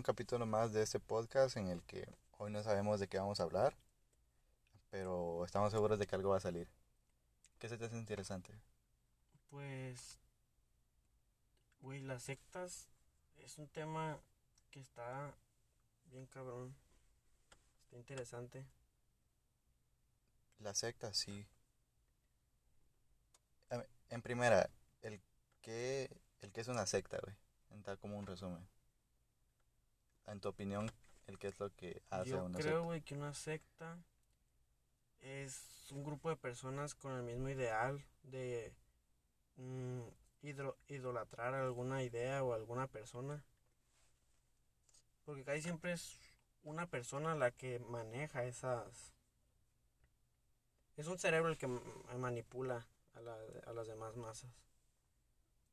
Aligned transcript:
un 0.00 0.02
capítulo 0.02 0.46
más 0.46 0.72
de 0.72 0.80
este 0.80 0.98
podcast 0.98 1.58
en 1.58 1.68
el 1.68 1.82
que 1.82 2.08
hoy 2.38 2.50
no 2.50 2.62
sabemos 2.62 3.00
de 3.00 3.06
qué 3.06 3.18
vamos 3.18 3.38
a 3.38 3.42
hablar, 3.42 3.76
pero 4.88 5.44
estamos 5.44 5.72
seguros 5.72 5.98
de 5.98 6.06
que 6.06 6.14
algo 6.14 6.30
va 6.30 6.38
a 6.38 6.40
salir. 6.40 6.66
¿Qué 7.58 7.68
se 7.68 7.76
te 7.76 7.84
hace 7.84 7.98
interesante? 7.98 8.58
Pues, 9.50 10.18
güey, 11.82 12.00
las 12.00 12.22
sectas 12.22 12.88
es 13.44 13.58
un 13.58 13.68
tema 13.68 14.18
que 14.70 14.80
está 14.80 15.34
bien 16.06 16.24
cabrón. 16.28 16.74
Está 17.82 17.98
interesante. 17.98 18.64
La 20.60 20.74
secta, 20.74 21.12
sí. 21.12 21.46
En 24.08 24.22
primera, 24.22 24.70
el 25.02 25.20
que, 25.60 26.08
el 26.40 26.52
que 26.52 26.62
es 26.62 26.68
una 26.68 26.86
secta, 26.86 27.18
güey. 27.22 27.36
Da 27.82 27.98
como 27.98 28.18
un 28.18 28.26
resumen. 28.26 28.66
En 30.30 30.40
tu 30.40 30.48
opinión, 30.48 30.90
el 31.26 31.38
que 31.38 31.48
es 31.48 31.58
lo 31.58 31.74
que 31.74 32.02
hace 32.10 32.30
Yo 32.30 32.44
una 32.44 32.58
creo, 32.58 32.72
secta. 32.72 32.84
güey, 32.86 33.00
que 33.02 33.14
una 33.14 33.34
secta 33.34 33.98
es 35.20 35.88
un 35.90 36.04
grupo 36.04 36.30
de 36.30 36.36
personas 36.36 36.94
con 36.94 37.12
el 37.12 37.22
mismo 37.22 37.48
ideal 37.48 38.02
de 38.22 38.72
mm, 39.56 40.02
hidro- 40.42 40.76
idolatrar 40.88 41.54
alguna 41.54 42.02
idea 42.02 42.42
o 42.44 42.54
alguna 42.54 42.86
persona. 42.86 43.44
Porque 45.24 45.44
casi 45.44 45.62
siempre 45.62 45.92
es 45.92 46.18
una 46.62 46.86
persona 46.86 47.34
la 47.34 47.50
que 47.50 47.78
maneja 47.80 48.44
esas... 48.44 49.12
Es 50.96 51.06
un 51.08 51.18
cerebro 51.18 51.50
el 51.50 51.58
que 51.58 51.66
manipula 52.18 52.86
a, 53.14 53.20
la- 53.20 53.38
a 53.66 53.72
las 53.72 53.86
demás 53.88 54.16
masas. 54.16 54.50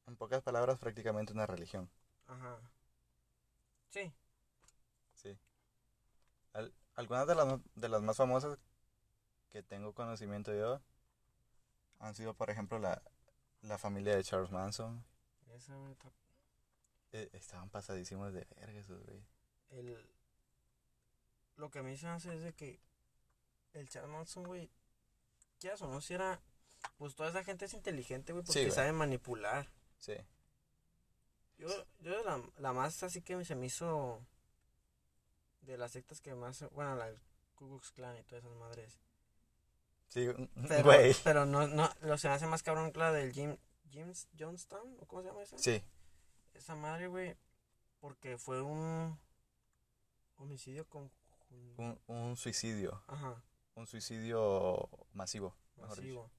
En 0.08 0.16
pocas 0.16 0.42
palabras, 0.42 0.80
prácticamente 0.80 1.34
una 1.34 1.46
religión. 1.46 1.90
Ajá. 2.28 2.60
Sí. 3.90 4.12
Al- 6.58 6.74
algunas 6.96 7.28
de 7.28 7.36
las, 7.36 7.60
de 7.76 7.90
las 7.90 8.02
más 8.02 8.18
famosas 8.18 8.58
que 9.52 9.62
tengo 9.64 9.94
conocimiento 9.94 10.54
yo 10.54 10.82
han 12.00 12.16
sido, 12.16 12.34
por 12.34 12.50
ejemplo, 12.50 12.80
la, 12.80 13.02
la 13.62 13.78
familia 13.78 14.16
de 14.16 14.24
Charles 14.24 14.52
Manson. 14.52 15.04
Esa, 15.56 15.74
está- 15.92 16.12
Eh, 17.14 17.30
estaban 17.34 17.70
pasadísimos 17.70 18.34
de 18.34 18.46
verga 18.58 18.80
esos, 18.80 19.02
güey. 19.06 19.24
el 19.70 20.10
lo 21.56 21.72
que 21.72 21.80
a 21.80 21.84
mí 21.84 21.96
se 21.98 22.06
me 22.06 22.12
hace 22.12 22.36
es 22.36 22.44
de 22.44 22.54
que 22.54 22.80
el 23.74 23.88
Charles 23.90 24.12
Manson, 24.12 24.44
güey, 24.44 24.70
quieras 25.60 25.82
o 25.82 25.88
no, 25.88 26.02
si 26.02 26.14
era, 26.14 26.40
pues 26.98 27.16
toda 27.16 27.30
esa 27.30 27.44
gente 27.44 27.66
es 27.66 27.74
inteligente, 27.74 28.32
güey, 28.34 28.44
porque 28.46 28.62
güey. 28.62 28.72
sabe 28.72 28.92
manipular. 28.92 29.68
Sí. 29.98 30.14
Yo, 31.58 31.68
yo 32.00 32.24
la, 32.24 32.42
la 32.58 32.74
más 32.74 33.02
así 33.02 33.22
que 33.24 33.44
se 33.46 33.56
me 33.56 33.66
hizo 33.66 34.22
de 35.68 35.78
las 35.78 35.92
sectas 35.92 36.22
que 36.22 36.34
más, 36.34 36.66
bueno, 36.72 36.96
la 36.96 37.08
del 37.08 37.20
Ku 37.56 37.68
Klux 37.68 37.92
Klan 37.92 38.18
y 38.18 38.24
todas 38.24 38.44
esas 38.44 38.58
madres. 38.58 39.00
Sí, 40.08 40.28
Pero, 40.68 40.84
güey. 40.86 41.14
pero 41.24 41.46
no, 41.46 41.68
no, 41.68 41.90
lo 42.02 42.18
se 42.18 42.30
me 42.30 42.34
hace 42.36 42.48
más 42.48 42.64
cabrón 42.64 42.92
que 42.94 43.00
la 43.00 43.12
del 43.12 43.34
Jim, 43.34 43.58
James 43.92 44.28
Johnstown, 44.40 44.98
¿o 45.02 45.06
cómo 45.06 45.22
se 45.22 45.28
llama 45.28 45.44
esa? 45.44 45.58
Sí, 45.58 45.84
Esa 46.54 46.76
madre, 46.76 47.08
güey, 47.08 47.36
porque 48.00 48.38
fue 48.38 48.62
un 48.62 49.20
homicidio 50.38 50.88
con... 50.88 51.12
un, 51.78 52.00
un 52.08 52.38
suicidio. 52.38 53.04
Ajá. 53.08 53.44
Un 53.76 53.86
suicidio 53.86 54.90
masivo. 55.14 55.56
mejor 55.76 55.98
dicho. 56.02 56.24
masivo. 56.24 56.32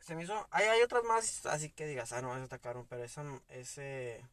Se 0.00 0.14
me 0.16 0.22
hizo. 0.24 0.46
Hay, 0.50 0.66
hay 0.66 0.80
otras 0.82 1.04
más, 1.04 1.44
así 1.46 1.70
que 1.70 1.86
digas, 1.86 2.12
ah, 2.12 2.22
no, 2.22 2.32
eso 2.34 2.44
está 2.44 2.58
cabrón, 2.58 2.86
pero 2.88 3.04
esa, 3.04 3.22
ese. 3.48 4.24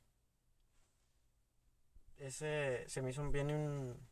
Ese 2.18 2.86
se 2.88 3.02
me 3.02 3.12
hizo 3.12 3.30
bien 3.30 3.52
un. 3.52 4.08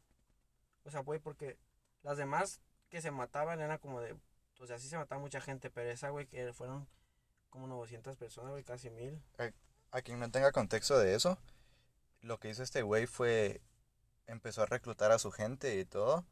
O 0.83 0.91
sea, 0.91 1.01
güey, 1.01 1.19
porque 1.19 1.57
las 2.01 2.17
demás 2.17 2.61
que 2.89 3.01
se 3.01 3.11
mataban 3.11 3.59
eran 3.61 3.77
como 3.77 4.01
de. 4.01 4.15
O 4.59 4.67
sea, 4.67 4.77
sí 4.79 4.87
se 4.87 4.97
mataba 4.97 5.19
mucha 5.19 5.41
gente, 5.41 5.69
pero 5.69 5.89
esa, 5.89 6.09
güey, 6.09 6.27
que 6.27 6.53
fueron 6.53 6.87
como 7.49 7.67
900 7.67 8.17
personas, 8.17 8.51
güey, 8.51 8.63
casi 8.63 8.89
mil. 8.89 9.21
A 9.91 10.01
quien 10.01 10.19
no 10.19 10.31
tenga 10.31 10.51
contexto 10.51 10.97
de 10.97 11.15
eso, 11.15 11.37
lo 12.21 12.39
que 12.39 12.49
hizo 12.49 12.63
este 12.63 12.81
güey 12.81 13.05
fue 13.05 13.61
empezó 14.27 14.63
a 14.63 14.65
reclutar 14.65 15.11
a 15.11 15.19
su 15.19 15.31
gente 15.31 15.79
y 15.79 15.85
todo. 15.85 16.25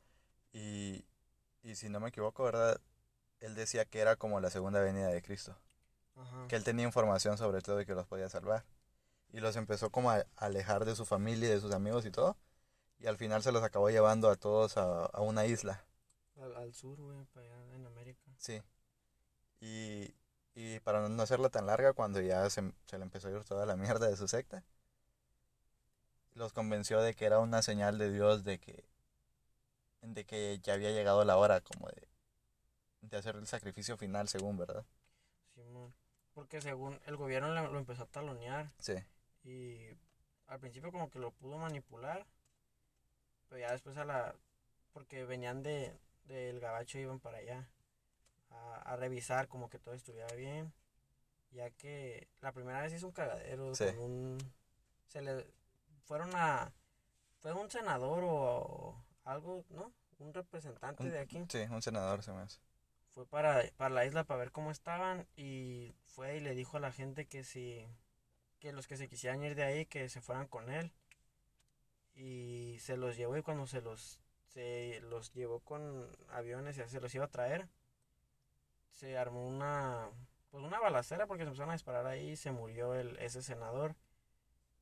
Y, 0.54 1.06
y 1.62 1.76
si 1.76 1.90
no 1.90 2.00
me 2.00 2.10
equivoco, 2.10 2.44
¿verdad? 2.44 2.82
Él 3.40 3.56
decía 3.56 3.86
que 3.86 4.00
era 4.00 4.16
como 4.16 4.40
la 4.40 4.50
segunda 4.50 4.82
venida 4.82 5.08
de 5.08 5.22
Cristo. 5.22 5.58
Ajá. 6.16 6.48
Que 6.48 6.56
él 6.56 6.64
tenía 6.64 6.86
información 6.86 7.38
sobre 7.38 7.62
todo 7.62 7.82
y 7.82 7.86
que 7.86 7.96
los 7.96 8.08
podía 8.08 8.30
salvar. 8.30 8.66
Y 9.32 9.40
los 9.40 9.56
empezó 9.56 9.90
como 9.92 10.12
a 10.12 10.26
alejar 10.36 10.86
de 10.86 10.96
su 10.96 11.06
familia 11.06 11.50
y 11.50 11.52
de 11.52 11.62
sus 11.62 11.74
amigos 11.74 12.06
y 12.06 12.12
todo. 12.12 12.38
Y 13.00 13.08
al 13.08 13.18
final 13.18 13.42
se 13.42 13.52
los 13.52 13.64
acabó 13.64 13.90
llevando 13.90 14.30
a 14.30 14.36
todos 14.36 14.78
a, 14.78 15.06
a 15.06 15.22
una 15.22 15.46
isla. 15.46 15.84
Al, 16.40 16.56
al 16.56 16.74
sur, 16.74 17.00
güey, 17.00 17.26
para 17.34 17.46
allá 17.46 17.76
en 17.76 17.86
América. 17.86 18.22
Sí. 18.38 18.62
Y, 19.60 20.14
y 20.54 20.80
para 20.82 21.08
no 21.08 21.24
hacerla 21.24 21.50
tan 21.50 21.66
larga, 21.66 21.94
cuando 21.94 22.20
ya 22.22 22.50
se, 22.50 22.74
se 22.86 22.98
le 22.98 23.04
empezó 23.04 23.28
a 23.28 23.32
ir 23.32 23.44
toda 23.44 23.66
la 23.66 23.76
mierda 23.76 24.08
de 24.08 24.18
su 24.18 24.28
secta, 24.28 24.64
los 26.34 26.54
convenció 26.54 27.02
de 27.02 27.14
que 27.14 27.26
era 27.26 27.40
una 27.40 27.62
señal 27.62 27.98
de 27.98 28.12
Dios 28.12 28.44
de 28.44 28.60
que, 28.60 28.86
de 30.02 30.26
que 30.26 30.60
ya 30.64 30.74
había 30.74 30.92
llegado 30.92 31.24
la 31.26 31.38
hora 31.38 31.62
como 31.62 31.88
de, 31.88 32.08
de 33.02 33.18
hacer 33.18 33.36
el 33.36 33.48
sacrificio 33.48 33.98
final, 33.98 34.28
según, 34.28 34.58
¿verdad? 34.58 34.86
Simón. 35.54 35.94
Porque 36.34 36.62
según 36.62 37.00
el 37.06 37.18
gobierno 37.18 37.54
lo 37.54 37.78
empezó 37.78 38.04
a 38.04 38.08
talonear. 38.08 38.72
Sí. 38.80 38.94
Y 39.44 39.88
al 40.48 40.60
principio 40.60 40.92
como 40.92 41.10
que 41.10 41.20
lo 41.20 41.32
pudo 41.32 41.58
manipular. 41.58 42.26
Pero 43.50 43.60
ya 43.62 43.72
después 43.72 43.98
a 43.98 44.06
la... 44.06 44.36
Porque 44.94 45.26
venían 45.26 45.64
de 45.64 45.98
del 46.26 46.60
gabacho 46.60 46.98
iban 47.00 47.20
para 47.20 47.40
allá. 47.40 47.68
A, 48.52 48.76
a 48.94 48.96
revisar 48.96 49.48
como 49.48 49.70
que 49.70 49.80
todo 49.80 49.94
estuviera 49.96 50.34
bien. 50.36 50.74
Ya 51.52 51.70
que 51.72 52.28
la 52.42 52.52
primera 52.54 52.82
vez 52.82 52.94
hizo 52.94 53.08
un 53.08 53.14
cagadero 53.14 53.74
Sí. 53.76 53.86
con 53.86 54.00
un... 54.00 54.38
Se 55.08 55.22
le... 55.22 55.46
Fueron 56.06 56.32
a... 56.36 56.72
Fue 57.40 57.54
un 57.54 57.70
senador 57.72 58.24
o, 58.26 58.96
algo, 59.24 59.66
¿no? 59.70 59.92
Un 60.20 60.34
representante 60.34 61.04
Un- 61.04 61.10
de 61.12 61.20
aquí 61.20 61.44
Sí, 61.50 61.60
un 61.72 61.82
senador 61.82 62.22
se 62.24 62.32
me 62.32 62.42
hace. 62.42 62.60
fue 63.10 63.26
para, 63.26 63.64
para 63.78 63.90
la 63.96 64.06
isla 64.06 64.24
para 64.24 64.40
ver 64.40 64.52
cómo 64.52 64.70
estaban 64.72 65.26
y 65.36 65.96
fue 66.06 66.38
y 66.38 66.40
le 66.40 66.54
dijo 66.54 66.78
a 66.78 66.80
la 66.80 66.92
gente 66.92 67.26
que 67.28 67.44
si 67.44 67.88
que 68.62 68.72
los 68.74 68.88
que 68.88 68.98
se 68.98 69.10
quisieran 69.10 69.44
ir 69.44 69.56
de 69.56 69.64
ahí 69.64 69.86
que 69.88 70.10
se 70.10 70.22
fueran 70.22 70.48
con 70.48 70.72
él. 70.72 70.94
Y 72.16 72.78
se 72.80 72.96
los 72.98 73.18
llevó 73.18 73.36
y 73.38 73.42
cuando 73.42 73.68
se 73.68 73.82
los 73.82 74.20
se 74.48 75.00
los 75.04 75.34
llevó 75.34 75.60
con 75.62 76.10
aviones 76.30 76.78
y 76.78 76.88
se 76.88 77.00
los 77.02 77.14
iba 77.16 77.26
a 77.26 77.30
traer 77.30 77.68
se 78.92 79.18
armó 79.18 79.48
una 79.48 80.10
pues 80.50 80.64
una 80.64 80.80
balacera 80.80 81.26
porque 81.28 81.44
se 81.44 81.48
empezaron 81.48 81.70
a 81.72 81.74
disparar 81.74 82.06
ahí 82.08 82.32
y 82.32 82.36
se 82.36 82.52
murió 82.52 82.94
el 82.94 83.18
ese 83.20 83.42
senador. 83.42 83.96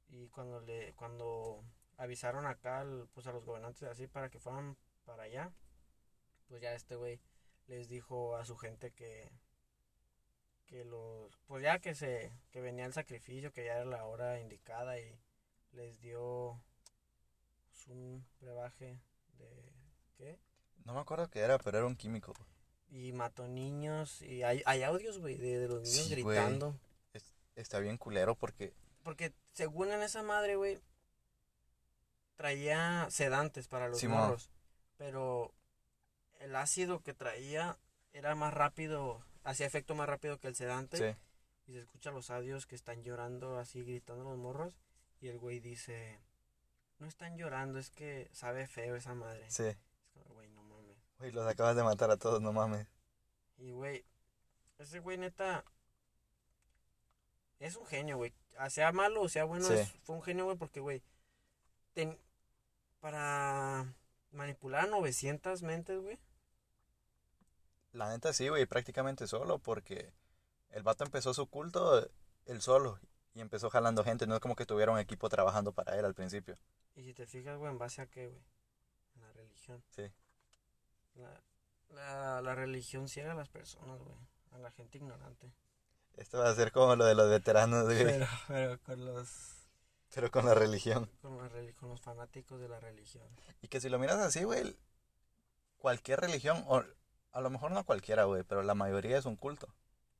Y 0.09 0.29
cuando 0.29 0.61
le 0.61 0.93
cuando 0.95 1.63
avisaron 1.97 2.45
acá 2.47 2.81
al- 2.81 3.07
pues 3.13 3.27
a 3.27 3.31
los 3.33 3.45
gobernantes 3.45 3.83
así 3.83 4.07
para 4.07 4.29
que 4.29 4.39
fueran 4.39 4.77
para 5.05 5.23
allá 5.23 5.51
pues 6.47 6.61
ya 6.61 6.73
este 6.75 6.95
güey 6.95 7.19
les 7.67 7.89
dijo 7.89 8.35
a 8.37 8.45
su 8.45 8.57
gente 8.57 8.91
que 8.91 9.31
que 10.69 10.85
los 10.85 11.35
pues 11.47 11.63
ya 11.63 11.79
que 11.79 11.95
se 11.95 12.31
que 12.51 12.61
venía 12.61 12.85
el 12.85 12.93
sacrificio 12.93 13.51
que 13.51 13.65
ya 13.65 13.73
era 13.73 13.85
la 13.85 14.05
hora 14.05 14.39
indicada 14.39 14.99
y 14.99 15.19
les 15.71 15.99
dio 15.99 16.61
pues, 17.71 17.87
un 17.87 18.23
brebaje 18.39 18.99
de 19.39 19.73
qué 20.15 20.39
No 20.85 20.93
me 20.93 20.99
acuerdo 20.99 21.27
qué 21.29 21.39
era, 21.39 21.57
pero 21.57 21.79
era 21.79 21.87
un 21.87 21.95
químico. 21.95 22.33
y 22.91 23.11
mató 23.13 23.47
niños 23.47 24.21
y 24.21 24.43
hay, 24.43 24.61
hay 24.65 24.83
audios 24.83 25.17
güey 25.19 25.37
de, 25.37 25.57
de 25.59 25.67
los 25.67 25.81
niños 25.81 26.05
Sí, 26.07 26.11
gritando. 26.15 26.75
Es- 27.13 27.33
está 27.55 27.79
bien 27.79 27.97
culero 27.97 28.35
porque... 28.35 28.71
porque 29.03 29.33
según 29.53 29.91
en 29.91 30.01
esa 30.03 30.21
madre 30.23 30.55
güey 30.55 30.79
traía 32.35 33.07
sedantes 33.09 33.67
para 33.67 33.87
los 33.89 34.03
morros 34.05 34.49
pero 34.97 35.51
el 36.39 36.55
ácido 36.55 37.01
que 37.01 37.13
traía 37.13 37.77
era 38.13 38.35
más 38.35 38.53
rápido 38.53 39.23
hacía 39.43 39.65
efecto 39.67 39.95
más 39.95 40.07
rápido 40.09 40.39
que 40.39 40.47
el 40.47 40.55
sedante 40.55 40.97
Sí. 40.97 41.19
y 41.67 41.73
se 41.73 41.79
escucha 41.79 42.11
los 42.11 42.29
audios 42.29 42.65
que 42.65 42.75
están 42.75 43.03
llorando 43.03 43.57
así 43.57 43.83
gritando 43.83 44.23
los 44.23 44.37
morros 44.37 44.73
y 45.21 45.27
el 45.27 45.37
güey 45.39 45.59
dice 45.59 46.19
no 46.99 47.07
están 47.07 47.37
llorando 47.37 47.79
es 47.79 47.89
que 47.91 48.29
sabe 48.33 48.67
feo 48.67 48.95
esa 48.95 49.13
madre 49.13 49.45
Sí. 49.49 49.63
es 49.65 49.77
como 50.13 50.25
güey 50.35 50.49
no 50.49 50.63
mames 50.63 50.97
Güey, 51.19 51.31
los 51.31 51.47
acabas 51.47 51.75
de 51.75 51.83
matar 51.83 52.11
a 52.11 52.17
todos, 52.17 52.41
no 52.41 52.51
mames. 52.53 52.87
y 53.57 53.71
güey 53.71 54.05
ese 54.77 54.99
güey 54.99 55.17
neta 55.17 55.63
es 57.59 57.75
un 57.75 57.85
genio 57.85 58.17
güey 58.17 58.33
Ah, 58.57 58.69
sea 58.69 58.91
malo 58.91 59.21
o 59.21 59.29
sea 59.29 59.45
bueno 59.45 59.65
Sí. 59.65 59.73
es- 59.73 59.91
fue 60.03 60.15
un 60.17 60.21
genio 60.21 60.45
güey 60.45 60.57
porque 60.57 60.79
güey 60.81 61.01
ten- 61.93 62.19
para 62.99 63.85
manipular 64.31 64.83
a 64.83 64.87
900 64.87 65.63
mentes 65.63 65.97
güey 66.01 66.19
La 67.91 68.09
neta 68.09 68.33
sí, 68.33 68.47
güey, 68.49 68.65
prácticamente 68.65 69.27
solo, 69.27 69.59
porque 69.59 70.13
el 70.69 70.83
vato 70.83 71.03
empezó 71.03 71.33
su 71.33 71.47
culto 71.47 72.07
él 72.45 72.61
solo. 72.61 72.99
Y 73.33 73.41
empezó 73.41 73.69
jalando 73.69 74.03
gente, 74.03 74.27
no 74.27 74.35
es 74.35 74.41
como 74.41 74.55
que 74.55 74.65
tuviera 74.65 74.91
un 74.91 74.99
equipo 74.99 75.29
trabajando 75.29 75.71
para 75.71 75.97
él 75.97 76.05
al 76.05 76.15
principio. 76.15 76.57
Y 76.95 77.03
si 77.03 77.13
te 77.13 77.25
fijas, 77.25 77.57
güey, 77.57 77.71
¿en 77.71 77.77
base 77.77 78.01
a 78.01 78.07
qué, 78.07 78.27
güey? 78.27 78.41
En 79.15 79.21
la 79.21 79.31
religión. 79.33 79.83
Sí. 79.95 80.11
La, 81.15 81.41
la, 81.89 82.41
la 82.41 82.55
religión 82.55 83.07
ciega 83.07 83.31
a 83.31 83.35
las 83.35 83.49
personas, 83.49 83.99
güey. 83.99 84.17
A 84.51 84.57
la 84.57 84.71
gente 84.71 84.97
ignorante. 84.97 85.53
Esto 86.17 86.39
va 86.39 86.49
a 86.49 86.55
ser 86.55 86.71
como 86.71 86.95
lo 86.95 87.05
de 87.05 87.15
los 87.15 87.29
veteranos, 87.29 87.85
güey. 87.85 88.03
Pero, 88.03 88.27
pero 88.47 88.79
con 88.81 89.05
los... 89.05 89.55
Pero 90.13 90.31
con 90.31 90.45
la 90.45 90.55
religión. 90.55 91.09
Con, 91.21 91.37
la 91.37 91.49
con 91.73 91.89
los 91.89 92.01
fanáticos 92.01 92.59
de 92.59 92.67
la 92.67 92.79
religión. 92.79 93.27
Y 93.61 93.67
que 93.67 93.79
si 93.79 93.89
lo 93.89 93.99
miras 93.99 94.17
así, 94.17 94.43
güey, 94.43 94.75
cualquier 95.77 96.19
religión, 96.19 96.63
o 96.67 96.83
a 97.31 97.41
lo 97.41 97.49
mejor 97.49 97.71
no 97.71 97.83
cualquiera, 97.85 98.23
güey, 98.25 98.43
pero 98.43 98.63
la 98.63 98.75
mayoría 98.75 99.17
es 99.17 99.25
un 99.25 99.35
culto. 99.35 99.67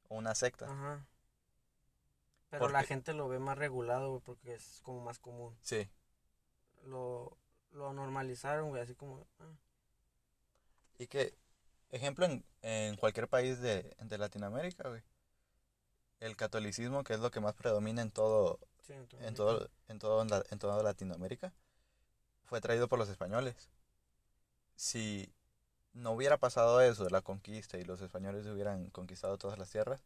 O 0.09 0.15
una 0.17 0.35
secta. 0.35 0.65
Ajá. 0.65 1.05
Pero 2.49 2.69
la 2.69 2.83
gente 2.83 3.13
lo 3.13 3.27
ve 3.27 3.39
más 3.39 3.57
regulado, 3.57 4.09
güey, 4.09 4.21
porque 4.21 4.53
es 4.55 4.79
como 4.83 5.01
más 5.01 5.19
común. 5.19 5.55
Sí. 5.61 5.87
Lo, 6.85 7.37
lo 7.71 7.93
normalizaron, 7.93 8.69
güey, 8.69 8.81
así 8.81 8.95
como... 8.95 9.27
ah, 9.39 9.53
Y 10.97 11.07
que, 11.07 11.35
ejemplo, 11.91 12.25
en, 12.25 12.43
en 12.63 12.95
cualquier 12.95 13.27
país 13.27 13.59
de, 13.61 13.95
de 13.99 14.17
Latinoamérica, 14.17 14.89
güey, 14.89 15.03
el 16.19 16.35
catolicismo, 16.35 17.03
que 17.03 17.13
es 17.13 17.19
lo 17.19 17.29
que 17.31 17.39
más 17.39 17.53
predomina 17.53 18.01
en 18.01 18.11
todo, 18.11 18.59
sí, 18.81 18.93
en 18.93 19.07
en 19.23 19.33
todo, 19.35 19.69
en 19.87 19.99
todo, 19.99 20.25
la- 20.25 20.43
en 20.49 20.59
toda 20.59 20.81
Latinoamérica, 20.83 21.53
fue 22.45 22.61
traído 22.61 22.87
por 22.87 22.97
los 22.99 23.09
españoles. 23.09 23.69
Si 24.75 25.31
no 25.93 26.11
hubiera 26.11 26.37
pasado 26.37 26.81
eso 26.81 27.03
de 27.03 27.11
la 27.11 27.21
conquista 27.21 27.77
y 27.77 27.83
los 27.83 28.01
españoles 28.01 28.45
hubieran 28.47 28.89
conquistado 28.89 29.37
todas 29.37 29.57
las 29.57 29.69
tierras, 29.69 30.03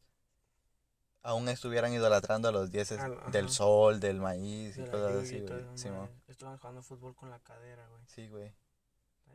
aún 1.21 1.47
estuvieran 1.50 1.94
idolatrando 1.94 2.50
a 2.50 2.51
los 2.51 2.71
dioses 2.71 3.00
Al- 3.00 3.31
del 3.31 3.50
sol, 3.50 4.00
del 4.00 4.19
maíz 4.19 4.77
y 4.77 4.81
de 4.81 4.88
la 4.88 4.91
cosas 4.91 5.15
así, 5.24 5.35
y 5.38 5.41
güey. 5.41 5.91
madre. 5.91 6.13
Estaban 6.27 6.57
jugando 6.57 6.81
fútbol 6.81 7.15
con 7.15 7.30
la 7.30 7.39
cadera, 7.39 7.88
güey. 7.88 8.03
Sí, 8.07 8.27
güey. 8.27 8.53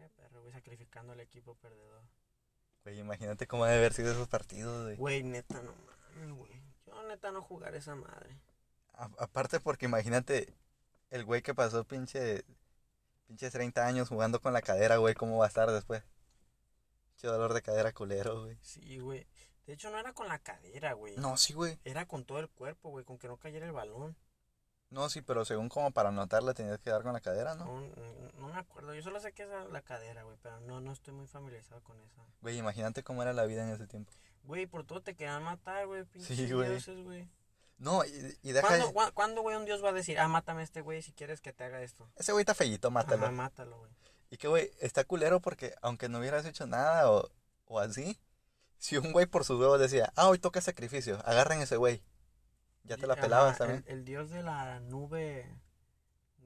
Ay, 0.00 0.08
perro, 0.16 0.40
güey, 0.42 0.52
sacrificando 0.52 1.12
al 1.12 1.20
equipo 1.20 1.54
perdedor. 1.56 2.02
Güey, 2.84 2.98
imagínate 3.00 3.46
cómo 3.46 3.64
debe 3.64 3.78
haber 3.78 3.92
sido 3.92 4.12
esos 4.12 4.28
partidos, 4.28 4.84
güey. 4.84 4.96
Güey, 4.96 5.22
neta, 5.22 5.60
no 5.62 5.72
mames, 5.72 6.36
güey. 6.36 6.62
Yo 6.86 7.02
neta 7.04 7.30
no 7.32 7.42
jugar 7.42 7.74
esa 7.74 7.94
madre. 7.94 8.38
A- 8.94 9.10
aparte 9.18 9.60
porque 9.60 9.86
imagínate 9.86 10.54
el 11.10 11.24
güey 11.24 11.42
que 11.42 11.54
pasó 11.54 11.84
pinche 11.84 12.44
pinches 13.26 13.52
30 13.52 13.86
años 13.86 14.08
jugando 14.08 14.40
con 14.40 14.52
la 14.54 14.62
cadera, 14.62 14.96
güey, 14.96 15.14
cómo 15.14 15.36
va 15.38 15.44
a 15.44 15.48
estar 15.48 15.70
después. 15.70 16.02
Pinche 17.18 17.26
dolor 17.32 17.52
de 17.52 17.62
cadera 17.62 17.92
culero, 17.92 18.42
güey. 18.44 18.56
Sí, 18.62 19.00
güey. 19.00 19.26
De 19.66 19.72
hecho, 19.72 19.90
no 19.90 19.98
era 19.98 20.12
con 20.12 20.28
la 20.28 20.38
cadera, 20.38 20.92
güey. 20.92 21.16
No, 21.16 21.36
sí, 21.36 21.52
güey. 21.52 21.76
Era 21.84 22.06
con 22.06 22.24
todo 22.24 22.38
el 22.38 22.48
cuerpo, 22.48 22.90
güey, 22.90 23.04
con 23.04 23.18
que 23.18 23.26
no 23.26 23.36
cayera 23.38 23.66
el 23.66 23.72
balón. 23.72 24.16
No, 24.90 25.08
sí, 25.10 25.20
pero 25.20 25.44
según 25.44 25.68
como 25.68 25.90
para 25.90 26.10
anotarla 26.10 26.54
tenías 26.54 26.78
que 26.78 26.90
dar 26.90 27.02
con 27.02 27.12
la 27.12 27.20
cadera, 27.20 27.56
¿no? 27.56 27.64
No, 27.80 28.32
no, 28.38 28.48
me 28.48 28.56
acuerdo. 28.56 28.94
Yo 28.94 29.02
solo 29.02 29.18
sé 29.18 29.32
que 29.32 29.42
es 29.42 29.48
la- 29.48 29.82
cadera, 29.82 30.22
güey, 30.22 30.36
pero 30.40 30.60
no, 30.60 30.80
no 30.80 30.92
estoy 30.92 31.12
muy 31.12 31.26
familiarizado 31.26 31.82
con 31.82 32.00
esa. 32.00 32.22
Güey, 32.40 32.56
imagínate 32.56 33.02
cómo 33.02 33.20
era 33.22 33.32
la 33.32 33.46
vida 33.46 33.64
en 33.64 33.70
ese 33.70 33.88
tiempo. 33.88 34.12
Güey, 34.44 34.66
por 34.66 34.86
todo 34.86 35.02
te 35.02 35.16
querían 35.16 35.42
matar, 35.42 35.88
güey, 35.88 36.04
pinches 36.04 36.36
Sí, 36.36 36.50
güey. 36.52 36.70
dioses, 36.70 37.02
güey. 37.02 37.28
No, 37.78 38.04
y, 38.04 38.38
y 38.42 38.52
deja... 38.52 38.68
¿Cuándo, 38.92 39.12
¿Cuándo, 39.14 39.42
güey, 39.42 39.56
un 39.56 39.64
dios 39.64 39.84
va 39.84 39.88
a 39.88 39.92
decir, 39.92 40.20
ah, 40.20 40.28
mátame 40.28 40.60
a 40.60 40.64
este 40.64 40.80
güey 40.82 41.02
si 41.02 41.12
quieres 41.12 41.40
que 41.40 41.52
te 41.52 41.64
haga 41.64 41.82
esto? 41.82 42.08
Ese 42.16 42.30
güey 42.32 42.42
está 42.42 42.54
fellito, 42.54 42.90
mátalo. 42.92 43.24
Ajá, 43.24 43.32
mátalo, 43.32 43.78
güey. 43.78 43.90
Y 44.30 44.36
que, 44.36 44.48
güey, 44.48 44.70
está 44.80 45.04
culero 45.04 45.40
porque 45.40 45.74
aunque 45.82 46.08
no 46.08 46.18
hubieras 46.18 46.44
hecho 46.44 46.66
nada 46.66 47.10
o, 47.10 47.30
o 47.66 47.80
así, 47.80 48.18
si 48.78 48.96
un 48.98 49.12
güey 49.12 49.26
por 49.26 49.44
sus 49.44 49.58
huevos 49.58 49.80
decía, 49.80 50.12
ah, 50.16 50.28
hoy 50.28 50.38
toca 50.38 50.60
sacrificio, 50.60 51.18
agarren 51.24 51.60
ese 51.60 51.76
güey. 51.76 52.02
Ya 52.84 52.96
te 52.96 53.06
la 53.06 53.16
pelabas 53.16 53.52
el- 53.52 53.58
también. 53.58 53.84
El, 53.86 54.04
dios 54.04 54.30
de 54.30 54.42
la 54.42 54.80
nube 54.80 55.46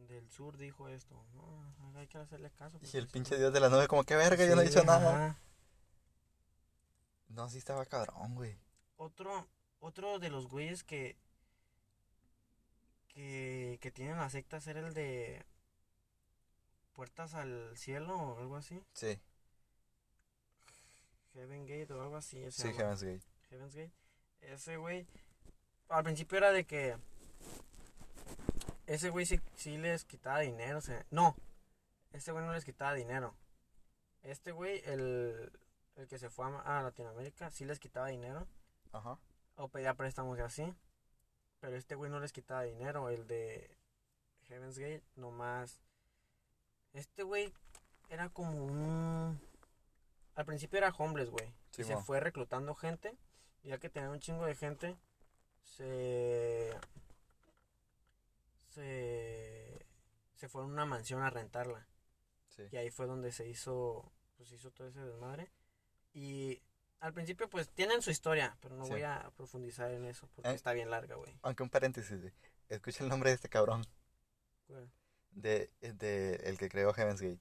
del 0.08 0.28
sur 0.30 0.56
dijo 0.56 0.88
esto. 0.88 1.24
No, 1.34 1.98
hay 1.98 2.06
que 2.08 2.18
hacerle 2.18 2.50
caso. 2.50 2.78
Y 2.80 2.96
el 2.96 3.06
pinche 3.08 3.36
dios 3.36 3.52
de 3.52 3.60
la 3.60 3.68
nube 3.68 3.86
como 3.86 4.02
que 4.04 4.16
verga, 4.16 4.44
yo 4.44 4.56
no 4.56 4.62
he 4.62 4.68
dicho 4.68 4.82
nada. 4.84 5.36
No, 7.28 7.48
sí 7.48 7.58
estaba 7.58 7.84
cabrón, 7.86 8.34
güey. 8.34 8.56
Otro, 8.96 9.46
otro 9.80 10.18
de 10.18 10.30
los 10.30 10.48
güeyes 10.48 10.84
que, 10.84 11.16
que, 13.08 13.78
que 13.80 13.90
tienen 13.90 14.16
las 14.16 14.32
sectas 14.32 14.66
era 14.66 14.80
el 14.80 14.94
de 14.94 15.44
Puertas 16.94 17.34
al 17.34 17.76
Cielo 17.76 18.16
o 18.16 18.38
algo 18.38 18.56
así. 18.56 18.82
Sí, 18.92 19.18
Heaven 21.34 21.66
Gate 21.66 21.92
o 21.92 22.02
algo 22.02 22.16
así. 22.16 22.50
sí, 22.50 22.68
llama. 22.68 22.78
Heaven's 22.78 23.02
Gate. 23.02 23.22
Heaven's 23.50 23.74
Gate. 23.74 23.92
Ese 24.40 24.76
güey, 24.76 25.06
al 25.88 26.04
principio 26.04 26.38
era 26.38 26.52
de 26.52 26.64
que 26.64 26.96
ese 28.86 29.10
güey 29.10 29.24
sí, 29.26 29.40
sí 29.54 29.78
les 29.78 30.04
quitaba 30.04 30.40
dinero. 30.40 30.78
O 30.78 30.82
sea, 30.82 31.04
no, 31.10 31.36
ese 32.12 32.32
güey 32.32 32.44
no 32.44 32.52
les 32.52 32.64
quitaba 32.64 32.94
dinero. 32.94 33.34
Este 34.22 34.52
güey, 34.52 34.82
el, 34.84 35.50
el 35.96 36.08
que 36.08 36.18
se 36.18 36.30
fue 36.30 36.46
a, 36.46 36.78
a 36.78 36.82
Latinoamérica, 36.82 37.50
sí 37.50 37.64
les 37.64 37.78
quitaba 37.78 38.08
dinero. 38.08 38.46
Ajá. 38.92 39.18
O 39.56 39.68
pedía 39.68 39.94
préstamos 39.94 40.38
y 40.38 40.42
así. 40.42 40.74
Pero 41.60 41.76
este 41.76 41.94
güey 41.94 42.10
no 42.10 42.20
les 42.20 42.32
quitaba 42.32 42.62
dinero. 42.62 43.08
El 43.08 43.26
de 43.26 43.76
Heaven's 44.48 44.78
Gate, 44.78 45.02
nomás. 45.16 45.80
Este 46.92 47.22
güey 47.22 47.52
era 48.08 48.28
como 48.28 48.64
un. 48.64 49.40
Al 50.34 50.44
principio 50.46 50.78
era 50.78 50.90
homeless, 50.90 51.30
güey. 51.30 51.54
y 51.78 51.84
se 51.84 51.96
fue 51.98 52.20
reclutando 52.20 52.74
gente. 52.74 53.16
Y 53.62 53.68
ya 53.68 53.78
que 53.78 53.88
tenía 53.88 54.10
un 54.10 54.20
chingo 54.20 54.44
de 54.46 54.54
gente, 54.54 54.96
se. 55.62 56.74
Se. 58.68 59.86
Se 60.34 60.48
fue 60.48 60.62
a 60.62 60.66
una 60.66 60.84
mansión 60.86 61.22
a 61.22 61.30
rentarla. 61.30 61.86
Sí. 62.48 62.64
Y 62.72 62.76
ahí 62.76 62.90
fue 62.90 63.06
donde 63.06 63.32
se 63.32 63.48
hizo. 63.48 64.12
Pues 64.36 64.50
hizo 64.52 64.70
todo 64.72 64.88
ese 64.88 65.00
desmadre. 65.00 65.50
Y 66.12 66.60
al 67.00 67.12
principio, 67.14 67.48
pues 67.48 67.68
tienen 67.70 68.02
su 68.02 68.10
historia. 68.10 68.56
Pero 68.60 68.76
no 68.76 68.84
Sí. 68.84 68.90
voy 68.92 69.02
a 69.02 69.30
profundizar 69.36 69.90
en 69.92 70.04
eso. 70.04 70.28
Porque 70.34 70.50
Eh. 70.50 70.54
está 70.54 70.72
bien 70.72 70.90
larga, 70.90 71.14
güey. 71.16 71.38
Aunque 71.42 71.62
un 71.62 71.70
paréntesis, 71.70 72.20
güey. 72.20 72.32
Escucha 72.68 73.04
el 73.04 73.10
nombre 73.10 73.30
de 73.30 73.36
este 73.36 73.48
cabrón. 73.48 73.86
Güey. 74.68 74.90
De, 75.32 75.70
de 75.80 76.34
el 76.44 76.58
que 76.58 76.68
creó 76.68 76.92
Heaven's 76.92 77.20
Gate. 77.20 77.40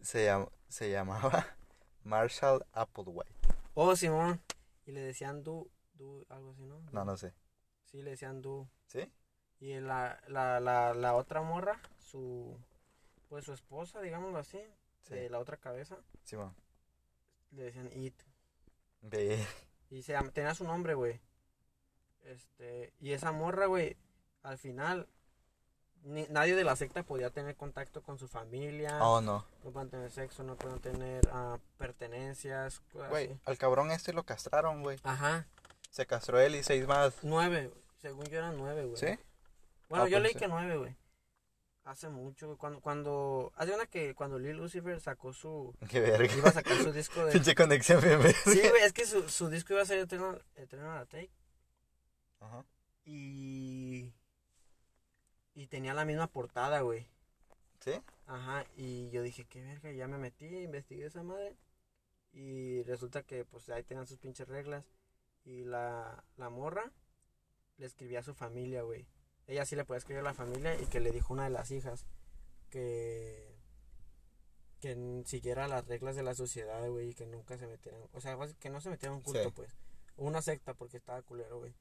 Se, 0.00 0.28
llam- 0.28 0.50
se 0.68 0.90
llamaba 0.90 1.46
Marshall 2.04 2.64
Applewhite. 2.72 3.32
Oh, 3.74 3.94
Simón. 3.96 4.40
Y 4.86 4.92
le 4.92 5.00
decían 5.00 5.42
Du. 5.42 5.70
Du, 5.94 6.24
algo 6.28 6.50
así, 6.52 6.64
¿no? 6.64 6.80
No, 6.92 7.04
no 7.04 7.16
sé. 7.16 7.34
Sí, 7.84 8.02
le 8.02 8.10
decían 8.10 8.40
Du. 8.40 8.68
¿Sí? 8.86 9.12
Y 9.60 9.74
la, 9.80 10.20
la, 10.28 10.60
la, 10.60 10.94
la 10.94 11.14
otra 11.16 11.42
morra, 11.42 11.80
su. 11.98 12.56
Pues 13.28 13.44
su 13.44 13.52
esposa, 13.52 14.00
digámoslo 14.00 14.38
así. 14.38 14.60
Sí. 15.02 15.14
De 15.14 15.28
la 15.30 15.38
otra 15.38 15.56
cabeza. 15.56 15.98
Simón. 16.24 16.54
Le 17.50 17.64
decían 17.64 17.90
It. 17.92 18.14
Ve. 19.02 19.44
Y 19.90 20.02
se 20.02 20.12
tenía 20.34 20.54
su 20.54 20.64
nombre, 20.64 20.92
güey. 20.92 21.18
Este, 22.24 22.92
y 23.00 23.12
esa 23.12 23.32
morra, 23.32 23.64
güey, 23.64 23.96
al 24.42 24.58
final, 24.58 25.08
ni- 26.04 26.26
nadie 26.30 26.54
de 26.56 26.64
la 26.64 26.76
secta 26.76 27.02
podía 27.02 27.30
tener 27.30 27.56
contacto 27.56 28.02
con 28.02 28.18
su 28.18 28.28
familia. 28.28 28.98
Oh, 29.02 29.20
no. 29.20 29.44
No 29.64 29.70
pueden 29.70 29.90
tener 29.90 30.10
sexo, 30.10 30.42
no 30.42 30.56
pueden 30.56 30.80
tener 30.80 31.28
ah, 31.32 31.58
pertenencias. 31.78 32.82
Güey, 32.92 33.38
al 33.44 33.58
cabrón 33.58 33.90
este 33.90 34.12
lo 34.12 34.24
castraron, 34.24 34.82
güey. 34.82 34.98
Ajá, 35.02 35.46
Se 35.90 36.06
castró 36.06 36.40
él 36.40 36.54
y 36.54 36.62
seis 36.62 36.86
más. 36.86 37.14
nueve. 37.22 37.72
Según 38.00 38.24
yo 38.26 38.38
eran 38.38 38.56
nueve, 38.56 38.84
güey. 38.84 38.96
¿Sí? 38.96 39.18
Bueno, 39.88 40.04
Ah, 40.04 40.08
yo 40.08 40.20
leí 40.20 40.32
sí. 40.32 40.38
que 40.38 40.48
nueve, 40.48 40.76
güey. 40.76 40.96
Hace 41.84 42.08
mucho, 42.10 42.46
güey. 42.48 42.58
Cuando, 42.58 42.80
cuando, 42.80 43.52
hace 43.56 43.72
una 43.74 43.86
que 43.86 44.14
cuando 44.14 44.38
Lil 44.38 44.56
Lucifer 44.58 45.00
sacó 45.00 45.32
su, 45.32 45.74
Qué 45.90 46.00
verga. 46.00 46.32
iba 46.34 46.50
a 46.50 46.52
sacar 46.52 46.76
su 46.76 46.92
disco 46.92 47.24
de... 47.24 47.32
Pinche 47.38 47.54
conexión. 47.54 48.00
Sí, 48.02 48.60
güey, 48.68 48.82
es 48.82 48.92
que 48.92 49.06
su, 49.06 49.28
su 49.30 49.48
disco 49.48 49.72
iba 49.72 49.82
a 49.82 49.86
ser 49.86 49.98
Eternal, 49.98 50.44
Eternal 50.54 51.06
Take. 51.08 51.30
Ajá. 52.40 52.64
Y. 53.06 54.12
Y 55.58 55.66
tenía 55.66 55.92
la 55.92 56.04
misma 56.04 56.28
portada, 56.28 56.82
güey. 56.82 57.08
¿Sí? 57.80 58.00
Ajá. 58.26 58.64
Y 58.76 59.10
yo 59.10 59.22
dije, 59.22 59.44
qué 59.44 59.60
verga. 59.60 59.90
Y 59.90 59.96
ya 59.96 60.06
me 60.06 60.16
metí, 60.16 60.46
investigué 60.46 61.06
esa 61.06 61.24
madre. 61.24 61.56
Y 62.32 62.82
resulta 62.84 63.24
que, 63.24 63.44
pues 63.44 63.68
ahí 63.70 63.82
tenían 63.82 64.06
sus 64.06 64.18
pinches 64.18 64.46
reglas. 64.46 64.84
Y 65.44 65.64
la, 65.64 66.22
la 66.36 66.48
morra 66.48 66.92
le 67.76 67.86
escribía 67.86 68.20
a 68.20 68.22
su 68.22 68.34
familia, 68.34 68.82
güey. 68.82 69.06
Ella 69.48 69.64
sí 69.66 69.74
le 69.74 69.84
podía 69.84 69.98
escribir 69.98 70.20
a 70.20 70.24
la 70.24 70.34
familia 70.34 70.80
y 70.80 70.86
que 70.86 71.00
le 71.00 71.10
dijo 71.10 71.32
una 71.32 71.44
de 71.44 71.50
las 71.50 71.72
hijas 71.72 72.06
que. 72.70 73.56
que 74.80 75.22
siguiera 75.26 75.66
las 75.66 75.86
reglas 75.88 76.14
de 76.14 76.22
la 76.22 76.34
sociedad, 76.36 76.88
güey, 76.88 77.08
y 77.10 77.14
que 77.14 77.26
nunca 77.26 77.58
se 77.58 77.66
metieran. 77.66 78.00
O 78.12 78.20
sea, 78.20 78.38
que 78.60 78.70
no 78.70 78.80
se 78.80 78.90
metieran 78.90 79.16
un 79.16 79.22
culto, 79.22 79.42
Sí. 79.42 79.52
pues. 79.56 79.76
Una 80.16 80.40
secta, 80.40 80.74
porque 80.74 80.98
estaba 80.98 81.22
culero, 81.22 81.58
güey. 81.58 81.74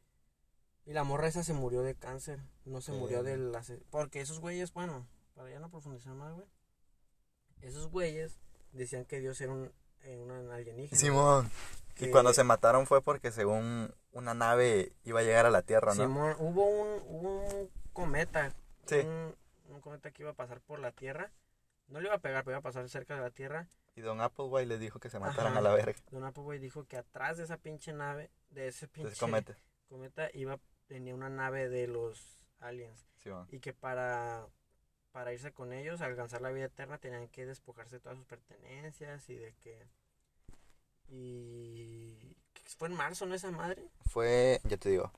Y 0.87 0.93
la 0.93 1.03
morra 1.03 1.27
esa 1.27 1.43
se 1.43 1.53
murió 1.53 1.83
de 1.83 1.93
cáncer. 1.93 2.39
No 2.65 2.81
se 2.81 2.91
murió 2.93 3.19
Eh. 3.19 3.23
de 3.23 3.37
la... 3.37 3.61
Porque 3.91 4.21
esos 4.21 4.39
güeyes, 4.39 4.73
bueno, 4.73 5.05
para 5.35 5.49
ya 5.51 5.59
no 5.59 5.69
profundizar 5.69 6.13
más, 6.15 6.33
güey. 6.33 6.47
Esos 7.61 7.87
güeyes 7.91 8.39
decían 8.71 9.05
que 9.05 9.19
Dios 9.19 9.39
era 9.41 9.51
un, 9.51 9.71
eh, 10.01 10.17
un 10.17 10.31
alienígena. 10.51 10.99
Simón. 10.99 11.51
Y 11.99 12.09
cuando 12.11 12.31
se 12.33 12.43
mataron 12.43 12.85
fue 12.87 13.01
porque 13.01 13.31
según 13.31 13.93
una 14.11 14.33
nave 14.33 14.93
iba 15.03 15.19
a 15.19 15.23
llegar 15.23 15.45
a 15.45 15.49
la 15.51 15.61
Tierra, 15.63 15.93
¿no? 15.95 16.03
Simón, 16.03 16.35
hubo 16.39 16.65
un, 16.65 17.01
hubo 17.07 17.41
un 17.41 17.69
cometa. 17.93 18.53
Sí. 18.85 18.97
Un, 18.99 19.35
un 19.69 19.81
cometa 19.81 20.11
que 20.11 20.21
iba 20.23 20.31
a 20.31 20.35
pasar 20.35 20.61
por 20.61 20.79
la 20.79 20.91
Tierra. 20.91 21.31
No 21.87 21.99
le 21.99 22.07
iba 22.07 22.15
a 22.15 22.19
pegar, 22.19 22.43
pero 22.43 22.53
iba 22.53 22.59
a 22.59 22.63
pasar 22.63 22.87
cerca 22.89 23.15
de 23.15 23.21
la 23.21 23.31
Tierra. 23.31 23.67
Y 23.95 24.01
Don 24.01 24.21
Applewhite 24.21 24.67
les 24.67 24.79
dijo 24.79 24.99
que 24.99 25.09
se 25.09 25.19
mataran 25.19 25.53
Ajá. 25.53 25.59
a 25.59 25.61
la 25.63 25.73
verga. 25.73 25.99
Don 26.11 26.23
Appleboy 26.23 26.59
dijo 26.59 26.85
que 26.85 26.97
atrás 26.97 27.37
de 27.37 27.45
esa 27.45 27.57
pinche 27.57 27.91
nave, 27.93 28.29
de 28.51 28.67
ese 28.67 28.87
pinche 28.87 29.09
Entonces 29.13 29.19
comete. 29.19 29.55
cometa, 29.89 30.29
iba, 30.35 30.59
tenía 30.87 31.13
una 31.13 31.29
nave 31.29 31.69
de 31.69 31.87
los 31.87 32.45
aliens. 32.59 33.07
Sí. 33.23 33.29
Y 33.51 33.59
que 33.59 33.73
para, 33.73 34.47
para 35.11 35.33
irse 35.33 35.51
con 35.53 35.73
ellos, 35.73 36.01
alcanzar 36.01 36.41
la 36.41 36.51
vida 36.51 36.65
eterna, 36.65 36.97
tenían 36.97 37.27
que 37.27 37.45
despojarse 37.45 37.97
de 37.97 37.99
todas 38.01 38.17
sus 38.17 38.27
pertenencias 38.27 39.29
y 39.29 39.35
de 39.35 39.53
que... 39.55 39.87
Y... 41.09 42.35
¿qué 42.53 42.63
¿Fue 42.77 42.89
en 42.89 42.95
marzo, 42.95 43.25
no 43.25 43.35
esa 43.35 43.51
madre? 43.51 43.89
Fue, 44.05 44.59
ya 44.63 44.77
te 44.77 44.89
digo. 44.89 45.11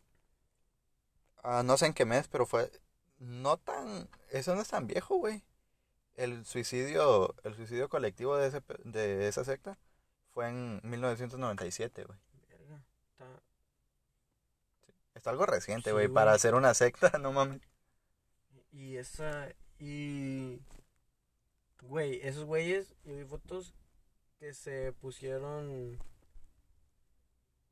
ah, 1.44 1.64
no 1.64 1.78
sé 1.78 1.88
en 1.88 1.94
qué 1.94 2.06
mes, 2.06 2.28
pero 2.28 2.46
fue 2.46 2.72
no 3.20 3.58
tan 3.58 4.10
eso 4.30 4.56
no 4.56 4.62
es 4.62 4.70
tan 4.70 4.88
viejo, 4.88 5.18
güey. 5.18 5.44
El 6.16 6.46
suicidio, 6.46 7.36
el 7.44 7.56
suicidio 7.56 7.90
colectivo 7.90 8.38
de 8.38 8.48
ese 8.48 8.62
de 8.86 9.28
esa 9.28 9.44
secta 9.44 9.78
fue 10.34 10.50
en 10.50 10.82
1997, 10.84 12.04
güey. 12.06 12.20
Está- 15.20 15.30
algo 15.32 15.46
reciente, 15.46 15.92
güey, 15.92 16.08
para 16.08 16.32
hacer 16.34 16.56
una 16.56 16.74
secta, 16.74 17.12
no 17.22 17.32
mames. 17.32 17.62
Y 18.72 18.96
esa. 18.98 19.50
Y. 19.80 20.60
Güey, 21.82 22.20
esos 22.24 22.46
güeyes, 22.46 22.96
yo 23.06 23.16
vi 23.16 23.24
fotos 23.26 23.74
que 24.40 24.54
se 24.54 24.92
pusieron 24.94 25.98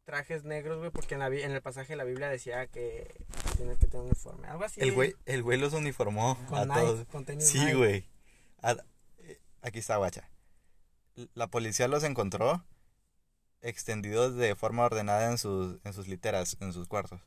trajes 0.06 0.44
negros, 0.46 0.80
güey, 0.80 0.90
porque 0.92 1.16
en, 1.16 1.20
la, 1.20 1.28
en 1.28 1.52
el 1.52 1.62
pasaje 1.62 1.94
de 1.94 1.98
la 1.98 2.04
Biblia 2.06 2.30
decía 2.30 2.68
que 2.68 3.26
tienes 3.58 3.78
que 3.78 3.88
tener 3.88 4.02
un 4.02 4.06
uniforme. 4.08 4.48
Algo 4.48 4.64
así. 4.64 4.80
El 4.82 4.94
güey, 4.94 5.16
el 5.26 5.44
güey 5.44 5.58
los 5.60 5.74
uniformó 5.74 6.38
Con 6.48 6.58
a 6.60 6.66
Nike, 6.66 6.80
todos. 6.80 7.06
con 7.08 7.26
tenis 7.26 7.48
Sí, 7.48 7.60
Nike. 7.60 7.74
güey. 7.76 8.06
A- 8.62 8.78
eh, 9.20 9.40
Aquí 9.62 9.80
está, 9.80 9.98
guacha. 9.98 10.30
La 11.34 11.48
policía 11.48 11.88
los 11.90 12.04
encontró 12.04 12.64
extendidos 13.62 14.36
de 14.36 14.56
forma 14.56 14.86
ordenada 14.86 15.30
en 15.30 15.38
sus, 15.38 15.80
en 15.84 15.92
sus 15.94 16.08
literas, 16.08 16.56
en 16.62 16.72
sus 16.72 16.88
cuartos, 16.88 17.20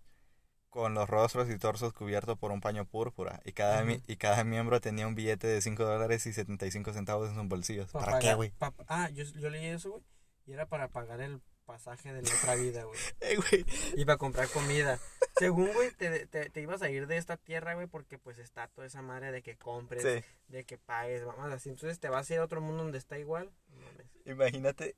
con 0.71 0.95
los 0.95 1.11
rostros 1.11 1.51
y 1.51 1.59
torsos 1.59 1.93
cubiertos 1.93 2.39
por 2.39 2.53
un 2.53 2.61
paño 2.61 2.85
púrpura, 2.85 3.41
y 3.45 3.53
cada, 3.53 3.83
mi- 3.85 3.95
Ujú. 3.97 4.03
y 4.07 4.17
cada 4.17 4.45
miembro 4.45 4.81
tenía 4.81 5.07
un 5.07 5.15
billete 5.17 5.47
de 5.49 5.61
5 5.61 5.85
dólares 5.85 6.25
y 6.27 6.33
75 6.33 6.93
centavos 6.93 7.29
en 7.29 7.35
sus 7.35 7.49
bolsillos. 7.49 7.91
Pa' 7.91 8.01
¿Para 8.05 8.19
qué, 8.21 8.35
güey? 8.35 8.51
pa- 8.51 8.73
ah, 8.89 9.11
yo, 9.11 9.25
yo 9.25 9.51
leí 9.51 9.67
eso, 9.67 9.91
güey. 9.91 10.03
Y 10.47 10.53
era 10.53 10.67
para 10.67 10.89
pagar 10.89 11.21
el 11.21 11.41
pasaje 11.67 12.13
de 12.13 12.23
la 12.23 12.29
otra 12.35 12.55
vida, 12.55 12.85
güey. 12.85 12.99
Eh, 13.21 13.37
güey. 13.37 13.65
Y 13.97 14.05
para 14.05 14.17
comprar 14.19 14.49
comida. 14.49 14.99
Según, 15.39 15.73
güey, 15.73 15.91
te, 15.93 16.27
te, 16.27 16.51
te 16.51 16.61
ibas 16.61 16.83
a 16.83 16.91
ir 16.91 17.07
de 17.07 17.17
esta 17.17 17.37
tierra, 17.37 17.75
güey, 17.75 17.87
porque 17.87 18.19
pues 18.19 18.39
está 18.39 18.67
toda 18.69 18.87
esa 18.87 19.03
madre 19.03 19.31
de 19.33 19.43
que 19.43 19.57
compres, 19.57 20.03
Sí, 20.03 20.25
de 20.49 20.65
que 20.65 20.79
pagues, 20.79 21.25
vamos 21.25 21.53
así. 21.53 21.69
Entonces 21.71 21.99
te 22.01 22.09
vas 22.09 22.29
a 22.31 22.35
ir 22.35 22.41
a 22.41 22.45
otro 22.45 22.61
mundo 22.61 22.83
donde 22.83 22.99
está 22.99 23.19
igual. 23.19 23.51
Mames. 23.69 24.07
imagínate. 24.25 24.97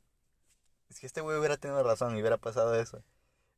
Si 0.91 1.07
este 1.07 1.21
güey 1.23 1.39
hubiera 1.39 1.57
tenido 1.57 1.83
razón 1.83 2.17
y 2.17 2.21
hubiera 2.21 2.37
pasado 2.39 2.79
eso. 2.81 3.03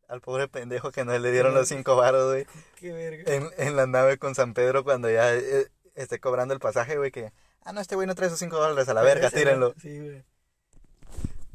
Al 0.08 0.20
pobre 0.20 0.48
pendejo 0.48 0.92
que 0.92 1.04
no 1.04 1.18
le 1.18 1.32
dieron 1.32 1.54
los 1.54 1.68
5 1.68 1.96
varos, 1.96 2.32
güey. 2.32 2.46
Qué 2.76 2.92
verga. 2.92 3.32
en, 3.32 3.48
en 3.56 3.76
la 3.76 3.86
nave 3.86 4.18
con 4.18 4.34
San 4.34 4.54
Pedro 4.54 4.84
cuando 4.84 5.10
ya 5.10 5.34
eh, 5.34 5.68
esté 5.94 6.20
cobrando 6.20 6.54
el 6.54 6.60
pasaje, 6.60 6.96
güey, 6.96 7.10
que, 7.10 7.32
ah, 7.62 7.72
no, 7.72 7.80
este 7.80 7.94
güey 7.94 8.06
no 8.06 8.14
trae 8.14 8.30
sus 8.30 8.38
5 8.38 8.56
dólares 8.56 8.88
a 8.88 8.94
la 8.94 9.02
verga, 9.02 9.30
tírenlo. 9.30 9.74
Sí, 9.80 9.98
güey. 9.98 10.24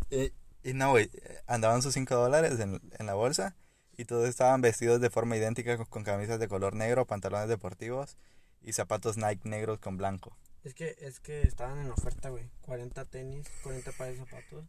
Y, 0.09 0.33
y 0.63 0.73
no, 0.73 0.89
güey, 0.89 1.09
andaban 1.47 1.81
sus 1.81 1.93
5 1.93 2.15
dólares 2.15 2.59
en, 2.59 2.81
en 2.97 3.05
la 3.05 3.13
bolsa 3.13 3.55
y 3.97 4.05
todos 4.05 4.27
estaban 4.27 4.61
vestidos 4.61 5.01
de 5.01 5.09
forma 5.09 5.37
idéntica 5.37 5.77
con, 5.77 5.85
con 5.85 6.03
camisas 6.03 6.39
de 6.39 6.47
color 6.47 6.73
negro, 6.73 7.05
pantalones 7.05 7.49
deportivos 7.49 8.17
y 8.61 8.73
zapatos 8.73 9.17
Nike 9.17 9.47
negros 9.47 9.79
con 9.79 9.97
blanco. 9.97 10.37
Es 10.63 10.73
que, 10.73 10.95
es 10.99 11.19
que 11.19 11.41
estaban 11.41 11.79
en 11.79 11.91
oferta, 11.91 12.29
güey. 12.29 12.49
40 12.61 13.05
tenis, 13.05 13.47
40 13.63 13.91
pares 13.93 14.19
de 14.19 14.25
zapatos. 14.25 14.65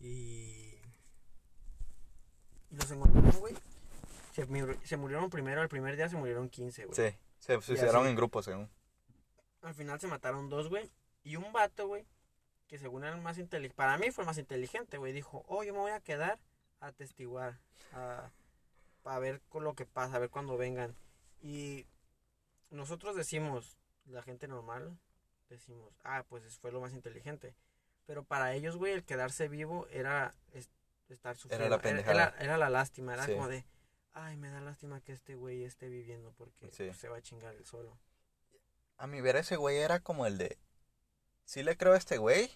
Y. 0.00 0.75
Los 2.76 2.90
encontraron, 2.90 3.40
güey. 3.40 3.54
Se, 4.32 4.46
se 4.86 4.96
murieron 4.96 5.30
primero, 5.30 5.62
el 5.62 5.68
primer 5.68 5.96
día 5.96 6.08
se 6.08 6.16
murieron 6.16 6.48
15, 6.50 6.84
güey. 6.86 6.96
Sí, 6.96 7.16
se 7.38 7.60
suicidaron 7.60 8.02
así. 8.02 8.10
en 8.10 8.16
grupos, 8.16 8.44
según. 8.44 8.70
Al 9.62 9.74
final 9.74 9.98
se 9.98 10.06
mataron 10.06 10.48
dos, 10.50 10.68
güey. 10.68 10.90
Y 11.24 11.36
un 11.36 11.52
vato, 11.52 11.86
güey, 11.88 12.06
que 12.68 12.78
según 12.78 13.04
era 13.04 13.14
el 13.14 13.22
más 13.22 13.38
inteligente. 13.38 13.74
Para 13.76 13.96
mí 13.98 14.10
fue 14.10 14.22
el 14.22 14.26
más 14.26 14.38
inteligente, 14.38 14.98
güey. 14.98 15.12
Dijo, 15.12 15.44
oh, 15.48 15.64
yo 15.64 15.72
me 15.72 15.80
voy 15.80 15.90
a 15.92 16.00
quedar 16.00 16.38
a 16.80 16.92
testiguar. 16.92 17.58
A, 17.92 18.30
para 19.02 19.18
ver 19.20 19.40
con 19.48 19.64
lo 19.64 19.74
que 19.74 19.86
pasa, 19.86 20.16
a 20.16 20.18
ver 20.18 20.30
cuando 20.30 20.56
vengan. 20.56 20.94
Y 21.40 21.86
nosotros 22.70 23.16
decimos, 23.16 23.78
la 24.04 24.22
gente 24.22 24.48
normal, 24.48 24.98
decimos, 25.48 25.92
ah, 26.04 26.24
pues 26.28 26.58
fue 26.58 26.72
lo 26.72 26.80
más 26.80 26.92
inteligente. 26.92 27.54
Pero 28.04 28.22
para 28.22 28.52
ellos, 28.54 28.76
güey, 28.76 28.92
el 28.92 29.04
quedarse 29.04 29.48
vivo 29.48 29.86
era 29.90 30.34
es- 30.52 30.70
estar 31.14 31.36
sufriendo. 31.36 31.68
la 31.68 31.74
Era, 31.76 31.82
pendejada. 31.82 32.14
era- 32.28 32.36
era 32.44 32.58
la 32.58 32.70
lástima, 32.70 33.14
era 33.14 33.24
Sí. 33.26 33.32
como 33.32 33.48
de, 33.48 33.64
ay, 34.12 34.36
me 34.36 34.48
da 34.50 34.60
lástima 34.60 35.00
que 35.00 35.12
este 35.12 35.34
güey 35.34 35.64
esté 35.64 35.88
viviendo 35.88 36.32
porque 36.32 36.70
Sí. 36.72 36.84
pues, 36.86 36.96
se 36.96 37.08
va 37.08 37.16
a 37.18 37.22
chingar 37.22 37.54
el 37.54 37.64
solo. 37.64 37.98
A 38.98 39.06
mi 39.06 39.20
ver, 39.20 39.36
ese 39.36 39.56
güey 39.56 39.76
era 39.78 40.00
como 40.00 40.26
el 40.26 40.38
de, 40.38 40.58
sí 41.44 41.62
le 41.62 41.76
creo 41.76 41.92
a 41.92 41.98
este 41.98 42.16
güey, 42.18 42.50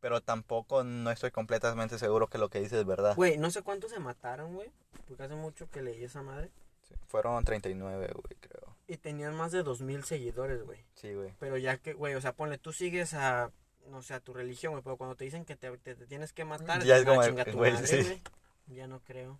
pero 0.00 0.20
tampoco 0.22 0.84
no 0.84 1.10
estoy 1.10 1.30
completamente 1.30 1.98
seguro 1.98 2.28
que 2.28 2.38
lo 2.38 2.48
que 2.48 2.60
dice 2.60 2.78
es 2.80 2.86
verdad. 2.86 3.14
Güey, 3.16 3.38
no 3.38 3.50
sé 3.50 3.62
cuántos 3.62 3.90
se 3.90 3.98
mataron, 4.00 4.54
güey. 4.54 4.70
Porque 5.06 5.22
hace 5.22 5.34
mucho 5.34 5.70
que 5.70 5.82
leí 5.82 6.02
esa 6.04 6.22
madre. 6.22 6.50
Sí, 6.88 6.94
fueron 7.08 7.44
39, 7.44 8.12
güey, 8.14 8.36
creo. 8.40 8.76
Y 8.86 8.96
tenían 8.96 9.34
más 9.34 9.52
de 9.52 9.62
dos 9.62 9.80
mil 9.82 10.04
seguidores, 10.04 10.62
güey. 10.62 10.84
Sí, 10.94 11.12
güey. 11.14 11.34
Pero 11.40 11.56
ya 11.56 11.78
que, 11.78 11.92
güey, 11.94 12.14
o 12.14 12.20
sea, 12.20 12.32
ponle, 12.34 12.58
tú 12.58 12.72
sigues 12.72 13.14
a, 13.14 13.50
no 13.88 14.02
sé, 14.02 14.14
a 14.14 14.20
tu 14.20 14.32
religión, 14.34 14.72
güey. 14.72 14.82
Pero 14.82 14.96
cuando 14.96 15.16
te 15.16 15.24
dicen 15.24 15.44
que 15.44 15.56
te, 15.56 15.76
te- 15.78 15.94
te 15.94 16.06
tienes 16.06 16.32
que 16.32 16.44
matar, 16.44 16.82
Ya 16.84 16.96
es 16.96 17.02
ah, 17.02 17.06
como, 17.10 17.24
chinga 17.24 17.44
tu 17.44 17.56
güey, 17.58 17.72
madre, 17.74 17.86
sí. 17.86 18.02
güey. 18.02 18.22
Ya 18.68 18.86
no 18.86 19.00
creo. 19.00 19.38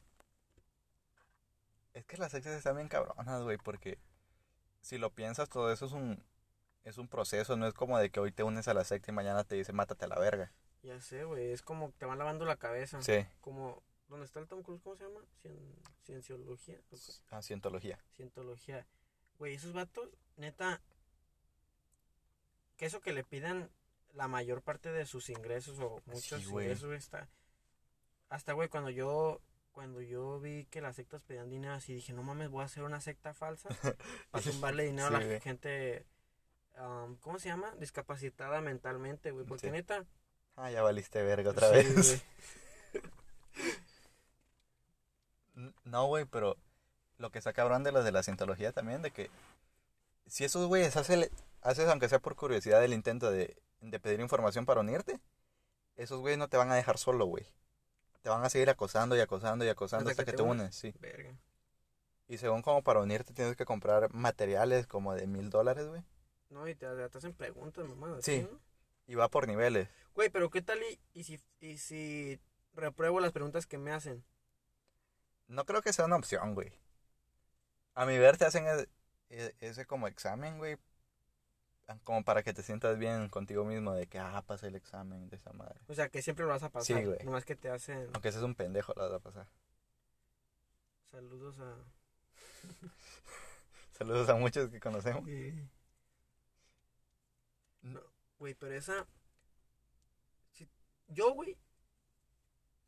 Es 1.95 2.05
que 2.05 2.17
las 2.19 2.31
sectas 2.33 2.53
están 2.55 2.77
bien 2.77 2.89
cabronas, 2.89 3.43
güey, 3.43 3.57
porque 3.59 3.99
si 4.83 4.99
lo 4.99 5.11
piensas, 5.11 5.49
todo 5.49 5.73
eso 5.73 5.87
es 5.87 5.93
un, 5.93 6.23
es 6.85 6.99
un 6.99 7.09
proceso, 7.09 7.57
no 7.57 7.67
es 7.67 7.75
como 7.75 7.99
de 7.99 8.11
que 8.11 8.21
hoy 8.21 8.33
te 8.33 8.43
unes 8.43 8.69
a 8.69 8.75
la 8.75 8.85
secta 8.85 9.11
y 9.11 9.15
mañana 9.15 9.45
te 9.45 9.57
dice 9.57 9.73
mátate 9.73 10.05
a 10.05 10.09
la 10.09 10.19
verga. 10.19 10.53
Ya 10.83 11.01
sé, 11.01 11.25
güey. 11.25 11.51
Es 11.53 11.63
como 11.63 11.91
te 11.99 12.05
van 12.07 12.19
lavando 12.19 12.45
la 12.45 12.57
cabeza. 12.57 13.01
Sí, 13.03 13.27
Como, 13.41 13.83
¿dónde 14.09 14.27
está 14.27 14.39
el 14.41 14.47
Tom 14.47 14.63
Cruise? 14.63 14.81
¿Cómo 14.83 14.95
se 14.97 15.05
llama? 15.05 15.21
Cien- 15.43 15.75
cienciología. 16.05 16.79
¿o 16.79 16.89
qué? 16.91 16.97
a 17.31 17.43
cientología. 17.43 17.99
Cientología. 18.15 18.87
Güey, 19.39 19.55
esos 19.55 19.73
vatos, 19.73 20.09
neta, 20.37 20.81
que 22.77 22.87
eso 22.87 23.01
que 23.01 23.13
le 23.13 23.25
pidan 23.25 23.71
la 24.17 24.27
mayor 24.29 24.63
parte 24.63 24.91
de 24.91 25.07
sus 25.07 25.29
ingresos 25.31 25.79
o 25.79 26.01
muchos 26.07 26.43
Sí, 26.43 26.49
ingresos, 26.51 26.93
está... 26.95 27.29
Hasta, 28.29 28.55
güey, 28.55 28.69
cuando 28.69 28.91
yo, 28.91 29.41
cuando 29.73 30.01
yo 30.01 30.41
vi 30.41 30.65
que 30.67 30.81
las 30.81 30.97
sectas 30.97 31.23
pedían 31.23 31.49
dinero 31.49 31.75
así, 31.75 31.95
dije, 31.95 32.13
no 32.13 32.23
mames, 32.25 32.51
voy 32.51 32.63
a 32.63 32.65
hacer 32.65 32.83
una 32.83 33.01
secta 33.01 33.35
falsa 33.35 33.69
para 34.31 34.43
tumbarle 34.45 34.85
dinero 34.85 35.09
Sí, 35.09 35.15
a 35.15 35.19
la 35.21 35.25
güey. 35.27 35.41
gente, 35.41 36.07
um, 36.79 37.17
¿cómo 37.19 37.39
se 37.39 37.49
llama? 37.51 37.71
Discapacitada 37.77 38.61
mentalmente, 38.61 39.31
güey, 39.31 39.47
porque 39.47 39.67
Sí. 39.69 39.73
neta... 39.73 40.05
Ah, 40.57 40.71
ya 40.71 40.83
valiste 40.83 41.23
verga 41.23 41.51
otra 41.51 41.69
sí, 41.69 41.75
vez. 41.75 41.95
güey. 41.95 43.03
No, 45.85 46.07
güey, 46.07 46.25
pero 46.27 46.57
lo 47.19 47.31
que 47.31 47.39
está 47.39 47.53
cabrón 47.53 47.83
de 47.83 47.93
los 47.93 48.05
de 48.05 48.13
la 48.13 48.23
cientología 48.23 48.73
también, 48.73 49.03
de 49.03 49.11
que 49.11 49.31
si 50.27 50.45
esos 50.45 50.67
güeyes 50.67 50.97
hace- 50.97 51.31
haces, 51.63 51.89
aunque 51.89 52.09
sea 52.09 52.19
por 52.19 52.37
curiosidad, 52.37 52.85
el 52.85 52.93
intento 52.93 53.31
de, 53.31 53.57
de 53.81 54.01
pedir 54.01 54.21
información 54.21 54.67
para 54.67 54.81
unirte, 54.81 55.21
esos 55.97 56.21
güeyes 56.21 56.39
no 56.39 56.49
te 56.49 56.57
van 56.57 56.71
a 56.71 56.75
dejar 56.75 56.99
solo, 56.99 57.27
güey. 57.27 57.47
Te 58.23 58.29
van 58.29 58.45
a 58.45 58.51
seguir 58.51 58.71
acosando 58.71 59.17
y 59.17 59.21
acosando 59.21 59.65
y 59.65 59.69
acosando 59.69 60.11
Hasta 60.11 60.23
hasta, 60.23 60.25
que 60.25 60.33
que, 60.33 60.37
te 60.37 60.43
unes, 60.43 60.75
sí. 60.75 60.95
Verga. 60.99 61.37
Y 62.29 62.39
según 62.39 62.63
como 62.63 62.83
para 62.83 63.01
unirte 63.01 63.33
tienes 63.33 63.57
que 63.57 63.65
comprar 63.65 64.13
materiales 64.13 64.87
como 64.87 65.15
de 65.15 65.27
mil 65.27 65.49
dólares, 65.51 65.87
güey. 65.87 66.03
No, 66.51 66.67
y 66.69 66.75
te, 66.75 66.87
te 67.09 67.19
hacen 67.19 67.35
preguntas, 67.35 67.89
mamá. 67.89 68.19
Sí. 68.21 68.47
¿no? 68.51 68.61
Y 69.07 69.15
va 69.15 69.29
por 69.29 69.47
niveles. 69.47 69.89
Güey, 70.15 70.31
pero 70.31 70.51
¿qué 70.51 70.63
tal 70.63 70.81
y, 70.83 71.01
y 71.13 71.25
si, 71.25 71.41
y 71.61 71.79
si 71.79 72.41
repruebo 72.75 73.21
las 73.21 73.33
preguntas 73.33 73.67
que 73.67 73.79
me 73.79 73.93
hacen? 73.93 74.25
No 75.47 75.65
creo 75.65 75.83
que 75.83 75.93
sea 75.93 76.07
una 76.07 76.17
opción, 76.17 76.55
güey. 76.55 76.73
A 77.95 78.05
mi 78.05 78.19
ver 78.19 78.37
te 78.37 78.45
hacen 78.45 78.67
e- 78.67 78.89
e- 79.31 79.55
ese 79.61 79.87
como 79.87 80.09
examen, 80.09 80.59
güey. 80.59 80.77
Como 82.05 82.25
para 82.25 82.43
que 82.43 82.53
te 82.53 82.63
sientas 82.63 82.99
bien 82.99 83.29
contigo 83.29 83.65
mismo 83.65 83.95
de 83.95 84.07
que, 84.09 84.19
ah, 84.19 84.43
pasé 84.47 84.67
el 84.69 84.75
examen 84.75 85.29
de 85.29 85.37
esa 85.37 85.53
madre. 85.53 85.81
O 85.89 85.95
sea, 85.95 86.09
que 86.09 86.21
siempre 86.21 86.45
lo 86.45 86.51
vas 86.51 86.63
a 86.65 86.71
pasar. 86.71 86.99
Sí, 86.99 87.05
güey. 87.05 87.19
Nomás 87.25 87.45
que 87.45 87.55
te 87.55 87.71
hacen 87.71 88.11
Aunque 88.13 88.33
seas 88.33 88.43
un 88.45 88.55
pendejo, 88.57 88.93
lo 88.97 89.03
vas 89.03 89.13
a 89.13 89.19
pasar. 89.21 89.47
saludos 91.05 91.59
a... 91.61 91.77
Saludos 93.93 94.29
a 94.29 94.35
muchos 94.35 94.69
que 94.71 94.81
conocemos. 94.81 95.25
No, 97.83 98.01
güey, 98.39 98.55
pero 98.55 98.75
esa... 98.75 99.07
si- 100.53 100.69
Yo, 101.09 101.33
güey, 101.35 101.57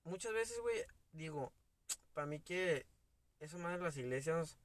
muchas 0.04 0.32
veces, 0.32 0.60
güey, 0.60 0.84
digo, 1.12 1.52
para 2.12 2.26
mí 2.26 2.40
que 2.40 2.84
eso 3.40 3.58
más 3.58 3.78
de 3.78 3.84
las 3.84 3.96
iglesias, 3.96 4.58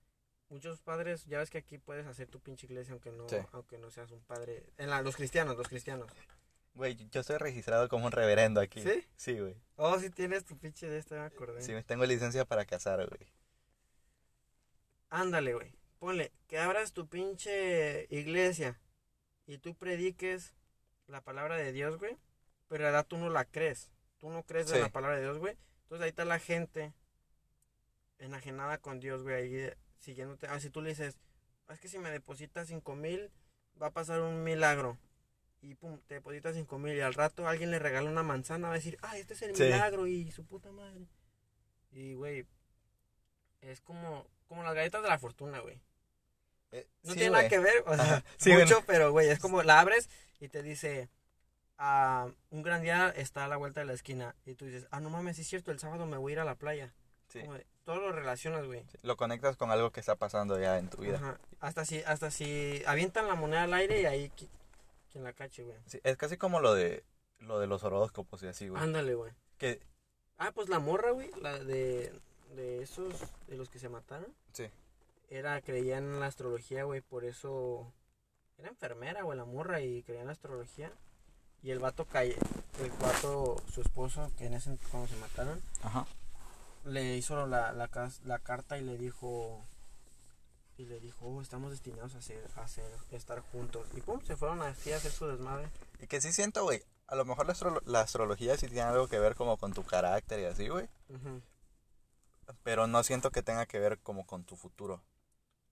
muchos 0.50 0.80
padres, 0.82 1.26
ya 1.26 1.40
ves 1.40 1.50
que 1.50 1.58
aquí 1.60 1.78
puedes 1.78 2.06
hacer 2.06 2.28
tu 2.28 2.40
pinche 2.40 2.66
iglesia 2.68 2.92
aunque 2.94 3.12
no, 3.12 3.28
Sí. 3.30 3.38
aunque 3.52 3.78
no 3.78 3.90
seas 3.90 4.12
un 4.12 4.22
padre. 4.22 4.64
En 4.78 4.90
la, 4.90 5.02
los 5.02 5.16
cristianos, 5.16 5.58
los 5.58 5.68
cristianos. 5.68 6.12
Güey, 6.76 6.96
yo 7.12 7.22
estoy 7.22 7.38
registrado 7.38 7.88
como 7.88 8.06
un 8.08 8.12
reverendo 8.12 8.60
aquí. 8.60 8.82
¿Sí? 8.82 9.06
Sí, 9.16 9.40
güey. 9.40 9.56
Oh, 9.76 10.00
si 10.00 10.10
tienes 10.10 10.44
tu 10.46 10.58
pinche 10.58 10.88
de 10.90 10.98
esta, 10.98 11.16
me 11.16 11.22
acordé. 11.22 11.62
Sí, 11.62 11.74
tengo 11.86 12.06
licencia 12.06 12.46
para 12.46 12.66
casar, 12.66 13.08
güey. 13.08 13.32
Ándale, 15.10 15.54
güey. 15.54 15.72
Ponle, 16.00 16.32
que 16.48 16.58
abras 16.60 16.92
tu 16.94 17.08
pinche 17.08 18.08
iglesia 18.10 18.80
y 19.46 19.58
tú 19.60 19.76
prediques 19.76 20.54
la 21.08 21.22
palabra 21.22 21.56
de 21.58 21.72
Dios, 21.72 21.98
güey. 21.98 22.18
Pero 22.68 22.84
en 22.86 22.88
verdad 22.88 23.06
tú 23.08 23.18
no 23.18 23.30
la 23.30 23.46
crees. 23.46 23.92
Tú 24.18 24.30
no 24.30 24.44
crees 24.44 24.70
Sí. 24.70 24.76
en 24.76 24.82
la 24.82 24.90
palabra 24.90 25.18
de 25.18 25.24
Dios, 25.24 25.38
güey. 25.38 25.56
Entonces 25.84 26.04
ahí 26.04 26.10
está 26.10 26.26
la 26.26 26.40
gente 26.40 26.94
enajenada 28.18 28.80
con 28.80 29.00
Dios, 29.00 29.22
güey. 29.22 29.36
Ahí 29.36 29.72
siguiéndote. 30.04 30.48
Ah, 30.48 30.60
si 30.60 30.70
tú 30.70 30.82
le 30.82 30.90
dices, 30.90 31.18
es 31.70 31.80
que 31.80 31.88
si 31.88 31.98
me 31.98 32.12
depositas 32.12 32.68
cinco 32.68 32.96
mil, 32.96 33.32
va 33.82 33.88
a 33.88 33.92
pasar 33.92 34.22
un 34.22 34.44
milagro. 34.44 34.98
Y 35.62 35.76
pum, 35.76 36.00
te 36.08 36.16
depositas 36.16 36.56
cinco 36.56 36.78
mil. 36.78 36.96
Y 36.96 37.02
al 37.02 37.14
rato 37.14 37.48
alguien 37.48 37.72
le 37.72 37.80
regala 37.80 38.10
una 38.10 38.24
manzana. 38.24 38.68
Va 38.68 38.74
a 38.74 38.78
decir, 38.78 38.98
ah, 39.02 39.18
este 39.18 39.34
es 39.34 39.42
el 39.44 39.56
Sí. 39.56 39.64
milagro. 39.64 40.08
Y 40.08 40.30
su 40.32 40.46
puta 40.46 40.72
madre. 40.72 41.08
Y, 41.92 42.14
güey, 42.16 42.46
es 43.62 43.80
como, 43.82 44.28
como 44.48 44.64
las 44.64 44.74
galletas 44.76 45.02
de 45.04 45.10
la 45.10 45.20
fortuna, 45.20 45.60
güey. 45.60 45.80
Eh, 46.72 46.88
No 47.04 47.14
sí, 47.14 47.20
tiene 47.20 47.32
nada 47.36 47.48
que 47.48 47.60
ver, 47.60 47.84
o 47.86 47.96
sea, 47.96 48.24
sí, 48.38 48.52
mucho, 48.52 48.66
bueno. 48.66 48.84
pero 48.88 49.12
güey, 49.12 49.30
es 49.30 49.38
como 49.40 49.62
la 49.62 49.80
abres 49.80 50.10
y 50.40 50.48
te 50.50 50.64
dice, 50.64 51.08
ah, 51.78 52.30
un 52.50 52.64
gran 52.64 52.82
día 52.82 53.10
está 53.16 53.46
a 53.46 53.48
la 53.48 53.58
vuelta 53.58 53.80
de 53.82 53.86
la 53.86 53.94
esquina. 53.94 54.36
Y 54.46 54.56
tú 54.56 54.66
dices, 54.66 54.88
ah, 54.90 55.00
no 55.00 55.10
mames, 55.12 55.38
es 55.38 55.48
cierto, 55.48 55.72
el 55.72 55.80
sábado 55.80 56.08
me 56.08 56.18
voy 56.18 56.32
a 56.32 56.34
ir 56.34 56.40
a 56.40 56.46
la 56.46 56.56
playa. 56.56 56.92
Sí. 57.28 57.42
Como 57.42 57.54
de- 57.54 57.68
todo 57.86 57.98
lo 57.98 58.12
relacionas, 58.12 58.66
güey. 58.66 58.86
Lo 59.02 59.18
conectas 59.18 59.58
con 59.58 59.72
algo 59.72 59.92
que 59.92 60.00
está 60.00 60.16
pasando 60.16 60.60
ya 60.60 60.78
en 60.80 60.90
tu 60.90 60.98
vida. 61.02 61.18
Ajá. 61.18 61.40
Hasta 61.60 61.86
si, 61.86 62.02
hasta 62.04 62.32
si 62.32 62.82
avientan 62.86 63.28
la 63.28 63.36
moneda 63.36 63.64
al 63.64 63.74
aire 63.74 64.02
y 64.02 64.06
ahí 64.06 64.32
qui- 64.38 64.50
quien 65.12 65.24
la 65.24 65.34
cache, 65.34 65.64
güey. 65.64 65.78
Sí, 65.86 66.00
es 66.04 66.18
casi 66.18 66.38
como 66.38 66.60
lo 66.60 66.74
de 66.74 67.04
lo 67.40 67.60
de 67.60 67.68
los 67.68 67.84
horóscopos 67.84 68.42
y 68.44 68.48
así, 68.48 68.70
güey. 68.70 68.82
Ándale, 68.82 69.16
güey. 69.16 69.34
Que 69.58 69.82
Ah, 70.38 70.52
pues 70.54 70.68
la 70.70 70.80
morra, 70.80 71.12
güey, 71.12 71.30
la 71.42 71.60
de, 71.60 72.12
de 72.56 72.82
esos, 72.82 73.14
de 73.48 73.56
los 73.58 73.70
que 73.70 73.80
se 73.80 73.90
mataron. 73.90 74.34
sí. 74.54 74.70
Era, 75.30 75.60
creía 75.62 75.98
en 75.98 76.20
la 76.20 76.28
astrología, 76.28 76.84
güey, 76.84 77.02
por 77.02 77.24
eso... 77.26 77.92
Era 78.60 78.70
enfermera, 78.70 79.24
güey, 79.24 79.36
la 79.38 79.46
morra, 79.46 79.82
y 79.82 80.04
creía 80.04 80.22
en 80.22 80.28
la 80.28 80.34
astrología. 80.34 80.92
Y 81.64 81.72
el 81.72 81.80
vato 81.80 82.06
cae, 82.06 82.36
el 82.80 82.92
vato, 83.02 83.56
su 83.74 83.82
esposo, 83.82 84.32
que 84.38 84.46
en 84.46 84.54
ese 84.54 84.78
cuando 84.92 85.08
se 85.08 85.16
mataron, 85.16 85.60
Ajá. 85.82 86.06
Le 86.86 87.16
hizo 87.16 87.48
la, 87.48 87.72
la, 87.74 88.40
carta 88.40 88.78
y 88.78 88.82
le 88.82 88.98
dijo... 88.98 89.66
Y 90.76 90.86
le 90.86 91.00
dijo, 91.00 91.28
"Oh, 91.28 91.42
estamos 91.42 91.70
destinados 91.70 92.16
a 92.16 92.22
ser, 92.22 92.50
a 92.56 92.68
ser, 92.68 92.92
a 93.12 93.16
estar 93.16 93.40
juntos. 93.42 93.88
Y 93.96 94.02
pum, 94.02 94.20
se 94.24 94.36
fueron 94.36 94.62
así 94.64 94.92
a 94.92 94.98
hacer 94.98 95.12
su 95.12 95.28
desmadre. 95.28 95.70
Y 96.00 96.08
que 96.08 96.20
sí 96.20 96.34
siento, 96.34 96.64
güey, 96.64 96.82
a 97.08 97.16
lo 97.16 97.26
mejor 97.26 97.46
la, 97.46 97.54
astro- 97.54 97.82
la 97.86 98.02
astrología 98.02 98.58
sí 98.58 98.66
tiene 98.68 98.82
algo 98.82 99.08
que 99.08 99.20
ver 99.20 99.36
como 99.36 99.58
con 99.58 99.72
tu 99.74 99.84
carácter 99.84 100.40
y 100.40 100.46
así, 100.46 100.68
güey. 100.70 100.90
Pero 102.64 102.88
no 102.88 103.04
siento 103.04 103.32
que 103.32 103.44
tenga 103.44 103.66
que 103.68 103.80
ver 103.80 104.00
como 104.00 104.26
con 104.26 104.44
tu 104.44 104.56
futuro. 104.56 105.04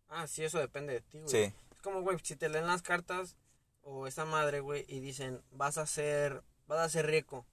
Ah, 0.07 0.27
sí, 0.27 0.43
eso 0.43 0.59
depende 0.59 0.93
de 0.93 1.01
ti, 1.01 1.19
güey. 1.19 1.29
Sí. 1.29 1.53
Es 1.71 1.81
como, 1.81 2.01
güey, 2.01 2.19
si 2.21 2.35
te 2.35 2.49
leen 2.49 2.67
las 2.67 2.83
cartas 2.83 3.35
o 3.81 4.05
esa 4.07 4.25
madre, 4.25 4.59
güey, 4.59 4.85
y 4.87 4.99
dicen, 4.99 5.41
vas 5.51 5.77
a 5.79 5.87
ser, 5.87 6.43
vas 6.67 6.79
a 6.79 6.89
ser 6.89 7.07
rico. 7.07 7.45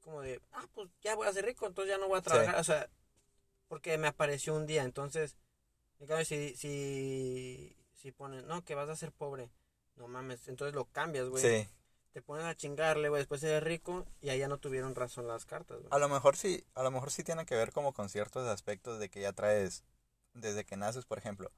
Como 0.00 0.22
de, 0.22 0.40
ah, 0.52 0.66
pues 0.74 0.88
ya 1.02 1.14
voy 1.14 1.26
a 1.26 1.32
ser 1.32 1.44
rico, 1.44 1.66
entonces 1.66 1.92
ya 1.92 1.98
no 1.98 2.08
voy 2.08 2.18
a 2.18 2.22
trabajar. 2.22 2.56
O 2.56 2.64
sea, 2.64 2.88
porque 3.68 3.98
me 3.98 4.08
apareció 4.08 4.54
un 4.54 4.66
día. 4.66 4.82
Entonces, 4.82 5.36
en 6.00 6.06
cambio, 6.06 6.24
si, 6.24 6.56
si, 6.56 7.76
si 7.94 8.12
ponen, 8.12 8.46
no, 8.46 8.64
que 8.64 8.74
vas 8.74 8.88
a 8.88 8.96
ser 8.96 9.12
pobre. 9.12 9.50
No 9.96 10.08
mames, 10.08 10.48
entonces 10.48 10.74
lo 10.74 10.86
cambias, 10.86 11.28
güey. 11.28 11.42
Sí. 11.42 11.68
Te 12.12 12.22
pones 12.22 12.44
a 12.44 12.56
chingarle, 12.56 13.08
güey, 13.08 13.20
después 13.20 13.42
eres 13.44 13.62
rico 13.62 14.06
y 14.20 14.30
allá 14.30 14.48
no 14.48 14.58
tuvieron 14.58 14.94
razón 14.96 15.28
las 15.28 15.44
cartas, 15.44 15.78
güey. 15.78 15.88
A 15.92 15.98
lo 15.98 16.08
mejor 16.08 16.36
sí, 16.36 16.64
a 16.74 16.82
lo 16.82 16.90
mejor 16.90 17.12
sí 17.12 17.22
tiene 17.22 17.46
que 17.46 17.54
ver 17.54 17.70
como 17.70 17.92
con 17.92 18.08
ciertos 18.08 18.48
aspectos 18.48 18.98
de 18.98 19.08
que 19.10 19.20
ya 19.20 19.32
traes 19.32 19.84
desde 20.34 20.64
que 20.64 20.76
naces, 20.76 21.04
por 21.04 21.18
ejemplo. 21.18 21.52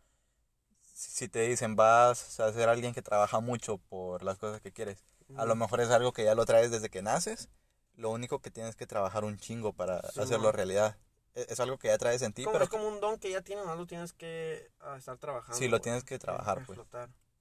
Si 0.93 1.29
te 1.29 1.41
dicen 1.49 1.75
vas 1.75 2.39
a 2.39 2.53
ser 2.53 2.69
alguien 2.69 2.93
que 2.93 3.01
trabaja 3.01 3.41
mucho 3.41 3.79
por 3.79 4.23
las 4.23 4.39
cosas 4.39 4.61
que 4.61 4.73
quieres, 4.73 5.05
a 5.37 5.47
lo 5.47 5.55
mejor 5.55 5.81
es 5.81 5.89
algo 5.89 6.13
que 6.13 6.25
ya 6.25 6.35
lo 6.35 6.45
traes 6.45 6.71
desde 6.71 6.91
que 6.91 7.01
naces. 7.01 7.49
Lo 7.95 8.11
único 8.11 8.41
que 8.41 8.51
tienes 8.51 8.75
que 8.77 8.87
trabajar 8.87 9.25
un 9.25 9.39
chingo 9.39 9.73
para 9.73 10.01
Sí, 10.11 10.21
hacerlo 10.21 10.45
man. 10.49 10.55
realidad. 10.55 10.97
E- 11.35 11.47
Es 11.49 11.61
algo 11.61 11.79
que 11.79 11.89
ya 11.89 11.99
traes 11.99 12.23
en 12.23 12.33
ti, 12.33 12.45
Como- 12.45 12.53
pero 12.53 12.65
es 12.65 12.71
como 12.71 12.89
un 12.89 13.01
don 13.01 13.19
que 13.19 13.31
ya 13.31 13.43
tienes, 13.43 13.65
no 13.67 13.75
lo 13.77 13.87
tienes 13.87 14.13
que 14.13 14.71
ah, 14.81 14.97
estar 14.97 15.17
trabajando. 15.19 15.57
Sí, 15.57 15.69
lo 15.69 15.81
tienes 15.81 16.05
que 16.05 16.19
trabajar, 16.19 16.59
que 16.61 16.65
pues. 16.67 16.79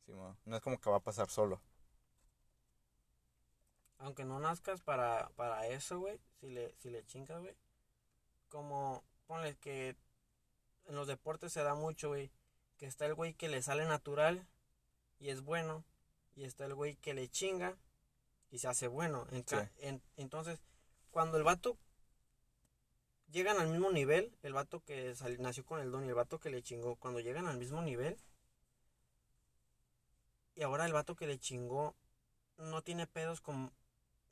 sí, 0.05 0.13
no 0.45 0.55
es 0.55 0.61
como 0.61 0.79
que 0.79 0.89
va 0.89 0.97
a 0.97 1.01
pasar 1.01 1.29
solo. 1.29 1.61
aunque 3.99 4.25
no 4.25 4.39
nazcas 4.39 4.81
para, 4.81 5.29
para 5.35 5.67
eso, 5.67 5.99
güey, 5.99 6.19
si 6.39 6.49
le, 6.49 6.73
si 6.79 6.89
le 6.89 7.05
chingas, 7.05 7.39
güey, 7.39 7.55
como, 8.49 9.03
ponle 9.27 9.55
que 9.57 9.95
en 10.87 10.95
los 10.95 11.05
deportes 11.07 11.53
se 11.53 11.61
da 11.61 11.75
mucho, 11.75 12.07
güey, 12.09 12.31
que 12.77 12.87
está 12.87 13.05
el 13.05 13.13
güey 13.13 13.35
que 13.35 13.47
le 13.47 13.61
sale 13.61 13.85
natural 13.85 14.47
y 15.19 15.29
es 15.29 15.41
bueno, 15.43 15.83
y 16.35 16.45
está 16.45 16.65
el 16.65 16.73
güey 16.73 16.95
que 16.95 17.13
le 17.13 17.29
chinga 17.29 17.77
y 18.51 18.59
se 18.59 18.67
hace 18.67 18.87
bueno. 18.87 19.25
En 19.31 19.43
ca- 19.43 19.65
Sí. 19.65 19.71
en- 19.87 20.01
entonces, 20.17 20.59
cuando 21.09 21.37
el 21.37 21.43
vato 21.43 21.77
llegan 23.31 23.57
al 23.59 23.69
mismo 23.69 23.91
nivel, 23.91 24.37
el 24.43 24.53
vato 24.53 24.81
que 24.83 25.15
sal- 25.15 25.41
nació 25.41 25.65
con 25.65 25.79
el 25.79 25.89
don 25.91 26.05
y 26.05 26.09
el 26.09 26.13
vato 26.15 26.39
que 26.39 26.49
le 26.49 26.61
chingó, 26.61 26.95
cuando 26.97 27.19
llegan 27.21 27.47
al 27.47 27.57
mismo 27.57 27.81
nivel, 27.81 28.17
y 30.55 30.63
ahora 30.63 30.85
el 30.85 30.93
vato 30.93 31.15
que 31.15 31.27
le 31.27 31.39
chingó 31.39 31.95
no 32.57 32.81
tiene 32.81 33.07
pedos 33.07 33.41
con, 33.41 33.71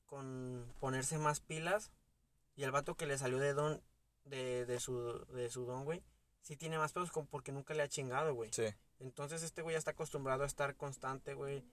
con 0.06 0.72
ponerse 0.80 1.18
más 1.18 1.40
pilas, 1.40 1.92
y 2.56 2.64
el 2.64 2.72
vato 2.72 2.96
que 2.96 3.06
le 3.06 3.18
salió 3.18 3.40
de 3.40 3.54
don, 3.54 3.82
de, 4.26 4.66
de 4.66 4.80
su, 4.80 5.26
de 5.34 5.50
su 5.50 5.66
don, 5.66 5.86
güey, 5.86 6.04
sí 6.42 6.58
tiene 6.58 6.78
más 6.78 6.92
pedos 6.92 7.12
con, 7.12 7.26
porque 7.26 7.52
nunca 7.52 7.74
le 7.74 7.84
ha 7.84 7.88
chingado, 7.88 8.34
güey. 8.34 8.52
Sí. 8.54 8.66
Entonces 9.00 9.44
este 9.44 9.62
güey 9.62 9.76
ya 9.76 9.80
está 9.80 9.92
acostumbrado 9.92 10.44
a 10.44 10.48
estar 10.48 10.76
constante, 10.76 11.34
güey. 11.34 11.64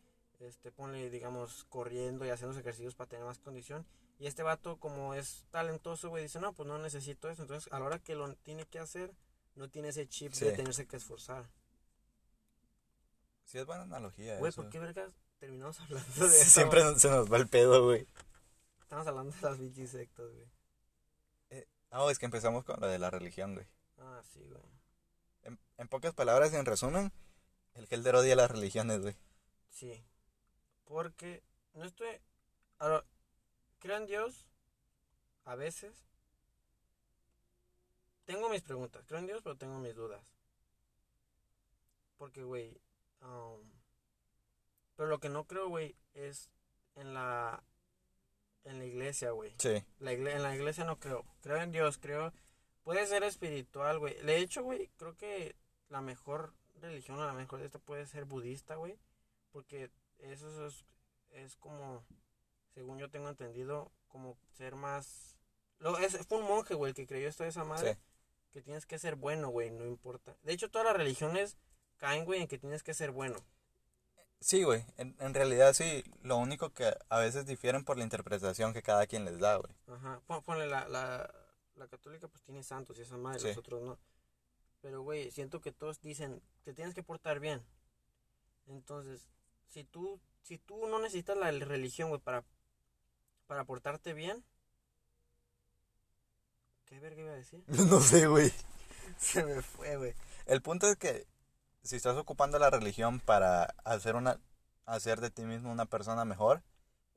Este, 0.40 0.70
ponle, 0.70 1.10
digamos, 1.10 1.64
corriendo 1.68 2.26
y 2.26 2.30
haciendo 2.30 2.58
ejercicios 2.58 2.94
para 2.94 3.08
tener 3.08 3.24
más 3.24 3.38
condición. 3.38 3.86
Y 4.18 4.26
este 4.26 4.42
vato, 4.42 4.78
como 4.78 5.14
es 5.14 5.44
talentoso, 5.50 6.08
güey, 6.08 6.24
dice, 6.24 6.40
no, 6.40 6.52
pues 6.52 6.66
no 6.68 6.78
necesito 6.78 7.28
eso. 7.30 7.42
Entonces, 7.42 7.72
a 7.72 7.78
la 7.78 7.86
hora 7.86 7.98
que 7.98 8.14
lo 8.14 8.34
tiene 8.36 8.66
que 8.66 8.78
hacer, 8.78 9.14
no 9.54 9.68
tiene 9.68 9.88
ese 9.88 10.06
chip 10.08 10.32
de 10.34 10.52
tenerse 10.52 10.86
que 10.86 10.96
esforzar. 10.96 11.48
Sí, 13.44 13.58
es 13.58 13.66
buena 13.66 13.82
analogía. 13.82 14.38
Güey. 14.38 14.52
¿por 14.52 14.68
qué 14.70 14.78
vergas 14.78 15.12
terminamos 15.38 15.80
hablando 15.80 16.28
de 16.28 16.40
eso? 16.40 16.50
Siempre 16.50 16.82
se 16.98 17.10
nos 17.10 17.32
va 17.32 17.36
el 17.38 17.48
pedo, 17.48 17.84
güey. 17.84 18.06
Estamos 18.82 19.06
hablando 19.06 19.34
de 19.34 19.42
las 19.42 19.58
bichis 19.58 19.90
sectas, 19.90 20.26
güey. 20.30 20.46
Ah, 21.90 22.06
es 22.10 22.18
que 22.18 22.26
empezamos 22.26 22.64
con 22.64 22.78
lo 22.80 22.88
de 22.88 22.98
la 22.98 23.10
religión, 23.10 23.54
güey. 23.54 23.66
Ah, 23.98 24.20
sí, 24.32 24.40
güey. 24.48 24.62
En, 25.42 25.58
en 25.78 25.88
pocas 25.88 26.12
palabras 26.12 26.52
y 26.52 26.56
en 26.56 26.66
resumen, 26.66 27.12
el 27.74 27.86
Helder 27.88 28.16
odia 28.16 28.36
las 28.36 28.50
religiones, 28.50 29.00
güey. 29.00 29.16
Sí. 29.70 30.04
Porque 30.86 31.42
no 31.74 31.84
estoy. 31.84 32.08
Ahora, 32.78 33.04
creo 33.78 33.96
en 33.98 34.06
Dios. 34.06 34.48
A 35.44 35.54
veces. 35.54 35.94
Tengo 38.24 38.48
mis 38.48 38.62
preguntas. 38.62 39.04
Creo 39.06 39.20
en 39.20 39.26
Dios, 39.26 39.40
pero 39.42 39.56
tengo 39.56 39.78
mis 39.78 39.94
dudas. 39.94 40.34
Porque, 42.18 42.42
güey. 42.42 42.80
um, 43.20 43.60
pero 44.96 45.08
lo 45.08 45.18
que 45.20 45.28
no 45.28 45.44
creo, 45.44 45.68
güey, 45.68 45.94
es 46.14 46.50
en 46.94 47.14
la. 47.14 47.62
En 48.64 48.78
la 48.78 48.84
iglesia, 48.84 49.30
güey. 49.30 49.54
Sí. 49.58 49.84
La 50.00 50.12
igle- 50.12 50.34
en 50.34 50.42
la 50.42 50.54
iglesia 50.56 50.84
no 50.84 50.98
creo. 50.98 51.24
Creo 51.40 51.60
en 51.62 51.70
Dios, 51.70 51.98
creo. 51.98 52.32
Puede 52.82 53.06
ser 53.06 53.22
espiritual, 53.22 53.98
güey. 54.00 54.14
De 54.22 54.38
hecho, 54.38 54.62
güey, 54.64 54.88
creo 54.96 55.16
que 55.16 55.54
la 55.88 56.00
mejor 56.00 56.52
religión, 56.80 57.18
o 57.20 57.24
la 57.26 57.32
mejor 57.32 57.60
de 57.60 57.66
esta 57.66 57.78
puede 57.78 58.06
ser 58.06 58.24
budista, 58.24 58.74
güey. 58.74 58.98
Porque 59.52 59.90
eso 60.18 60.66
es, 60.66 60.84
es 61.30 61.56
como, 61.56 62.04
según 62.74 62.98
yo 62.98 63.10
tengo 63.10 63.28
entendido, 63.28 63.90
como 64.08 64.36
ser 64.54 64.74
más... 64.76 65.36
Lo, 65.78 65.98
es, 65.98 66.16
fue 66.26 66.38
un 66.38 66.46
monje, 66.46 66.74
güey, 66.74 66.90
el 66.90 66.94
que 66.96 67.06
creyó 67.06 67.28
esto 67.28 67.42
de 67.42 67.50
esa 67.50 67.64
madre. 67.64 67.94
Sí. 67.94 68.00
Que 68.52 68.62
tienes 68.62 68.86
que 68.86 68.98
ser 68.98 69.16
bueno, 69.16 69.48
güey, 69.48 69.70
no 69.70 69.84
importa. 69.84 70.34
De 70.42 70.52
hecho, 70.54 70.70
todas 70.70 70.86
las 70.86 70.96
religiones 70.96 71.58
caen, 71.98 72.24
güey, 72.24 72.40
en 72.40 72.48
que 72.48 72.58
tienes 72.58 72.82
que 72.82 72.94
ser 72.94 73.10
bueno. 73.10 73.36
Sí, 74.40 74.62
güey. 74.62 74.84
En, 74.96 75.14
en 75.20 75.34
realidad 75.34 75.74
sí. 75.74 76.02
Lo 76.22 76.36
único 76.38 76.72
que 76.72 76.94
a 77.10 77.18
veces 77.18 77.44
difieren 77.46 77.84
por 77.84 77.98
la 77.98 78.04
interpretación 78.04 78.72
que 78.72 78.82
cada 78.82 79.06
quien 79.06 79.24
les 79.26 79.38
da, 79.38 79.56
güey. 79.56 79.74
Ajá. 79.88 80.20
Pon- 80.26 80.42
Ponle 80.42 80.66
la, 80.66 80.88
la, 80.88 81.30
la 81.74 81.88
católica, 81.88 82.28
pues 82.28 82.42
tiene 82.42 82.62
santos 82.62 82.98
y 82.98 83.02
esa 83.02 83.18
madre, 83.18 83.40
Sí. 83.40 83.48
los 83.48 83.58
otros 83.58 83.82
no. 83.82 83.98
Pero, 84.80 85.02
güey, 85.02 85.30
siento 85.30 85.60
que 85.60 85.72
todos 85.72 86.00
dicen, 86.00 86.42
te 86.64 86.72
tienes 86.72 86.94
que 86.94 87.02
portar 87.02 87.40
bien. 87.40 87.62
Entonces, 88.66 89.28
si 89.68 89.84
tú, 89.84 90.20
si 90.42 90.58
tú 90.58 90.86
no 90.86 90.98
necesitas 90.98 91.36
la 91.36 91.50
religión, 91.50 92.08
güey, 92.08 92.20
para, 92.20 92.44
para 93.46 93.64
portarte 93.64 94.12
bien, 94.12 94.44
¿Qué 96.86 97.00
verga 97.00 97.20
iba 97.20 97.32
a 97.32 97.36
decir? 97.36 97.62
no 97.90 98.00
sé, 98.00 98.26
güey. 98.26 98.52
Se 99.18 99.44
me 99.44 99.60
fue, 99.60 99.96
güey. 99.96 100.14
El 100.46 100.62
punto 100.62 100.88
es 100.88 100.96
que 100.96 101.26
si 101.82 101.96
estás 101.96 102.16
ocupando 102.16 102.58
la 102.58 102.70
religión 102.70 103.20
para 103.20 103.74
hacer 103.84 104.16
una 104.16 104.40
hacer 104.86 105.20
de 105.20 105.30
ti 105.30 105.42
mismo 105.42 105.72
una 105.72 105.86
persona 105.86 106.24
mejor, 106.24 106.62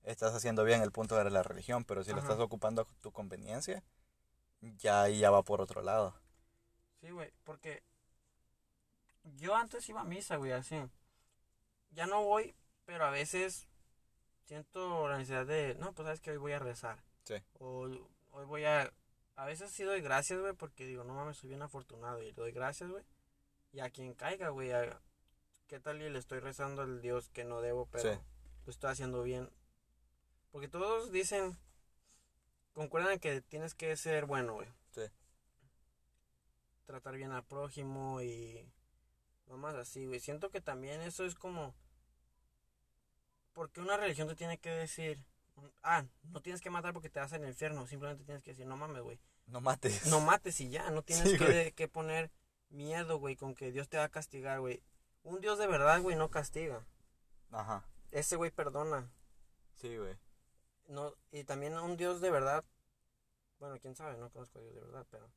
estás 0.03 0.33
haciendo 0.33 0.63
bien 0.63 0.81
el 0.81 0.91
punto 0.91 1.15
de 1.15 1.29
la 1.29 1.43
religión, 1.43 1.85
pero 1.85 2.03
si 2.03 2.11
lo 2.11 2.19
estás 2.19 2.39
ocupando 2.39 2.81
a 2.81 2.87
tu 3.01 3.11
conveniencia, 3.11 3.83
ya 4.61 5.03
ahí 5.03 5.19
ya 5.19 5.29
va 5.29 5.43
por 5.43 5.61
otro 5.61 5.83
lado. 5.83 6.15
Sí, 6.99 7.11
güey, 7.11 7.31
porque 7.43 7.83
yo 9.35 9.55
antes 9.55 9.87
iba 9.87 10.01
a 10.01 10.05
misa, 10.05 10.37
güey, 10.37 10.51
así. 10.51 10.81
Ya 11.91 12.05
no 12.07 12.23
voy, 12.23 12.55
pero 12.85 13.05
a 13.05 13.09
veces 13.11 13.67
siento 14.45 15.07
la 15.07 15.17
necesidad 15.17 15.45
de, 15.45 15.75
no, 15.75 15.93
pues 15.93 16.05
sabes 16.05 16.21
que 16.21 16.31
hoy 16.31 16.37
voy 16.37 16.51
a 16.53 16.59
rezar. 16.59 17.03
Sí. 17.23 17.35
O 17.59 17.87
hoy 18.31 18.45
voy 18.45 18.65
a... 18.65 18.91
A 19.35 19.45
veces 19.45 19.71
sí 19.71 19.83
doy 19.83 20.01
gracias, 20.01 20.39
güey, 20.39 20.53
porque 20.53 20.85
digo, 20.85 21.03
no 21.03 21.13
mames, 21.13 21.37
soy 21.37 21.49
bien 21.49 21.61
afortunado 21.61 22.21
y 22.21 22.25
le 22.27 22.33
doy 22.33 22.51
gracias, 22.51 22.89
güey. 22.89 23.03
Y 23.71 23.79
a 23.79 23.89
quien 23.89 24.13
caiga, 24.13 24.49
güey, 24.49 24.71
a- 24.71 24.99
¿qué 25.67 25.79
tal 25.79 26.01
y 26.01 26.09
le 26.09 26.19
estoy 26.19 26.39
rezando 26.39 26.81
al 26.81 27.01
Dios 27.01 27.29
que 27.29 27.45
no 27.45 27.61
debo, 27.61 27.85
pero 27.85 28.13
Sí. 28.15 28.19
lo 28.65 28.71
estoy 28.71 28.91
haciendo 28.91 29.23
bien? 29.23 29.49
Porque 30.51 30.67
todos 30.67 31.11
dicen, 31.11 31.57
concuerdan 32.73 33.13
en 33.13 33.19
que 33.19 33.41
tienes 33.41 33.75
que 33.75 33.95
ser 33.95 34.25
bueno, 34.25 34.55
güey. 34.55 34.67
Sí. 34.91 35.03
Tratar 36.85 37.15
bien 37.15 37.31
al 37.31 37.45
prójimo 37.45 38.21
y 38.21 38.65
mamás 39.49 39.75
así, 39.75 40.05
güey. 40.05 40.19
Siento 40.19 40.49
que 40.49 40.61
también 40.61 41.01
eso 41.01 41.25
es 41.25 41.35
como... 41.35 41.75
Porque 43.53 43.81
una 43.81 43.97
religión 43.97 44.27
te 44.27 44.35
tiene 44.35 44.57
que 44.57 44.69
decir, 44.69 45.19
ah, 45.83 46.05
no 46.23 46.41
tienes 46.41 46.61
que 46.61 46.69
matar 46.69 46.93
porque 46.93 47.09
te 47.09 47.19
vas 47.19 47.33
al 47.33 47.45
infierno. 47.45 47.87
Simplemente 47.87 48.23
tienes 48.23 48.43
que 48.43 48.51
decir, 48.51 48.65
no 48.65 48.77
mames, 48.77 49.01
güey. 49.01 49.19
No 49.47 49.59
mates. 49.59 50.05
No 50.07 50.21
mates 50.21 50.61
y 50.61 50.69
ya, 50.69 50.89
no 50.91 51.01
tienes 51.01 51.31
Sí, 51.31 51.37
que, 51.37 51.73
que 51.73 51.87
poner 51.87 52.31
miedo, 52.69 53.17
güey, 53.17 53.35
con 53.35 53.55
que 53.55 53.71
Dios 53.71 53.89
te 53.89 53.97
va 53.97 54.05
a 54.05 54.09
castigar, 54.09 54.59
güey. 54.59 54.83
Un 55.23 55.41
Dios 55.41 55.57
de 55.57 55.67
verdad, 55.67 56.01
güey, 56.01 56.15
no 56.15 56.29
castiga. 56.29 56.85
Ajá. 57.51 57.83
Ese 58.11 58.35
güey 58.35 58.51
perdona. 58.51 59.11
Sí, 59.73 59.97
güey. 59.97 60.15
No, 60.87 61.13
y 61.31 61.43
también 61.43 61.77
un 61.77 61.97
Dios 61.97 62.21
de 62.21 62.31
verdad, 62.31 62.63
bueno, 63.59 63.77
quién 63.79 63.95
sabe, 63.95 64.17
no 64.17 64.29
conozco 64.31 64.59
a 64.59 64.61
Dios 64.61 64.73
de 64.73 64.81
verdad, 64.81 65.05
pero 65.11 65.31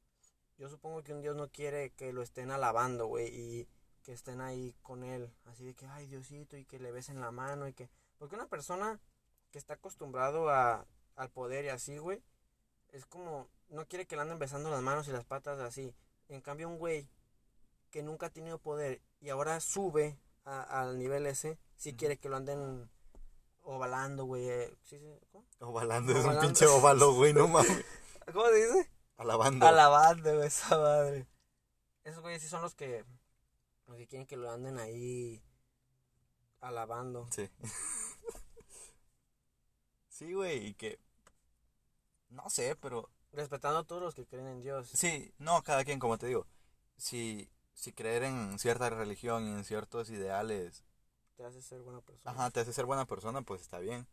yo 0.56 0.68
supongo 0.68 1.02
que 1.02 1.12
un 1.12 1.20
Dios 1.20 1.36
no 1.36 1.48
quiere 1.48 1.90
que 1.90 2.12
lo 2.12 2.22
estén 2.22 2.50
alabando, 2.50 3.06
güey, 3.06 3.28
y 3.28 3.68
que 4.02 4.12
estén 4.12 4.40
ahí 4.40 4.74
con 4.82 5.04
él, 5.04 5.32
así 5.46 5.64
de 5.64 5.74
que, 5.74 5.86
ay, 5.86 6.06
Diosito, 6.06 6.56
y 6.56 6.64
que 6.64 6.78
le 6.78 6.90
besen 6.92 7.20
la 7.20 7.30
mano, 7.30 7.68
y 7.68 7.72
que... 7.72 7.88
Porque 8.18 8.34
una 8.34 8.46
persona 8.48 9.00
que 9.50 9.58
está 9.58 9.74
acostumbrado 9.74 10.48
a, 10.50 10.86
al 11.16 11.30
poder 11.30 11.64
y 11.64 11.68
así, 11.68 11.98
güey, 11.98 12.22
es 12.88 13.06
como, 13.06 13.48
no 13.68 13.86
quiere 13.86 14.06
que 14.06 14.16
le 14.16 14.22
anden 14.22 14.38
besando 14.38 14.70
las 14.70 14.82
manos 14.82 15.08
y 15.08 15.12
las 15.12 15.24
patas 15.24 15.58
así. 15.60 15.94
En 16.28 16.40
cambio, 16.40 16.68
un 16.68 16.78
güey 16.78 17.08
que 17.90 18.02
nunca 18.02 18.26
ha 18.26 18.30
tenido 18.30 18.58
poder 18.58 19.00
y 19.20 19.28
ahora 19.30 19.60
sube 19.60 20.18
a- 20.44 20.80
al 20.82 20.98
nivel 20.98 21.26
ese, 21.26 21.58
sí 21.76 21.90
Ujú. 21.90 21.98
quiere 21.98 22.16
que 22.18 22.28
lo 22.28 22.36
anden 22.36 22.90
ovalando, 23.62 24.24
güey. 24.24 24.48
eh, 24.48 24.74
¿sí, 24.84 24.98
sí? 24.98 25.18
¿Cómo? 25.30 25.46
Ovalando 25.60 26.12
es 26.12 26.24
un 26.24 26.38
pinche 26.40 26.66
óvalo, 26.66 27.14
güey, 27.14 27.32
no 27.32 27.46
mames. 27.48 27.84
¿Cómo 28.32 28.46
se 28.46 28.54
dice? 28.54 28.90
Alabando. 29.16 29.66
Alabando, 29.66 30.34
güey, 30.36 30.46
esa 30.48 30.76
madre. 30.78 31.26
Esos 32.04 32.20
güeyes 32.20 32.42
sí 32.42 32.48
son 32.48 32.62
los 32.62 32.74
que, 32.74 33.04
los 33.86 33.96
que 33.96 34.06
quieren 34.08 34.26
que 34.26 34.36
lo 34.36 34.50
anden 34.50 34.78
ahí 34.78 35.42
alabando. 36.60 37.28
Sí. 37.30 37.48
sí, 40.08 40.32
güey, 40.32 40.66
y 40.68 40.74
que... 40.74 40.98
No 42.30 42.50
sé, 42.50 42.74
pero... 42.76 43.08
Respetando 43.32 43.80
a 43.80 43.84
todos 43.84 44.00
los 44.00 44.14
que 44.14 44.26
creen 44.26 44.46
en 44.46 44.60
Dios. 44.62 44.88
Sí, 44.92 45.32
no, 45.38 45.62
cada 45.62 45.84
quien, 45.84 45.98
como 45.98 46.18
te 46.18 46.26
digo. 46.26 46.46
Si, 46.96 47.50
si 47.74 47.92
creer 47.92 48.22
en 48.24 48.58
cierta 48.58 48.90
religión 48.90 49.44
y 49.46 49.50
en 49.52 49.64
ciertos 49.64 50.10
ideales, 50.10 50.84
Te 51.36 51.44
hace 51.44 51.60
ser 51.60 51.82
buena 51.82 52.00
persona. 52.00 52.42
ajá, 52.42 52.50
te 52.50 52.60
hace 52.60 52.72
ser 52.72 52.84
buena 52.86 53.06
persona, 53.06 53.42
pues 53.42 53.60
está 53.62 53.78
bien. 53.78 54.06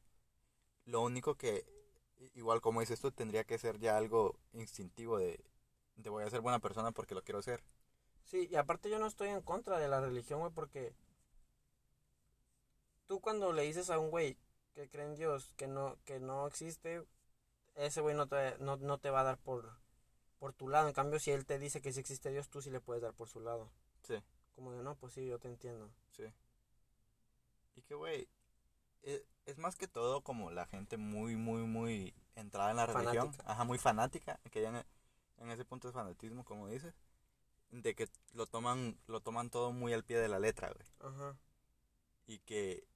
Lo 0.85 1.01
único 1.01 1.35
que, 1.35 1.65
igual 2.35 2.61
como 2.61 2.81
dices 2.81 2.99
tú, 3.01 3.11
tendría 3.11 3.43
que 3.45 3.57
ser 3.59 3.79
ya 3.79 3.97
algo 3.97 4.39
instintivo 4.53 5.19
de, 5.19 5.43
de 5.97 6.09
voy 6.09 6.23
a 6.23 6.29
ser 6.29 6.41
buena 6.41 6.59
persona 6.59 6.91
porque 6.91 7.15
lo 7.15 7.23
quiero 7.23 7.41
ser. 7.41 7.63
Sí, 8.29 8.47
y 8.51 8.55
aparte 8.57 8.91
yo 8.91 8.99
no 8.99 9.07
estoy 9.07 9.29
en 9.29 9.41
contra 9.41 9.79
de 9.79 9.87
la 9.87 9.99
religión, 9.99 10.39
güey, 10.39 10.51
porque 10.53 10.93
tú 13.07 13.19
cuando 13.21 13.51
le 13.53 13.63
dices 13.63 13.89
a 13.89 13.97
un 13.97 14.11
güey 14.11 14.37
que 14.75 14.87
cree 14.87 15.05
en 15.07 15.15
Dios 15.15 15.51
que 15.57 15.67
no, 15.67 15.97
que 16.05 16.19
no 16.19 16.45
existe, 16.45 17.03
ese 17.73 18.01
güey 18.01 18.15
no 18.15 18.27
te, 18.27 18.55
no, 18.59 18.77
no 18.77 18.99
te 18.99 19.09
va 19.09 19.21
a 19.21 19.23
dar 19.23 19.39
por, 19.39 19.79
por 20.37 20.53
tu 20.53 20.69
lado. 20.69 20.87
En 20.87 20.93
cambio, 20.93 21.19
si 21.19 21.31
él 21.31 21.47
te 21.47 21.57
dice 21.57 21.81
que 21.81 21.91
sí 21.91 21.99
existe 21.99 22.29
Dios, 22.29 22.49
tú 22.49 22.61
sí 22.61 22.69
le 22.69 22.79
puedes 22.79 23.01
dar 23.01 23.13
por 23.15 23.27
su 23.27 23.39
lado. 23.39 23.71
Sí. 24.03 24.21
Como 24.53 24.73
de, 24.73 24.83
no, 24.83 24.95
pues 24.95 25.13
sí, 25.13 25.25
yo 25.25 25.39
te 25.39 25.47
entiendo. 25.47 25.89
Sí. 26.11 26.25
Y 27.77 27.81
que, 27.81 27.95
güey, 27.95 28.29
e- 29.01 29.25
es, 29.47 29.57
más 29.57 29.75
que 29.75 29.87
todo 29.87 30.21
como 30.21 30.51
la 30.51 30.67
gente 30.67 30.97
muy, 30.97 31.35
muy, 31.35 31.63
muy 31.63 32.13
entrada 32.35 32.69
en 32.69 32.77
la 32.77 32.85
religión. 32.85 33.31
Ajá, 33.45 33.63
muy 33.63 33.79
fanática, 33.79 34.39
que 34.51 34.61
ya 34.61 34.69
en, 34.69 34.85
en 35.37 35.49
ese 35.49 35.65
punto 35.65 35.87
es 35.87 35.95
fanatismo, 35.95 36.45
como 36.45 36.67
dices. 36.67 36.93
De 37.71 37.93
que 37.95 38.09
lo 38.33 38.47
toman, 38.47 38.97
lo 39.07 39.21
toman 39.21 39.49
todo 39.49 39.71
muy 39.71 39.93
al 39.93 40.03
pie 40.03 40.17
de 40.17 40.27
la 40.27 40.39
letra, 40.39 40.71
güey. 40.71 40.87
Ajá. 41.13 41.37
Y 42.25 42.39
que, 42.39 42.87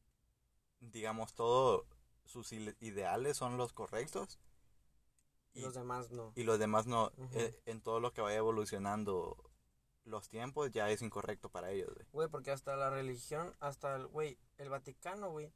digamos, 0.79 1.33
todo 1.33 1.85
sus 2.25 2.51
ideales 2.53 3.37
son 3.37 3.57
los 3.57 3.73
correctos. 3.73 4.39
Y 5.53 5.61
los 5.61 5.75
demás 5.75 6.09
no. 6.09 6.33
y 6.35 6.43
los 6.43 6.57
demás 6.57 6.87
no. 6.87 7.11
Eh, 7.33 7.61
en 7.65 7.81
todo 7.81 7.99
lo 7.99 8.11
que 8.13 8.21
vaya 8.21 8.37
evolucionando 8.37 9.37
los 10.05 10.27
tiempos 10.27 10.71
ya 10.71 10.89
es 10.89 11.01
incorrecto 11.03 11.49
para 11.49 11.69
ellos, 11.71 11.93
güey. 11.93 12.07
Güey, 12.11 12.27
porque 12.27 12.51
hasta 12.51 12.75
la 12.75 12.89
religión, 12.89 13.55
hasta 13.59 13.95
el, 13.95 14.07
güey, 14.07 14.37
el 14.57 14.69
Vaticano, 14.69 15.29
güey, 15.29 15.53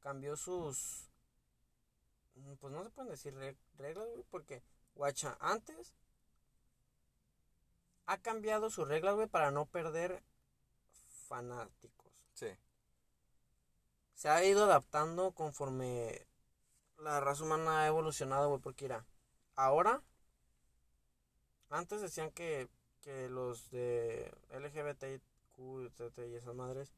cambió 0.00 0.36
sus, 0.36 1.08
mm, 2.34 2.54
pues 2.60 2.72
no 2.74 2.84
se 2.84 2.90
pueden 2.90 3.10
decir 3.10 3.34
reg- 3.34 3.56
reglas, 3.78 4.06
güey, 4.10 4.24
porque, 4.30 4.62
guacha, 4.94 5.36
antes 5.40 5.94
ha 8.08 8.16
cambiado 8.16 8.70
sus 8.70 8.88
reglas, 8.88 9.14
güey, 9.14 9.26
para 9.28 9.50
no 9.50 9.66
perder 9.66 10.22
fanáticos. 11.28 12.10
Sí. 12.32 12.48
Se 14.14 14.30
ha 14.30 14.42
ido 14.44 14.64
adaptando 14.64 15.32
conforme 15.32 16.26
la 16.96 17.20
raza 17.20 17.44
humana 17.44 17.82
ha 17.82 17.86
evolucionado, 17.86 18.48
güey, 18.48 18.62
porque 18.62 18.86
mira, 18.86 19.04
ahora, 19.56 20.02
antes 21.68 22.00
decían 22.00 22.30
que, 22.30 22.66
que 23.02 23.28
los 23.28 23.70
de 23.70 24.32
LGBTQ, 24.52 25.58
y 26.16 26.34
esas 26.34 26.54
madres, 26.54 26.90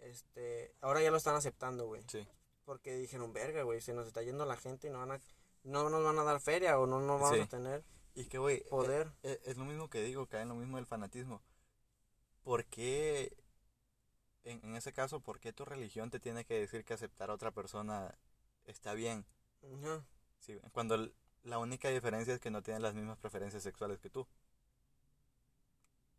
este, 0.00 0.74
ahora 0.82 1.00
ya 1.00 1.10
lo 1.10 1.16
están 1.16 1.34
aceptando, 1.34 1.86
güey. 1.86 2.02
Sí. 2.08 2.28
Porque 2.66 2.94
dijeron, 2.94 3.32
verga, 3.32 3.62
güey, 3.62 3.80
se 3.80 3.94
nos 3.94 4.06
está 4.06 4.22
yendo 4.22 4.44
la 4.44 4.58
gente 4.58 4.88
y 4.88 4.90
no 4.90 4.98
van 4.98 5.12
a, 5.12 5.20
no 5.64 5.88
nos 5.88 6.04
van 6.04 6.18
a 6.18 6.24
dar 6.24 6.40
feria 6.40 6.78
o 6.78 6.86
no 6.86 7.00
nos 7.00 7.20
vamos 7.22 7.36
Sí. 7.36 7.40
a 7.40 7.46
tener 7.46 7.82
Y 8.14 8.24
que, 8.26 8.38
güey, 8.38 8.62
poder. 8.68 9.12
Eh, 9.22 9.40
Es 9.44 9.56
lo 9.56 9.64
mismo 9.64 9.88
que 9.88 10.02
digo, 10.02 10.26
cae 10.26 10.42
en 10.42 10.48
lo 10.48 10.54
mismo 10.54 10.76
del 10.76 10.86
fanatismo. 10.86 11.42
¿Por 12.44 12.64
qué, 12.66 13.36
en, 14.44 14.60
en 14.64 14.76
ese 14.76 14.92
caso, 14.92 15.20
por 15.20 15.40
qué 15.40 15.52
tu 15.52 15.64
religión 15.64 16.10
te 16.10 16.20
tiene 16.20 16.44
que 16.44 16.58
decir 16.58 16.84
que 16.84 16.94
aceptar 16.94 17.30
a 17.30 17.34
otra 17.34 17.50
persona 17.52 18.16
está 18.64 18.94
bien? 18.94 19.24
Sí, 20.40 20.60
cuando 20.72 21.08
la 21.44 21.58
única 21.58 21.88
diferencia 21.88 22.34
es 22.34 22.40
que 22.40 22.50
no 22.50 22.62
tienen 22.62 22.82
las 22.82 22.94
mismas 22.94 23.18
preferencias 23.18 23.62
sexuales 23.62 24.00
que 24.00 24.10
tú. 24.10 24.26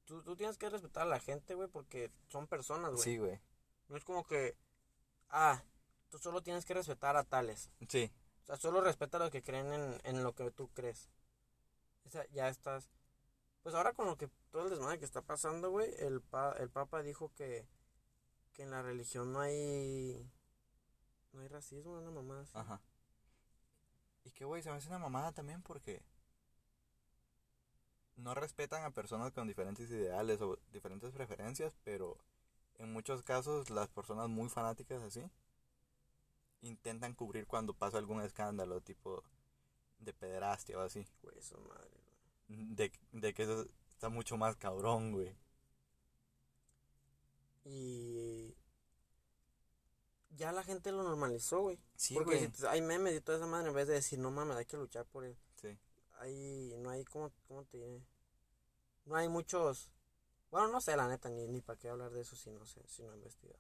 Tú, 0.06 0.22
tú 0.22 0.36
tienes 0.36 0.58
que 0.58 0.70
respetar 0.70 1.04
a 1.04 1.10
la 1.10 1.20
gente, 1.20 1.56
güey, 1.56 1.70
porque 1.70 2.12
son 2.28 2.48
personas, 2.48 2.92
güey. 2.92 3.04
Sí, 3.04 3.18
güey. 3.18 3.40
No 3.88 3.98
es 3.98 4.04
como 4.04 4.26
que, 4.26 4.58
ah, 5.30 5.64
tú 6.10 6.20
solo 6.20 6.44
tienes 6.44 6.66
que 6.66 6.74
respetar 6.74 7.18
a 7.18 7.24
tales. 7.24 7.70
Sí, 7.88 8.12
O 8.44 8.46
sea, 8.46 8.58
solo 8.58 8.82
respeta 8.82 9.18
a 9.18 9.22
los 9.22 9.32
que 9.32 9.44
creen 9.44 9.72
en, 9.74 10.00
en 10.04 10.24
lo 10.24 10.34
que 10.36 10.52
tú 10.52 10.70
crees. 10.74 11.10
O 12.14 12.16
sea, 12.16 12.28
ya 12.32 12.48
estás. 12.48 12.92
Pues 13.64 13.74
ahora 13.74 13.94
con 13.94 14.06
lo 14.06 14.18
que 14.18 14.28
todo 14.52 14.66
el 14.66 14.70
desmadre 14.70 15.00
que 15.00 15.06
está 15.06 15.24
pasando, 15.24 15.72
güey, 15.72 15.92
el, 15.98 16.22
pa, 16.22 16.52
el 16.60 16.70
Papa 16.70 17.02
dijo 17.02 17.32
que, 17.34 17.68
que 18.54 18.62
en 18.62 18.70
la 18.70 18.84
religión 18.84 19.34
no 19.34 19.40
hay. 19.40 20.30
No 21.32 21.42
hay 21.42 21.48
racismo, 21.48 21.98
una 21.98 22.12
mamá 22.12 22.42
así. 22.42 22.52
ajá. 22.54 22.80
Y 24.26 24.32
que, 24.32 24.46
güey, 24.46 24.62
se 24.62 24.70
me 24.70 24.76
hace 24.76 24.90
una 24.90 25.00
mamada 25.00 25.32
también 25.32 25.64
porque 25.64 26.04
no 28.16 28.36
respetan 28.36 28.84
a 28.84 28.92
personas 28.92 29.32
con 29.32 29.48
diferentes 29.48 29.90
ideales 29.90 30.40
o 30.42 30.60
diferentes 30.72 31.12
preferencias, 31.12 31.76
pero 31.84 32.20
en 32.76 32.94
muchos 32.94 33.24
casos 33.24 33.72
las 33.72 33.90
personas 33.90 34.30
muy 34.30 34.50
fanáticas 34.50 35.02
así 35.02 35.32
intentan 36.62 37.16
cubrir 37.16 37.48
cuando 37.48 37.74
pasa 37.74 37.98
algún 37.98 38.22
escándalo 38.22 38.82
tipo 38.82 39.24
de 39.98 40.14
pederastia 40.14 40.78
o 40.78 40.82
así. 40.82 41.08
Güey, 41.24 41.40
eso 41.40 41.58
madre. 41.68 42.03
De, 42.56 42.92
de 43.12 43.34
que 43.34 43.44
eso 43.44 43.68
está 43.90 44.10
mucho 44.10 44.38
más 44.38 44.56
cabrón, 44.56 45.12
güey. 45.12 45.36
Y. 47.66 48.56
Ya 50.36 50.52
la 50.52 50.64
gente 50.64 50.92
lo 50.92 51.04
normalizó, 51.04 51.62
güey. 51.62 51.80
Sí, 51.96 52.16
Porque 52.16 52.38
güey. 52.38 52.52
si 52.54 52.66
hay 52.66 52.82
memes 52.82 53.16
y 53.16 53.22
toda 53.22 53.38
esa 53.38 53.48
madre, 53.48 53.70
en 53.70 53.76
vez 53.76 53.88
de 53.88 53.94
decir, 53.94 54.18
no 54.20 54.32
mames, 54.32 54.58
hay 54.58 54.66
que 54.66 54.78
luchar 54.78 55.06
por 55.06 55.26
él. 55.26 55.38
Sí. 55.62 55.78
hay, 56.20 56.76
no 56.80 56.90
hay, 56.90 57.06
¿cómo, 57.06 57.32
cómo 57.48 57.64
te 57.66 57.78
diré? 57.78 58.02
No 59.06 59.16
hay 59.16 59.28
muchos, 59.30 59.92
bueno, 60.50 60.70
no 60.70 60.82
sé 60.82 60.96
la 60.96 61.08
neta, 61.08 61.30
ni, 61.30 61.48
ni 61.48 61.62
para 61.62 61.78
qué 61.78 61.90
hablar 61.90 62.12
de 62.12 62.22
eso 62.22 62.36
si 62.36 62.50
no 62.52 62.66
sé, 62.66 62.82
si 62.88 63.04
no 63.04 63.12
he 63.14 63.16
investigado. 63.16 63.60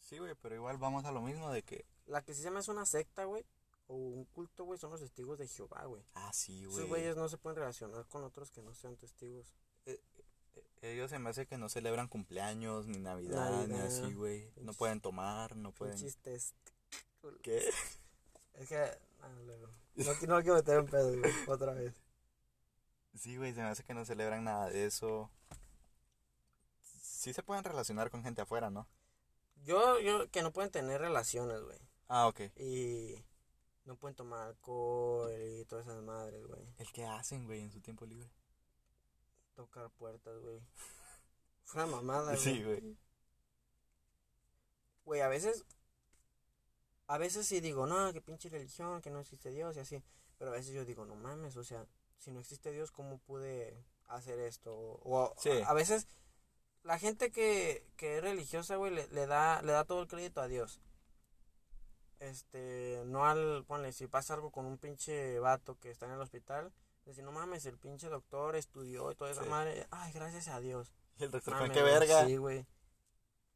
Sí, 0.00 0.18
güey, 0.18 0.34
pero 0.34 0.54
igual 0.54 0.78
vamos 0.78 1.04
a 1.04 1.12
lo 1.12 1.20
mismo 1.20 1.50
de 1.52 1.62
que... 1.62 1.84
La 2.06 2.22
que 2.22 2.32
sí 2.34 2.40
se 2.40 2.46
llama 2.48 2.60
es 2.60 2.68
una 2.68 2.86
secta, 2.86 3.24
güey, 3.24 3.44
o 3.88 3.94
un 3.94 4.24
culto, 4.26 4.64
güey, 4.64 4.78
son 4.78 4.90
los 4.90 5.00
testigos 5.00 5.38
de 5.38 5.48
Jehová, 5.48 5.84
güey. 5.86 6.04
Ah, 6.14 6.30
sí, 6.32 6.64
güey. 6.64 6.76
Esos 6.76 6.88
güeyes 6.88 7.16
no 7.16 7.28
se 7.28 7.38
pueden 7.38 7.58
relacionar 7.58 8.06
con 8.06 8.22
otros 8.22 8.50
que 8.50 8.62
no 8.62 8.74
sean 8.74 8.96
testigos. 8.96 9.54
Eh, 9.86 10.00
eh, 10.54 10.92
Ellos 10.92 11.10
se 11.10 11.18
me 11.18 11.30
hace 11.30 11.46
que 11.46 11.56
no 11.56 11.68
celebran 11.68 12.06
cumpleaños, 12.06 12.86
ni 12.86 12.98
Navidad, 12.98 13.66
ni 13.66 13.78
así, 13.78 14.14
güey. 14.14 14.52
No 14.56 14.74
pueden 14.74 15.00
tomar, 15.00 15.56
no 15.56 15.72
pueden... 15.72 15.96
Chistes. 15.96 16.54
¿Qué? 17.42 17.68
Es 18.54 18.68
que, 18.68 18.76
ah. 18.76 19.28
No, 19.94 20.04
no 20.04 20.42
quiero 20.42 20.54
meter 20.54 20.78
en 20.78 20.86
pedo, 20.86 21.18
güey, 21.18 21.32
otra 21.48 21.72
vez. 21.72 21.94
Sí, 23.14 23.36
güey, 23.36 23.54
se 23.54 23.60
me 23.62 23.68
hace 23.68 23.82
que 23.82 23.94
no 23.94 24.04
celebran 24.04 24.44
nada 24.44 24.68
de 24.68 24.84
eso. 24.84 25.30
Sí 26.82 27.32
se 27.32 27.42
pueden 27.42 27.64
relacionar 27.64 28.10
con 28.10 28.22
gente 28.22 28.42
afuera, 28.42 28.70
¿no? 28.70 28.86
Yo, 29.64 29.98
yo, 29.98 30.30
que 30.30 30.42
no 30.42 30.52
pueden 30.52 30.70
tener 30.70 31.00
relaciones, 31.00 31.62
güey. 31.62 31.78
Ah, 32.06 32.28
ok. 32.28 32.40
Y 32.56 33.16
no 33.88 33.96
pueden 33.96 34.14
tomar 34.14 34.46
alcohol 34.48 35.32
y 35.40 35.64
todas 35.64 35.86
esas 35.86 36.02
madres, 36.02 36.46
güey. 36.46 36.62
¿El 36.76 36.92
que 36.92 37.06
hacen, 37.06 37.46
güey, 37.46 37.62
en 37.62 37.72
su 37.72 37.80
tiempo 37.80 38.04
libre? 38.04 38.30
Tocar 39.54 39.90
puertas, 39.90 40.38
güey. 40.40 40.60
Fue 41.64 41.82
una 41.82 41.96
mamada, 41.96 42.32
güey. 42.34 42.38
Sí, 42.38 42.62
güey. 42.62 42.96
Güey, 45.04 45.22
a 45.22 45.28
veces. 45.28 45.64
A 47.06 47.16
veces 47.16 47.46
sí 47.46 47.60
digo, 47.60 47.86
no, 47.86 48.12
que 48.12 48.20
pinche 48.20 48.50
religión, 48.50 49.00
que 49.00 49.08
no 49.10 49.20
existe 49.20 49.50
Dios 49.50 49.74
y 49.76 49.80
así. 49.80 50.04
Pero 50.36 50.50
a 50.50 50.54
veces 50.54 50.74
yo 50.74 50.84
digo, 50.84 51.06
no 51.06 51.16
mames, 51.16 51.56
o 51.56 51.64
sea, 51.64 51.86
si 52.18 52.30
no 52.30 52.40
existe 52.40 52.70
Dios, 52.70 52.90
¿cómo 52.90 53.16
pude 53.18 53.82
hacer 54.08 54.38
esto? 54.38 54.74
O 54.76 55.34
Sí. 55.38 55.48
a, 55.50 55.70
a 55.70 55.72
veces 55.72 56.06
la 56.82 56.98
gente 56.98 57.30
que, 57.32 57.86
que 57.96 58.18
es 58.18 58.22
religiosa, 58.22 58.76
güey, 58.76 58.92
le, 58.94 59.08
le 59.08 59.26
da, 59.26 59.62
le 59.62 59.72
da 59.72 59.84
todo 59.86 60.02
el 60.02 60.08
crédito 60.08 60.42
a 60.42 60.48
Dios. 60.48 60.78
Este, 62.20 63.02
no 63.06 63.24
al, 63.26 63.64
ponle, 63.66 63.92
si 63.92 64.06
pasa 64.08 64.34
algo 64.34 64.50
con 64.50 64.66
un 64.66 64.76
pinche 64.78 65.38
vato 65.38 65.78
que 65.78 65.90
está 65.90 66.06
en 66.06 66.12
el 66.12 66.20
hospital, 66.20 66.72
decir, 67.04 67.22
no 67.24 67.32
mames, 67.32 67.64
el 67.66 67.78
pinche 67.78 68.08
doctor 68.08 68.56
estudió 68.56 69.10
y 69.10 69.14
toda 69.14 69.30
esa 69.30 69.44
Sí. 69.44 69.48
madre, 69.48 69.86
ay, 69.90 70.12
gracias 70.12 70.48
a 70.48 70.60
Dios. 70.60 70.92
Y 71.18 71.24
el 71.24 71.30
doctor, 71.30 71.54
Mames, 71.54 71.68
¿con 71.68 71.74
qué 71.74 71.80
güey, 71.82 71.92
verga? 71.94 72.26
Sí, 72.26 72.36
güey. 72.36 72.66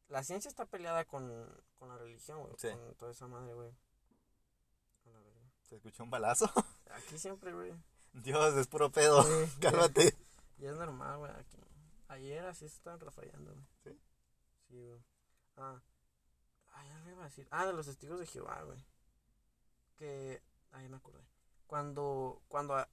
La 0.07 0.23
ciencia 0.23 0.49
está 0.49 0.65
peleada 0.65 1.05
con, 1.05 1.29
con 1.79 1.89
la 1.89 1.97
religión, 1.97 2.41
güey. 2.41 2.53
Sí. 2.57 2.69
Con 2.69 2.95
toda 2.95 3.11
esa 3.11 3.27
madre, 3.27 3.53
güey. 3.53 3.71
¿Se 5.63 5.75
escuchó 5.75 6.03
un 6.03 6.09
balazo? 6.09 6.45
Aquí 6.91 7.17
siempre, 7.17 7.53
güey. 7.53 7.73
Dios, 8.13 8.53
es 8.55 8.67
puro 8.67 8.91
pedo. 8.91 9.23
Sí, 9.23 9.29
ya- 9.59 9.71
Cálmate. 9.71 10.15
Ya 10.57 10.69
es 10.69 10.77
normal, 10.77 11.17
güey. 11.17 11.31
Aquí. 11.31 11.57
Ayer 12.09 12.45
así 12.45 12.67
se 12.69 12.75
estaban 12.75 12.99
rafallando, 12.99 13.53
güey. 13.53 13.65
¿Sí? 13.83 13.99
Sí, 14.67 14.83
güey. 14.85 15.01
Ah. 15.57 15.81
Ay, 16.73 16.87
iba 17.11 17.21
a 17.21 17.25
decir. 17.25 17.47
Ah, 17.51 17.65
de 17.65 17.73
los 17.73 17.85
testigos 17.85 18.19
de 18.19 18.27
Jehová, 18.27 18.61
güey. 18.63 18.83
Que. 19.97 20.41
Ay, 20.71 20.87
me 20.89 20.97
acordé. 20.97 21.23
Cuando. 21.67 22.41
Cuando. 22.47 22.75
a- 22.75 22.89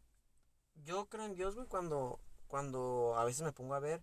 Yo 0.85 1.07
creo 1.09 1.25
en 1.25 1.35
Dios, 1.35 1.55
güey, 1.55 1.67
cuando. 1.67 2.21
Cuando 2.47 3.15
a 3.17 3.25
veces 3.25 3.43
me 3.43 3.53
pongo 3.53 3.75
a 3.75 3.81
ver. 3.81 4.03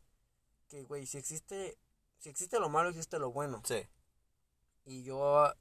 Que, 0.67 0.83
güey, 0.83 1.05
si 1.05 1.17
existe. 1.17 1.77
Si 2.17 2.29
existe 2.29 2.59
lo 2.59 2.69
malo, 2.69 2.89
existe 2.89 3.19
lo 3.19 3.31
bueno. 3.31 3.61
Sí. 3.65 3.87
Y 4.85 5.03
yo 5.03 5.53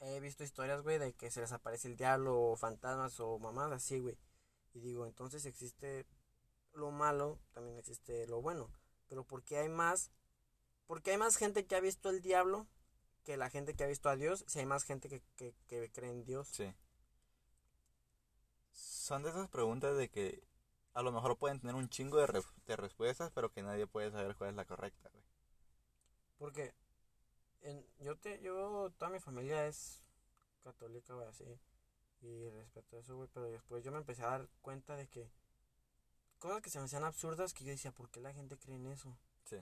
he 0.00 0.20
visto 0.20 0.42
historias, 0.42 0.82
güey, 0.82 0.98
de 0.98 1.12
que 1.12 1.30
se 1.30 1.40
les 1.40 1.52
aparece 1.52 1.86
el 1.88 1.96
diablo 1.96 2.40
o 2.40 2.56
fantasmas 2.56 3.20
o 3.20 3.38
mamadas 3.38 3.72
así, 3.84 3.98
güey. 4.00 4.16
Y 4.72 4.80
digo, 4.80 5.06
entonces 5.06 5.44
existe 5.46 6.06
lo 6.72 6.90
malo, 6.90 7.38
también 7.52 7.76
existe 7.78 8.26
lo 8.26 8.40
bueno. 8.40 8.70
Pero 9.08 9.24
¿por 9.24 9.42
qué 9.44 9.58
hay 9.58 9.68
más? 9.68 10.10
Porque 10.86 11.10
hay 11.10 11.18
más 11.18 11.36
gente 11.36 11.66
que 11.66 11.76
ha 11.76 11.80
visto 11.80 12.08
el 12.08 12.22
diablo 12.22 12.66
que 13.24 13.36
la 13.36 13.50
gente 13.50 13.74
que 13.74 13.84
ha 13.84 13.88
visto 13.88 14.08
a 14.08 14.16
Dios. 14.16 14.44
Si 14.46 14.58
hay 14.58 14.66
más 14.66 14.84
gente 14.84 15.08
que, 15.08 15.22
que, 15.36 15.54
que 15.66 15.90
cree 15.92 16.10
en 16.10 16.24
Dios. 16.24 16.48
Sí. 16.48 16.72
Son 18.72 19.22
de 19.22 19.30
esas 19.30 19.48
preguntas 19.48 19.96
de 19.96 20.08
que 20.08 20.42
a 20.94 21.02
lo 21.02 21.12
mejor 21.12 21.36
pueden 21.36 21.60
tener 21.60 21.74
un 21.76 21.88
chingo 21.88 22.18
de, 22.18 22.26
re- 22.26 22.42
de 22.66 22.76
respuestas, 22.76 23.30
pero 23.32 23.50
que 23.52 23.62
nadie 23.62 23.86
puede 23.86 24.10
saber 24.10 24.34
cuál 24.36 24.50
es 24.50 24.56
la 24.56 24.64
correcta, 24.64 25.08
güey. 25.10 25.24
Porque 26.38 26.74
en, 27.62 27.86
yo 27.98 28.16
te, 28.16 28.40
yo, 28.40 28.90
toda 28.98 29.10
mi 29.10 29.20
familia 29.20 29.66
es 29.66 30.02
católica, 30.62 31.14
güey, 31.14 31.28
así. 31.28 31.44
Y 32.22 32.48
respeto 32.50 32.98
eso, 32.98 33.16
güey. 33.16 33.28
Pero 33.32 33.46
después 33.50 33.84
yo 33.84 33.92
me 33.92 33.98
empecé 33.98 34.22
a 34.22 34.30
dar 34.30 34.48
cuenta 34.60 34.96
de 34.96 35.06
que 35.08 35.30
cosas 36.38 36.62
que 36.62 36.70
se 36.70 36.78
me 36.78 36.86
hacían 36.86 37.04
absurdas 37.04 37.52
que 37.52 37.64
yo 37.64 37.70
decía, 37.70 37.92
¿por 37.92 38.10
qué 38.10 38.20
la 38.20 38.32
gente 38.32 38.56
cree 38.56 38.76
en 38.76 38.86
eso? 38.86 39.18
Sí. 39.44 39.56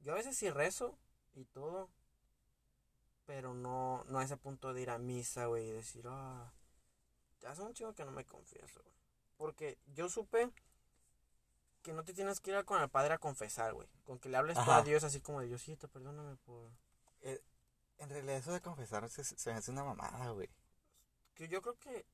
Yo 0.00 0.12
a 0.12 0.16
veces 0.16 0.36
sí 0.36 0.50
rezo 0.50 0.98
y 1.34 1.44
todo. 1.44 1.90
Pero 3.26 3.54
no, 3.54 4.04
no 4.08 4.18
a 4.18 4.24
ese 4.24 4.36
punto 4.36 4.74
de 4.74 4.82
ir 4.82 4.90
a 4.90 4.98
misa, 4.98 5.46
güey, 5.46 5.68
y 5.68 5.72
decir, 5.72 6.04
ah, 6.08 6.52
ya 7.40 7.50
hace 7.50 7.62
un 7.62 7.72
chingo 7.74 7.94
que 7.94 8.04
no 8.04 8.10
me 8.10 8.24
confieso, 8.24 8.82
güey. 8.82 8.94
Porque 9.36 9.78
yo 9.86 10.08
supe 10.08 10.50
que 11.82 11.92
no 11.92 12.04
te 12.04 12.14
tienes 12.14 12.40
que 12.40 12.50
ir 12.50 12.64
con 12.64 12.80
el 12.80 12.88
padre 12.88 13.14
a 13.14 13.18
confesar, 13.18 13.74
güey. 13.74 13.88
Con 14.04 14.18
que 14.18 14.28
le 14.28 14.36
hables 14.36 14.56
tú 14.56 14.70
a. 14.70 14.82
Dios 14.82 15.04
así 15.04 15.20
como 15.20 15.40
de 15.40 15.48
Diosito, 15.48 15.88
perdóname 15.88 16.36
por... 16.36 16.70
En 17.98 18.08
realidad 18.08 18.36
eso 18.36 18.52
de 18.52 18.60
confesarse 18.60 19.22
se, 19.22 19.38
se 19.38 19.52
me 19.52 19.58
hace 19.58 19.70
una 19.70 19.84
mamada, 19.84 20.30
güey. 20.30 20.50
Que 21.34 21.46
yo 21.46 21.62
creo 21.62 21.78
que 21.78 22.04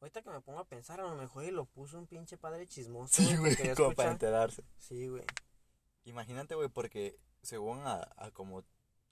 ahorita 0.00 0.22
que 0.22 0.30
me 0.30 0.40
pongo 0.40 0.58
a 0.58 0.66
pensar, 0.66 1.00
a 1.00 1.04
lo 1.04 1.14
mejor 1.14 1.44
y 1.44 1.50
lo 1.50 1.66
puso 1.66 1.98
un 1.98 2.06
pinche 2.06 2.36
padre 2.36 2.66
chismoso. 2.66 3.22
Sí, 3.22 3.36
güey, 3.36 3.54
como 3.76 3.94
para 3.94 4.10
enterarse. 4.10 4.64
Sí, 4.76 5.08
güey. 5.08 5.24
Imagínate, 6.04 6.54
güey, 6.54 6.68
porque 6.68 7.18
según 7.42 7.86
a, 7.86 8.08
a 8.16 8.30
como 8.32 8.64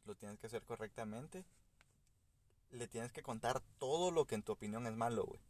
lo 0.08 0.16
tienes 0.16 0.38
que 0.38 0.48
hacer 0.48 0.64
correctamente, 0.64 1.44
le 2.70 2.88
tienes 2.88 3.12
que 3.12 3.22
contar 3.22 3.60
todo 3.78 4.10
lo 4.10 4.24
que 4.24 4.34
en 4.34 4.42
tu 4.42 4.52
opinión 4.52 4.86
es 4.86 4.94
malo, 4.94 5.24
güey. 5.24 5.40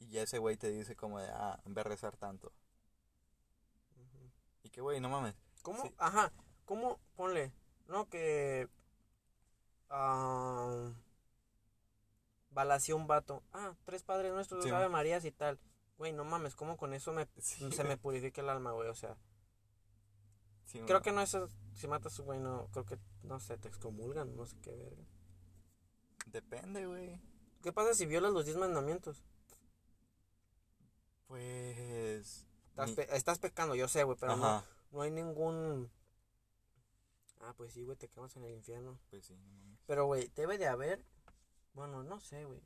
Y 0.00 0.08
ya 0.08 0.22
ese 0.22 0.38
güey 0.38 0.56
te 0.56 0.70
dice 0.70 0.96
como 0.96 1.18
de, 1.18 1.28
ah, 1.30 1.60
en 1.64 1.74
vez 1.74 1.84
de 1.84 1.90
rezar 1.90 2.16
tanto. 2.16 2.52
Y 4.62 4.70
que, 4.70 4.80
güey, 4.80 5.00
no 5.00 5.08
mames. 5.08 5.34
¿Cómo? 5.62 5.82
Sí. 5.82 5.94
Ajá. 5.98 6.32
¿Cómo? 6.64 7.00
Ponle. 7.16 7.52
No, 7.88 8.08
que. 8.08 8.68
ah 9.88 10.92
balació 12.50 12.96
un 12.96 13.06
vato. 13.06 13.42
Ah, 13.52 13.74
tres 13.84 14.02
padres 14.02 14.32
nuestros, 14.32 14.64
Sí, 14.64 14.70
dos 14.70 14.78
Ave. 14.78 14.88
Marías 14.88 15.24
y 15.24 15.30
tal. 15.30 15.58
Güey, 15.98 16.12
no 16.12 16.24
mames, 16.24 16.54
¿cómo 16.54 16.76
con 16.76 16.94
eso 16.94 17.12
me, 17.12 17.28
Sí, 17.38 17.70
se 17.72 17.84
me 17.84 17.96
purifica 17.96 18.40
el 18.40 18.48
alma, 18.48 18.72
güey? 18.72 18.88
O 18.88 18.94
sea, 18.94 19.16
Sí, 20.70 20.80
creo 20.80 20.98
no. 20.98 21.02
que 21.02 21.12
no 21.12 21.20
es. 21.20 21.36
Si 21.74 21.86
matas 21.88 22.18
a 22.18 22.22
un 22.22 22.26
güey, 22.26 22.38
no. 22.40 22.68
Creo 22.72 22.84
que, 22.84 22.98
no 23.22 23.40
sé, 23.40 23.56
te 23.58 23.68
excomulgan, 23.68 24.36
no 24.36 24.46
sé 24.46 24.56
qué 24.62 24.74
verga. 24.74 25.04
Depende, 26.26 26.86
güey. 26.86 27.20
¿Qué 27.62 27.72
pasa 27.72 27.92
si 27.94 28.06
violas 28.06 28.32
los 28.32 28.44
diez 28.44 28.56
mandamientos? 28.56 29.22
Pues... 31.26 32.46
Estás, 32.70 32.88
ni- 32.90 32.94
pe- 32.96 33.16
estás 33.16 33.38
pecando, 33.38 33.74
yo 33.74 33.88
sé, 33.88 34.04
güey, 34.04 34.16
pero 34.18 34.36
no, 34.36 34.64
no 34.92 35.02
hay 35.02 35.10
ningún. 35.10 35.90
Ah, 37.40 37.54
pues 37.56 37.72
sí, 37.72 37.84
güey, 37.84 37.96
te 37.96 38.08
quemas 38.08 38.36
en 38.36 38.44
el 38.44 38.52
infierno. 38.54 38.98
Pues 39.10 39.26
sí, 39.26 39.34
no 39.36 39.48
mames. 39.50 39.80
Pero, 39.86 40.06
güey, 40.06 40.28
debe 40.34 40.58
de 40.58 40.66
haber. 40.66 41.04
Bueno, 41.72 42.02
no 42.02 42.20
sé, 42.20 42.44
güey. 42.44 42.60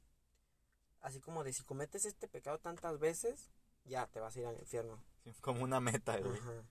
Así 1.01 1.21
como 1.21 1.45
de 1.45 1.53
si 1.53 1.62
cometes 1.62 2.05
este 2.07 2.29
pecado 2.29 2.59
tantas 2.59 2.99
veces, 2.99 3.51
ya 3.85 4.07
te 4.07 4.21
vas 4.21 4.37
a 4.37 4.40
ir 4.40 4.47
al 4.47 4.59
infierno. 4.59 5.03
Sí, 5.23 5.33
Como 5.40 5.62
una 5.62 5.81
meta, 5.81 6.19
güey. 6.19 6.38
Ajá. 6.38 6.64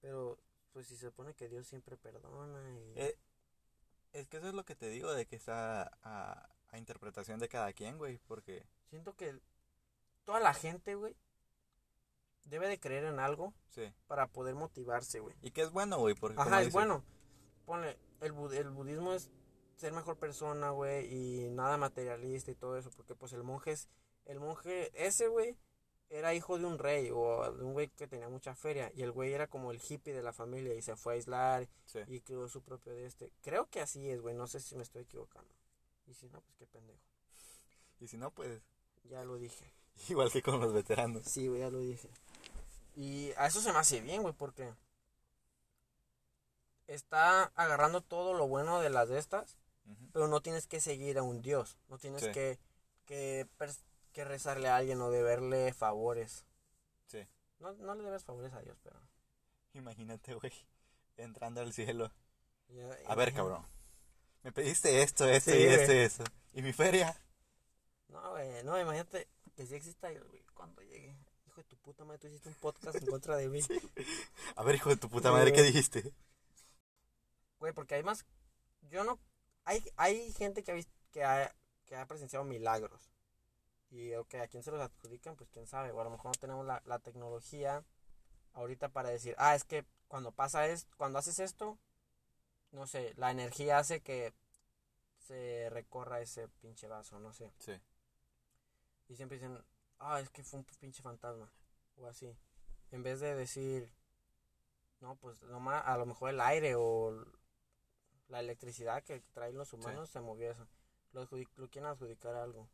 Pero, 0.00 0.38
pues 0.72 0.86
si 0.86 0.96
se 0.96 1.06
supone 1.06 1.34
que 1.34 1.48
Dios 1.48 1.66
siempre 1.66 1.96
perdona 1.96 2.70
y. 2.78 2.92
Eh, 2.96 3.18
es 4.12 4.28
que 4.28 4.38
eso 4.38 4.48
es 4.48 4.54
lo 4.54 4.64
que 4.64 4.74
te 4.74 4.88
digo, 4.88 5.12
de 5.12 5.26
que 5.26 5.36
está 5.36 5.90
a, 6.02 6.48
a 6.70 6.78
interpretación 6.78 7.38
de 7.38 7.48
cada 7.48 7.72
quien, 7.72 7.96
güey, 7.98 8.18
porque... 8.26 8.66
Siento 8.88 9.14
que 9.14 9.38
toda 10.24 10.40
la 10.40 10.52
gente, 10.52 10.96
güey, 10.96 11.16
debe 12.44 12.66
de 12.68 12.80
creer 12.80 13.04
en 13.04 13.20
algo 13.20 13.54
Sí. 13.68 13.92
para 14.08 14.26
poder 14.26 14.54
motivarse, 14.56 15.20
güey. 15.20 15.36
Y 15.42 15.52
que 15.52 15.62
es 15.62 15.70
bueno, 15.70 15.98
güey, 15.98 16.14
porque... 16.16 16.40
Ajá, 16.40 16.60
es 16.62 16.72
bueno. 16.72 17.04
Ponle, 17.66 17.96
el, 18.20 18.32
bud- 18.32 18.52
el 18.54 18.70
budismo 18.70 19.12
es 19.12 19.30
ser 19.76 19.92
mejor 19.92 20.18
persona, 20.18 20.70
güey, 20.70 21.06
y 21.46 21.50
nada 21.50 21.76
materialista 21.76 22.50
y 22.50 22.56
todo 22.56 22.76
eso, 22.76 22.90
porque 22.96 23.14
pues 23.14 23.32
el 23.32 23.44
monje 23.44 23.70
es, 23.72 23.88
el 24.24 24.40
monje, 24.40 24.90
ese 25.06 25.28
güey, 25.28 25.56
era 26.10 26.34
hijo 26.34 26.58
de 26.58 26.64
un 26.66 26.78
rey 26.78 27.10
o 27.12 27.50
de 27.52 27.64
un 27.64 27.72
güey 27.72 27.88
que 27.88 28.06
tenía 28.06 28.28
mucha 28.28 28.54
feria, 28.54 28.90
y 28.94 29.02
el 29.02 29.12
güey 29.12 29.32
era 29.32 29.46
como 29.46 29.70
el 29.70 29.80
hippie 29.80 30.12
de 30.12 30.22
la 30.22 30.32
familia 30.32 30.74
y 30.74 30.82
se 30.82 30.96
fue 30.96 31.12
a 31.12 31.16
aislar 31.16 31.68
Sí. 31.86 32.00
y 32.08 32.20
creó 32.20 32.48
su 32.48 32.60
propio 32.62 32.92
de 32.92 33.06
este. 33.06 33.32
Creo 33.42 33.66
que 33.70 33.80
así 33.80 34.10
es, 34.10 34.20
güey, 34.20 34.34
no 34.34 34.46
sé 34.46 34.60
si 34.60 34.74
me 34.76 34.82
estoy 34.82 35.02
equivocando. 35.02 35.54
Y 36.06 36.14
si 36.14 36.28
no, 36.28 36.40
pues 36.40 36.56
qué 36.58 36.66
pendejo. 36.66 37.00
Y 38.00 38.08
si 38.08 38.16
no, 38.18 38.30
pues... 38.30 38.60
Ya 39.04 39.24
lo 39.24 39.36
dije. 39.36 39.72
Igual 40.08 40.30
que 40.30 40.42
con 40.42 40.60
los 40.60 40.72
veteranos. 40.72 41.24
Sí, 41.26 41.46
güey, 41.48 41.60
ya 41.60 41.70
lo 41.70 41.78
dije. 41.78 42.08
Y 42.96 43.30
a 43.36 43.46
eso 43.46 43.60
se 43.60 43.72
me 43.72 43.78
hace 43.78 44.00
bien, 44.00 44.22
güey, 44.22 44.34
porque 44.34 44.74
está 46.88 47.44
agarrando 47.54 48.00
todo 48.00 48.34
lo 48.34 48.48
bueno 48.48 48.80
de 48.80 48.90
las 48.90 49.08
de 49.08 49.18
estas 49.18 49.56
pero 50.12 50.28
no 50.28 50.40
tienes 50.40 50.66
que 50.68 50.80
seguir 50.80 51.18
a 51.18 51.22
un 51.22 51.42
dios, 51.42 51.76
no 51.88 51.98
tienes 51.98 52.22
Sí. 52.22 52.30
que, 52.32 52.58
que, 53.06 53.48
que 54.12 54.24
rezarle 54.24 54.68
a 54.68 54.76
alguien 54.76 55.00
o 55.00 55.10
deberle 55.10 55.72
favores. 55.72 56.44
Sí. 57.06 57.26
No, 57.58 57.72
no 57.74 57.94
le 57.94 58.02
debes 58.04 58.24
favores 58.24 58.52
a 58.52 58.60
Dios, 58.60 58.78
pero... 58.82 59.00
Imagínate, 59.72 60.34
güey, 60.34 60.52
entrando 61.16 61.60
al 61.60 61.72
cielo. 61.72 62.10
ya- 62.68 62.96
A 63.06 63.14
ver, 63.14 63.32
cabrón. 63.32 63.64
Me 64.42 64.52
pediste 64.52 65.02
esto, 65.02 65.28
esto 65.28 65.50
Sí, 65.52 65.58
y 65.58 65.64
esto 65.64 65.92
y 65.92 65.98
esto. 65.98 66.24
¿Y 66.54 66.62
mi 66.62 66.72
feria? 66.72 67.14
No, 68.08 68.30
güey, 68.30 68.64
no, 68.64 68.80
imagínate 68.80 69.28
que 69.54 69.66
si 69.66 69.74
exista 69.74 70.08
Dios, 70.08 70.26
güey, 70.28 70.42
cuando 70.54 70.82
llegue. 70.82 71.16
Hijo 71.46 71.60
de 71.60 71.64
tu 71.68 71.76
puta 71.76 72.04
madre, 72.04 72.18
tú 72.18 72.26
hiciste 72.28 72.48
un 72.48 72.54
podcast 72.56 72.96
en 72.96 73.06
contra 73.06 73.36
de 73.36 73.48
mí. 73.48 73.60
A 74.56 74.62
ver, 74.64 74.74
hijo 74.76 74.88
de 74.90 74.96
tu 74.96 75.08
puta 75.08 75.30
madre, 75.30 75.52
¿qué 75.52 75.62
dijiste? 75.62 76.12
Güey, 77.58 77.72
porque 77.72 77.94
hay 77.94 78.02
más. 78.02 78.24
Yo 78.90 79.04
no. 79.04 79.18
Hay, 79.64 79.84
hay 79.96 80.32
gente 80.32 80.62
que 80.64 80.72
ha, 80.72 80.74
visto, 80.74 80.92
que, 81.12 81.22
ha, 81.22 81.54
que 81.84 81.94
ha 81.96 82.06
presenciado 82.06 82.44
milagros. 82.44 83.09
Y 83.90 84.14
ok, 84.14 84.34
a 84.36 84.48
quién 84.48 84.62
se 84.62 84.70
los 84.70 84.80
adjudican, 84.80 85.36
pues 85.36 85.50
quién 85.50 85.66
sabe. 85.66 85.90
O 85.90 86.00
a 86.00 86.04
lo 86.04 86.10
mejor 86.10 86.26
no 86.26 86.40
tenemos 86.40 86.64
la, 86.64 86.82
la 86.86 86.98
tecnología 87.00 87.84
ahorita 88.52 88.88
para 88.88 89.10
decir, 89.10 89.34
ah, 89.38 89.54
es 89.54 89.64
que 89.64 89.84
cuando 90.08 90.32
pasa 90.32 90.66
esto, 90.66 90.92
cuando 90.96 91.18
haces 91.18 91.38
esto, 91.38 91.78
no 92.72 92.86
sé, 92.86 93.14
la 93.16 93.30
energía 93.30 93.78
hace 93.78 94.00
que 94.00 94.32
se 95.18 95.68
recorra 95.70 96.20
ese 96.20 96.48
pinche 96.60 96.86
vaso, 96.88 97.18
no 97.20 97.32
sé. 97.32 97.52
Sí. 97.58 97.72
Y 99.08 99.16
siempre 99.16 99.38
dicen, 99.38 99.62
ah, 99.98 100.20
es 100.20 100.30
que 100.30 100.42
fue 100.42 100.60
un 100.60 100.64
pinche 100.80 101.02
fantasma. 101.02 101.50
O 101.96 102.06
así. 102.06 102.36
En 102.90 103.02
vez 103.02 103.20
de 103.20 103.34
decir, 103.34 103.92
no, 105.00 105.16
pues 105.16 105.42
nomás 105.42 105.84
a 105.86 105.96
lo 105.96 106.06
mejor 106.06 106.30
el 106.30 106.40
aire 106.40 106.74
o 106.76 107.24
la 108.28 108.40
electricidad 108.40 109.02
que 109.02 109.20
traen 109.32 109.56
los 109.56 109.72
humanos 109.72 110.10
se 110.10 110.20
movió 110.20 110.52
eso. 110.52 110.66
Lo, 111.12 111.22
lo 111.56 111.68
quieren 111.68 111.90
adjudicar 111.90 112.34
a 112.34 112.44
algo. 112.44 112.68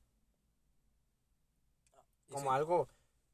Como 2.28 2.50
sí. 2.50 2.56
algo 2.56 2.88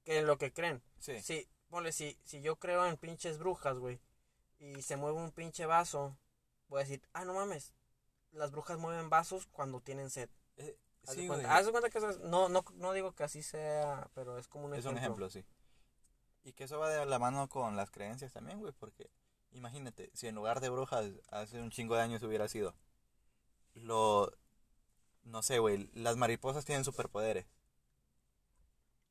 que 0.04 0.18
en 0.18 0.26
lo 0.26 0.38
que 0.38 0.52
creen. 0.52 0.82
Sí. 0.98 1.20
Sí, 1.22 1.48
ponle, 1.68 1.92
si, 1.92 2.18
si 2.24 2.40
yo 2.42 2.56
creo 2.56 2.86
en 2.86 2.96
pinches 2.96 3.38
brujas, 3.38 3.78
güey, 3.78 4.00
y 4.58 4.82
se 4.82 4.96
mueve 4.96 5.18
un 5.18 5.32
pinche 5.32 5.66
vaso, 5.66 6.16
voy 6.68 6.80
a 6.80 6.84
decir, 6.84 7.02
ah, 7.12 7.24
no 7.24 7.34
mames, 7.34 7.72
las 8.32 8.50
brujas 8.50 8.78
mueven 8.78 9.10
vasos 9.10 9.46
cuando 9.46 9.80
tienen 9.80 10.10
sed. 10.10 10.28
Eh, 10.56 10.76
Haz 11.06 11.16
de 11.16 11.26
cuenta, 11.26 11.56
haz 11.56 11.66
de 11.66 11.72
cuenta 11.72 11.90
que 11.90 11.98
eso 11.98 12.10
es- 12.10 12.20
no, 12.20 12.48
no, 12.48 12.64
no 12.74 12.92
digo 12.92 13.12
que 13.12 13.24
así 13.24 13.42
sea, 13.42 14.08
pero 14.14 14.38
es 14.38 14.46
como 14.48 14.66
un 14.66 14.72
Es 14.74 14.80
ejemplo. 14.80 14.92
un 14.92 14.98
ejemplo, 14.98 15.30
sí. 15.30 15.44
Y 16.44 16.52
que 16.52 16.64
eso 16.64 16.78
va 16.78 16.88
de 16.90 17.04
la 17.06 17.18
mano 17.18 17.48
con 17.48 17.76
las 17.76 17.90
creencias 17.90 18.32
también, 18.32 18.58
güey, 18.60 18.72
porque 18.72 19.10
imagínate, 19.52 20.10
si 20.14 20.28
en 20.28 20.34
lugar 20.34 20.60
de 20.60 20.68
brujas 20.68 21.10
hace 21.30 21.60
un 21.60 21.70
chingo 21.70 21.94
de 21.96 22.02
años 22.02 22.22
hubiera 22.22 22.48
sido 22.48 22.74
lo 23.74 24.32
no 25.24 25.42
sé, 25.42 25.58
güey, 25.60 25.88
las 25.94 26.16
mariposas 26.16 26.64
tienen 26.64 26.84
superpoderes. 26.84 27.46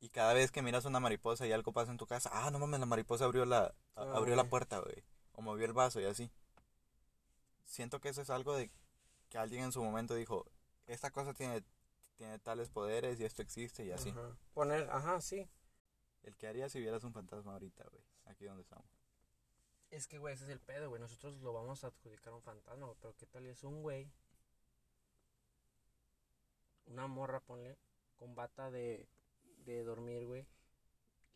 Y 0.01 0.09
cada 0.09 0.33
vez 0.33 0.51
que 0.51 0.61
miras 0.61 0.83
una 0.85 0.99
mariposa 0.99 1.45
y 1.47 1.51
algo 1.53 1.71
pasa 1.71 1.91
en 1.91 1.97
tu 1.97 2.07
casa, 2.07 2.29
ah, 2.33 2.49
no 2.51 2.59
mames, 2.59 2.79
la 2.79 2.85
mariposa 2.87 3.23
abrió 3.25 3.45
la 3.45 3.65
a- 3.65 3.73
Ah, 3.95 4.11
abrió 4.15 4.35
la 4.35 4.49
puerta, 4.49 4.79
güey, 4.79 5.03
o 5.33 5.41
movió 5.41 5.65
el 5.65 5.73
vaso 5.73 6.01
y 6.01 6.05
así. 6.05 6.29
Siento 7.65 8.01
que 8.01 8.09
eso 8.09 8.21
es 8.21 8.29
algo 8.29 8.55
de 8.55 8.69
que 9.29 9.37
alguien 9.37 9.63
en 9.63 9.71
su 9.71 9.81
momento 9.83 10.13
dijo, 10.15 10.45
esta 10.87 11.11
cosa 11.11 11.33
tiene 11.33 11.63
tiene 12.17 12.37
tales 12.37 12.69
poderes 12.69 13.19
y 13.19 13.25
esto 13.25 13.41
existe 13.41 13.83
y 13.85 13.91
así. 13.91 14.09
Ajá. 14.09 14.35
Poner, 14.53 14.87
ajá, 14.91 15.21
sí. 15.21 15.49
El 16.21 16.35
que 16.35 16.47
haría 16.47 16.69
si 16.69 16.79
vieras 16.79 17.03
un 17.03 17.13
fantasma 17.13 17.53
ahorita, 17.53 17.83
güey. 17.89 18.03
Aquí 18.25 18.45
donde 18.45 18.61
estamos. 18.61 18.85
Es 19.89 20.07
que, 20.07 20.19
güey, 20.19 20.35
ese 20.35 20.43
es 20.43 20.49
el 20.51 20.59
pedo, 20.59 20.89
güey. 20.89 21.01
Nosotros 21.01 21.41
lo 21.41 21.51
vamos 21.51 21.83
a 21.83 21.87
adjudicar 21.87 22.31
a 22.33 22.35
un 22.35 22.43
fantasma. 22.43 22.93
Pero 23.01 23.15
¿qué 23.17 23.25
tal 23.25 23.47
es 23.47 23.63
un 23.63 23.81
güey? 23.81 24.11
Una 26.85 27.07
morra, 27.07 27.39
ponle, 27.39 27.77
con 28.17 28.35
bata 28.35 28.69
de, 28.69 29.07
de 29.65 29.83
dormir, 29.83 30.25
güey. 30.25 30.47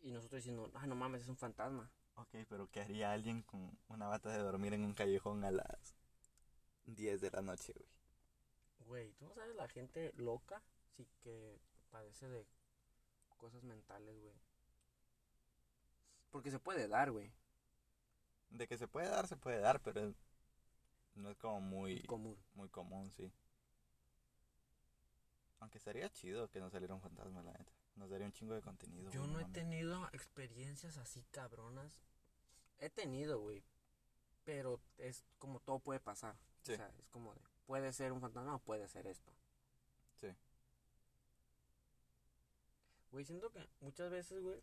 Y 0.00 0.10
nosotros 0.12 0.40
diciendo, 0.42 0.70
ah, 0.74 0.86
no 0.86 0.94
mames, 0.94 1.22
es 1.22 1.28
un 1.28 1.36
fantasma. 1.36 1.90
Ok, 2.16 2.34
pero 2.48 2.68
¿qué 2.70 2.80
haría 2.80 3.12
alguien 3.12 3.42
con 3.42 3.78
una 3.88 4.08
bata 4.08 4.30
de 4.30 4.38
dormir 4.38 4.72
en 4.74 4.84
un 4.84 4.94
callejón 4.94 5.44
a 5.44 5.50
las 5.50 5.94
10 6.86 7.20
de 7.20 7.30
la 7.30 7.42
noche, 7.42 7.72
güey? 7.74 7.88
Güey, 8.80 9.12
¿tú 9.14 9.26
no 9.26 9.34
sabes 9.34 9.54
la 9.56 9.68
gente 9.68 10.12
loca? 10.16 10.62
Sí, 10.96 11.06
que 11.20 11.60
padece 11.90 12.28
de 12.28 12.46
cosas 13.36 13.62
mentales, 13.64 14.18
güey. 14.20 14.34
Porque 16.30 16.50
se 16.50 16.58
puede 16.60 16.86
dar, 16.88 17.10
güey. 17.10 17.32
De 18.50 18.66
que 18.66 18.76
se 18.78 18.88
puede 18.88 19.08
dar, 19.08 19.26
se 19.28 19.36
puede 19.36 19.60
dar, 19.60 19.80
pero 19.82 20.00
es- 20.08 20.16
no 21.14 21.30
es 21.30 21.36
como 21.38 21.60
muy, 21.60 22.02
Común. 22.04 22.36
muy 22.54 22.68
común, 22.68 23.10
sí. 23.12 23.32
Aunque 25.60 25.76
estaría 25.78 26.08
chido 26.10 26.48
que 26.48 26.60
nos 26.60 26.72
saliera 26.72 26.94
un 26.94 27.02
fantasma, 27.02 27.42
la 27.42 27.52
neta. 27.52 27.72
Nos 27.96 28.10
daría 28.10 28.26
un 28.26 28.32
chingo 28.32 28.54
de 28.54 28.60
contenido. 28.60 29.10
Yo 29.10 29.20
güey, 29.20 29.32
no 29.32 29.40
he 29.40 29.44
tenido 29.46 30.06
experiencias 30.12 30.98
así 30.98 31.24
cabronas. 31.30 32.00
He 32.78 32.90
tenido, 32.90 33.40
güey. 33.40 33.64
Pero 34.44 34.80
es 34.98 35.24
como 35.38 35.60
todo 35.60 35.80
puede 35.80 35.98
pasar. 35.98 36.36
Sí. 36.62 36.74
O 36.74 36.76
sea, 36.76 36.92
es 36.98 37.08
como 37.08 37.34
de, 37.34 37.40
puede 37.66 37.92
ser 37.92 38.12
un 38.12 38.20
fantasma 38.20 38.56
o 38.56 38.58
puede 38.58 38.86
ser 38.86 39.06
esto. 39.06 39.32
Sí. 40.20 40.28
Güey, 43.10 43.24
siento 43.24 43.50
que 43.50 43.66
muchas 43.80 44.10
veces, 44.10 44.40
güey, 44.42 44.62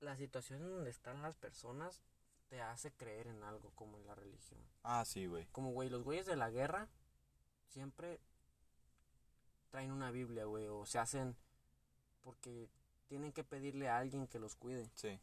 la 0.00 0.16
situación 0.16 0.62
en 0.62 0.70
donde 0.70 0.90
están 0.90 1.22
las 1.22 1.36
personas 1.36 2.02
te 2.48 2.60
hace 2.60 2.92
creer 2.92 3.28
en 3.28 3.42
algo, 3.42 3.70
como 3.74 3.98
en 3.98 4.06
la 4.06 4.14
religión. 4.14 4.60
Ah, 4.82 5.04
sí, 5.04 5.26
güey. 5.26 5.46
Como, 5.46 5.72
güey, 5.72 5.88
los 5.88 6.02
güeyes 6.02 6.26
de 6.26 6.36
la 6.36 6.50
guerra 6.50 6.88
siempre 7.68 8.20
traen 9.70 9.92
una 9.92 10.10
Biblia, 10.10 10.44
güey, 10.44 10.66
o 10.66 10.86
se 10.86 10.98
hacen 10.98 11.36
porque 12.24 12.68
tienen 13.06 13.32
que 13.32 13.44
pedirle 13.44 13.88
a 13.88 13.98
alguien 13.98 14.26
que 14.26 14.40
los 14.40 14.56
cuide. 14.56 14.90
Sí. 14.96 15.20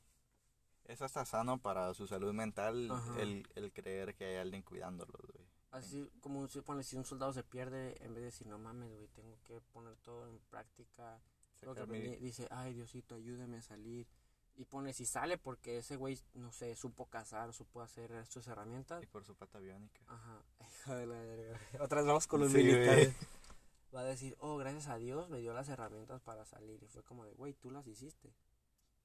Es 0.85 1.01
hasta 1.01 1.25
sano 1.25 1.57
para 1.57 1.93
su 1.93 2.07
salud 2.07 2.33
mental 2.33 2.89
el, 3.19 3.45
el 3.55 3.71
creer 3.73 4.15
que 4.15 4.25
hay 4.25 4.35
alguien 4.37 4.61
cuidándolos, 4.61 5.19
güey. 5.33 5.45
Así 5.71 6.09
como 6.21 6.47
si, 6.47 6.59
ponle, 6.61 6.83
si 6.83 6.97
un 6.97 7.05
soldado 7.05 7.31
se 7.33 7.43
pierde, 7.43 7.95
en 8.03 8.13
vez 8.13 8.21
de 8.21 8.25
decir, 8.25 8.47
no 8.47 8.57
mames, 8.57 8.93
güey, 8.93 9.07
tengo 9.09 9.37
que 9.43 9.61
poner 9.71 9.95
todo 9.97 10.27
en 10.27 10.39
práctica. 10.49 11.21
Lo 11.61 11.73
que 11.73 11.81
Sacar 11.81 11.87
mi- 11.87 11.97
aprendí", 11.99 12.17
dice, 12.25 12.47
ay, 12.51 12.73
Diosito, 12.73 13.15
ayúdame 13.15 13.57
a 13.57 13.61
salir. 13.61 14.07
Y 14.55 14.65
pone, 14.65 14.91
si 14.91 15.05
sale 15.05 15.37
porque 15.37 15.77
ese 15.77 15.95
güey, 15.95 16.19
no 16.33 16.51
sé, 16.51 16.75
supo 16.75 17.05
cazar, 17.05 17.53
supo 17.53 17.81
hacer 17.81 18.25
sus 18.27 18.47
herramientas. 18.47 19.01
Y 19.01 19.05
por 19.07 19.23
su 19.23 19.33
pata 19.33 19.59
biónica. 19.59 20.01
Ajá, 20.07 20.43
hija 20.59 20.95
de 20.95 21.05
la 21.07 21.21
verga. 21.21 21.59
Otra 21.79 21.99
vez 21.99 22.07
vamos 22.07 22.27
con 22.27 22.41
los 22.41 22.51
Sí, 22.51 22.63
güey. 22.67 23.13
Va 23.93 24.01
a 24.01 24.05
decir, 24.05 24.37
oh, 24.39 24.57
gracias 24.57 24.87
a 24.87 24.97
Dios 24.97 25.29
me 25.29 25.39
dio 25.39 25.53
las 25.53 25.67
herramientas 25.69 26.21
para 26.21 26.45
salir. 26.45 26.81
Y 26.81 26.87
fue 26.87 27.03
como 27.03 27.25
de, 27.25 27.33
güey, 27.33 27.53
tú 27.53 27.71
las 27.71 27.85
hiciste. 27.87 28.33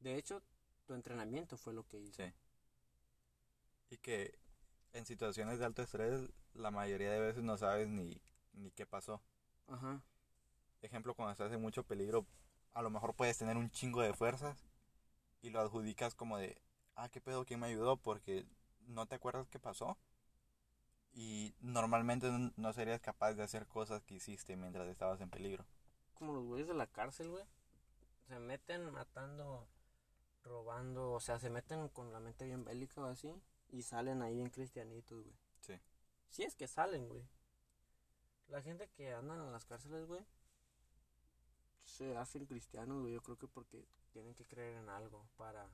De 0.01 0.16
hecho, 0.16 0.42
tu 0.87 0.94
entrenamiento 0.94 1.57
fue 1.57 1.72
lo 1.75 1.87
que 1.87 1.99
hizo. 1.99 2.22
Sí. 2.22 2.33
Y 3.90 3.99
que 3.99 4.38
en 4.92 5.05
situaciones 5.05 5.59
de 5.59 5.64
alto 5.64 5.83
estrés, 5.83 6.29
la 6.55 6.70
mayoría 6.70 7.11
de 7.11 7.20
veces 7.20 7.42
no 7.42 7.57
sabes 7.57 7.88
ni, 7.88 8.20
ni 8.53 8.70
qué 8.70 8.87
pasó. 8.87 9.20
Ajá. 9.68 10.01
Ejemplo, 10.83 11.14
cuando 11.14 11.33
estás 11.33 11.53
en 11.53 11.61
mucho 11.61 11.83
peligro, 11.83 12.27
a 12.72 12.83
lo 12.83 12.90
mejor 12.90 13.14
puedes 13.14 13.37
tener 13.38 13.57
un 13.57 13.70
chingo 13.70 14.03
de 14.03 14.12
fuerzas 14.12 14.64
y 15.42 15.51
lo 15.51 15.61
adjudicas 15.61 16.14
como 16.14 16.38
de, 16.38 16.61
ah, 16.94 17.09
qué 17.09 17.20
pedo, 17.20 17.44
¿quién 17.44 17.61
me 17.61 17.66
ayudó? 17.66 17.96
Porque 17.96 18.46
no 18.87 19.07
te 19.07 19.16
acuerdas 19.16 19.49
qué 19.49 19.59
pasó. 19.59 19.96
Y 21.18 21.55
normalmente 21.61 22.31
no 22.57 22.72
serías 22.74 23.00
capaz 23.00 23.33
de 23.33 23.42
hacer 23.42 23.66
cosas 23.66 24.05
que 24.05 24.16
hiciste 24.16 24.55
mientras 24.55 24.87
estabas 24.87 25.18
en 25.22 25.31
peligro. 25.31 25.64
Como 26.12 26.35
los 26.35 26.44
güeyes 26.44 26.68
de 26.68 26.74
la 26.74 26.87
cárcel, 26.87 27.31
güey. 27.31 27.44
Se 28.29 28.38
meten 28.38 28.90
matando, 28.92 29.66
robando, 30.42 31.12
o 31.12 31.20
sea, 31.20 31.38
se 31.38 31.48
meten 31.48 31.88
con 31.88 32.12
la 32.12 32.20
mente 32.20 32.44
bien 32.44 32.64
bélica 32.66 33.00
o 33.00 33.07
así. 33.07 33.33
Y 33.70 33.83
salen 33.83 34.20
ahí 34.20 34.35
bien 34.35 34.50
cristianitos, 34.50 35.22
güey. 35.24 35.37
Sí. 35.61 35.81
Sí 36.29 36.42
es 36.42 36.55
que 36.55 36.68
salen, 36.68 37.09
güey. 37.09 37.26
La 38.48 38.61
gente 38.61 38.90
que 38.90 39.14
andan 39.14 39.40
en 39.40 39.52
las 39.52 39.64
cárceles, 39.64 40.06
güey, 40.06 40.21
se 41.83 42.14
hacen 42.19 42.44
cristianos, 42.44 43.00
güey. 43.00 43.14
Yo 43.14 43.23
creo 43.23 43.38
que 43.38 43.48
porque 43.48 43.88
tienen 44.12 44.35
que 44.35 44.44
creer 44.44 44.75
en 44.75 44.90
algo 44.90 45.27
para 45.38 45.67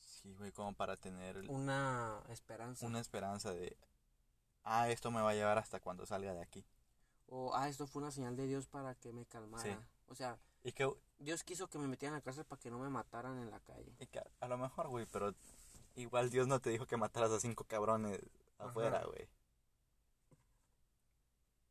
Sí, 0.00 0.34
güey, 0.34 0.52
como 0.52 0.74
para 0.74 0.96
tener 0.96 1.38
una 1.48 2.22
esperanza. 2.28 2.86
una 2.86 3.00
esperanza 3.00 3.54
de, 3.54 3.76
ah, 4.64 4.88
esto 4.90 5.10
me 5.10 5.20
va 5.22 5.30
a 5.30 5.34
llevar 5.34 5.58
hasta 5.58 5.80
cuando 5.80 6.06
salga 6.06 6.32
de 6.34 6.42
aquí. 6.42 6.64
O, 7.26 7.54
ah, 7.54 7.68
esto 7.68 7.86
fue 7.86 8.02
una 8.02 8.10
señal 8.10 8.36
de 8.36 8.46
Dios 8.46 8.66
para 8.66 8.94
que 8.94 9.12
me 9.12 9.24
calmara. 9.26 9.62
Sí. 9.62 9.76
O 10.08 10.14
sea, 10.14 10.38
Y 10.64 10.72
que, 10.72 10.90
Dios 11.18 11.44
quiso 11.44 11.68
que 11.68 11.78
me 11.78 11.86
metieran 11.86 12.14
a 12.14 12.18
la 12.18 12.22
cárcel 12.22 12.44
para 12.44 12.60
que 12.60 12.70
no 12.70 12.78
me 12.78 12.88
mataran 12.90 13.38
en 13.38 13.50
la 13.50 13.60
calle. 13.60 13.94
y 14.00 14.06
que 14.06 14.18
a, 14.18 14.26
a 14.40 14.48
lo 14.48 14.58
mejor, 14.58 14.88
güey, 14.88 15.06
pero 15.06 15.32
igual 15.94 16.30
Dios 16.30 16.46
no 16.48 16.60
te 16.60 16.70
dijo 16.70 16.86
que 16.86 16.96
mataras 16.96 17.30
a 17.30 17.40
cinco 17.40 17.64
cabrones 17.64 18.20
Ajá. 18.58 18.68
afuera, 18.70 19.04
güey. 19.04 19.28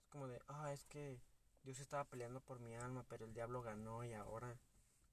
Es 0.02 0.08
como 0.10 0.28
de, 0.28 0.42
ah, 0.48 0.72
es 0.74 0.86
que 0.86 1.20
Dios 1.64 1.80
estaba 1.80 2.06
peleando 2.06 2.40
por 2.42 2.60
mi 2.60 2.74
alma, 2.76 3.04
pero 3.10 3.26
el 3.26 3.34
diablo 3.34 3.62
ganó 3.62 4.04
y 4.04 4.14
ahora 4.14 4.58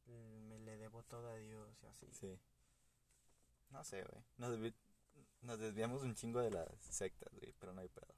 me 0.07 0.59
le 0.61 0.77
debo 0.77 1.03
todo 1.03 1.29
a 1.31 1.37
Dios 1.37 1.68
y 1.83 1.87
así. 1.87 2.07
Sí. 2.12 2.39
No 3.70 3.83
sé, 3.83 4.05
güey. 4.05 4.22
Nos, 4.39 4.53
desvi- 4.57 4.74
nos 5.43 5.59
desviamos 5.59 6.03
un 6.03 6.14
chingo 6.14 6.41
de 6.41 6.51
las 6.51 6.68
sectas, 6.80 7.32
güey, 7.34 7.53
pero 7.59 7.72
no 7.72 7.80
hay 7.80 7.89
pedo. 7.89 8.14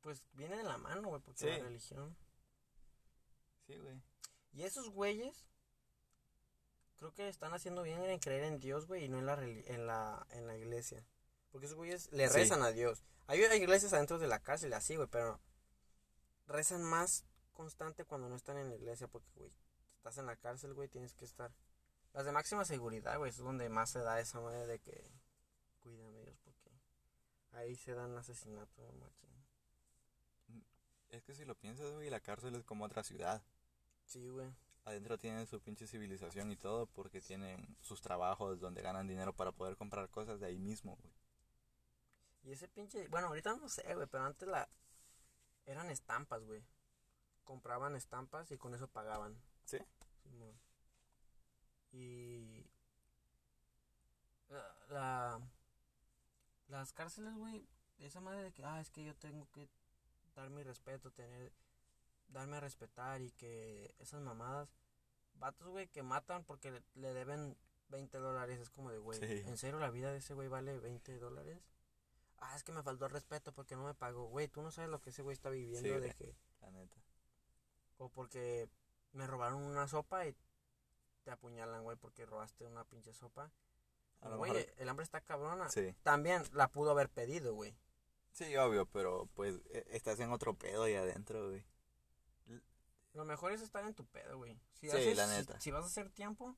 Pues 0.00 0.22
viene 0.32 0.56
de 0.56 0.62
la 0.64 0.78
mano, 0.78 1.08
güey, 1.08 1.20
porque 1.22 1.40
Sí. 1.40 1.46
la 1.46 1.58
religión. 1.58 2.16
Sí, 3.66 3.76
güey. 3.76 4.00
Y 4.52 4.62
esos 4.62 4.88
güeyes 4.90 5.46
creo 6.98 7.12
que 7.14 7.28
están 7.28 7.52
haciendo 7.54 7.82
bien 7.82 8.02
en 8.02 8.18
creer 8.18 8.44
en 8.44 8.58
Dios, 8.60 8.86
güey, 8.86 9.04
y 9.04 9.08
no 9.08 9.18
en 9.18 9.26
la, 9.26 9.34
en 9.42 9.86
la, 9.86 10.26
en 10.30 10.46
la 10.46 10.56
iglesia. 10.56 11.04
Porque 11.50 11.66
esos 11.66 11.76
güeyes 11.76 12.10
le 12.12 12.28
Sí. 12.28 12.34
rezan 12.34 12.62
a 12.62 12.70
Dios. 12.70 13.04
Hay 13.26 13.42
hay 13.42 13.60
iglesias 13.62 13.92
adentro 13.92 14.18
de 14.18 14.26
la 14.26 14.40
cárcel, 14.40 14.72
así, 14.72 14.96
güey, 14.96 15.08
pero 15.08 15.40
rezan 16.46 16.82
más 16.82 17.24
constante 17.52 18.04
cuando 18.04 18.28
no 18.28 18.36
están 18.36 18.56
en 18.56 18.68
la 18.70 18.74
iglesia, 18.76 19.06
porque, 19.08 19.30
güey, 19.34 19.52
estás 19.96 20.16
en 20.18 20.26
la 20.26 20.36
cárcel, 20.36 20.74
güey, 20.74 20.88
tienes 20.88 21.12
que 21.14 21.24
estar. 21.24 21.52
Las 22.14 22.24
de 22.24 22.32
máxima 22.32 22.64
seguridad, 22.64 23.18
güey, 23.18 23.30
es 23.30 23.36
donde 23.36 23.68
más 23.68 23.90
se 23.90 23.98
da 24.00 24.18
esa 24.20 24.40
madre 24.40 24.66
de 24.66 24.78
que 24.80 25.10
ahí 27.52 27.76
se 27.76 27.94
dan 27.94 28.16
asesinatos, 28.16 28.94
machín. 28.96 29.28
Es 31.10 31.22
que 31.22 31.34
si 31.34 31.44
lo 31.44 31.54
piensas, 31.54 31.90
güey, 31.92 32.10
la 32.10 32.20
cárcel 32.20 32.54
es 32.54 32.64
como 32.64 32.84
otra 32.84 33.02
ciudad. 33.02 33.42
Sí, 34.04 34.28
güey. 34.28 34.52
Adentro 34.84 35.18
tienen 35.18 35.46
su 35.46 35.60
pinche 35.60 35.86
civilización 35.86 36.50
y 36.50 36.56
todo 36.56 36.86
porque 36.86 37.20
tienen 37.20 37.76
sus 37.80 38.00
trabajos 38.00 38.58
donde 38.60 38.82
ganan 38.82 39.06
dinero 39.06 39.32
para 39.34 39.52
poder 39.52 39.76
comprar 39.76 40.08
cosas 40.10 40.40
de 40.40 40.46
ahí 40.46 40.58
mismo, 40.58 40.96
güey. 40.96 41.12
Y 42.44 42.52
ese 42.52 42.68
pinche, 42.68 43.08
bueno, 43.08 43.28
ahorita 43.28 43.54
no 43.56 43.68
sé, 43.68 43.94
güey, 43.94 44.06
pero 44.06 44.24
antes 44.24 44.48
la 44.48 44.68
eran 45.66 45.90
estampas, 45.90 46.42
güey. 46.44 46.62
Compraban 47.44 47.96
estampas 47.96 48.50
y 48.50 48.56
con 48.58 48.74
eso 48.74 48.88
pagaban. 48.88 49.36
¿Sí? 49.64 49.78
Y 51.92 52.64
la, 54.48 54.74
la- 54.90 55.40
las 56.68 56.92
cárceles, 56.92 57.34
güey, 57.34 57.66
esa 57.98 58.20
madre 58.20 58.42
de 58.42 58.52
que 58.52 58.64
ah, 58.64 58.80
es 58.80 58.90
que 58.90 59.04
yo 59.04 59.14
tengo 59.16 59.46
que 59.52 59.68
dar 60.34 60.50
mi 60.50 60.62
respeto, 60.62 61.10
tener 61.10 61.52
darme 62.28 62.58
a 62.58 62.60
respetar 62.60 63.22
y 63.22 63.30
que 63.32 63.94
esas 63.98 64.20
mamadas 64.20 64.68
vatos, 65.34 65.68
güey, 65.68 65.88
que 65.88 66.02
matan 66.02 66.44
porque 66.44 66.70
le, 66.70 66.82
le 66.94 67.14
deben 67.14 67.56
20 67.88 68.18
dólares, 68.18 68.60
es 68.60 68.70
como 68.70 68.90
de, 68.90 68.98
güey, 68.98 69.18
Sí. 69.18 69.42
¿en 69.48 69.56
serio 69.56 69.78
la 69.78 69.90
vida 69.90 70.12
de 70.12 70.18
ese 70.18 70.34
güey 70.34 70.48
vale 70.48 70.78
20 70.78 71.18
dólares? 71.18 71.58
Ah, 72.36 72.54
es 72.54 72.62
que 72.64 72.72
me 72.72 72.82
faltó 72.82 73.06
el 73.06 73.12
respeto 73.12 73.52
porque 73.52 73.74
no 73.76 73.84
me 73.84 73.94
pagó. 73.94 74.26
Güey, 74.28 74.46
tú 74.46 74.62
no 74.62 74.70
sabes 74.70 74.90
lo 74.90 75.00
que 75.00 75.10
ese 75.10 75.22
güey 75.22 75.32
está 75.34 75.48
viviendo 75.50 75.88
Sí, 75.94 76.00
de 76.00 76.14
que 76.14 76.36
La 76.60 76.70
neta. 76.70 77.00
o 77.96 78.10
porque 78.10 78.68
me 79.12 79.26
robaron 79.26 79.62
una 79.62 79.88
sopa 79.88 80.26
y 80.26 80.36
te 81.24 81.30
apuñalan, 81.32 81.82
güey, 81.82 81.96
porque 81.96 82.26
robaste 82.26 82.66
una 82.66 82.84
pinche 82.84 83.12
sopa. 83.12 83.50
A 84.20 84.28
lo 84.28 84.38
Güey, 84.38 84.52
mejor- 84.52 84.74
el 84.78 84.88
hambre 84.88 85.04
está 85.04 85.20
cabrona. 85.20 85.68
Sí. 85.70 85.94
También 86.02 86.42
la 86.52 86.68
pudo 86.68 86.90
haber 86.90 87.08
pedido, 87.08 87.54
güey. 87.54 87.76
Sí, 88.32 88.56
obvio, 88.56 88.86
pero 88.86 89.26
pues 89.34 89.60
e- 89.70 89.86
estás 89.90 90.18
en 90.20 90.32
otro 90.32 90.54
pedo 90.54 90.84
ahí 90.84 90.94
adentro, 90.94 91.48
güey. 91.50 91.64
Lo 93.14 93.24
mejor 93.24 93.52
es 93.52 93.62
estar 93.62 93.84
en 93.84 93.94
tu 93.94 94.04
pedo, 94.06 94.36
güey. 94.38 94.60
Si 94.74 94.88
Sí, 94.90 94.96
haces- 94.96 95.16
la 95.16 95.26
si- 95.26 95.36
neta. 95.36 95.60
Si, 95.60 95.70
vas 95.70 95.84
a 95.84 95.86
hacer 95.88 96.10
tiempo, 96.10 96.56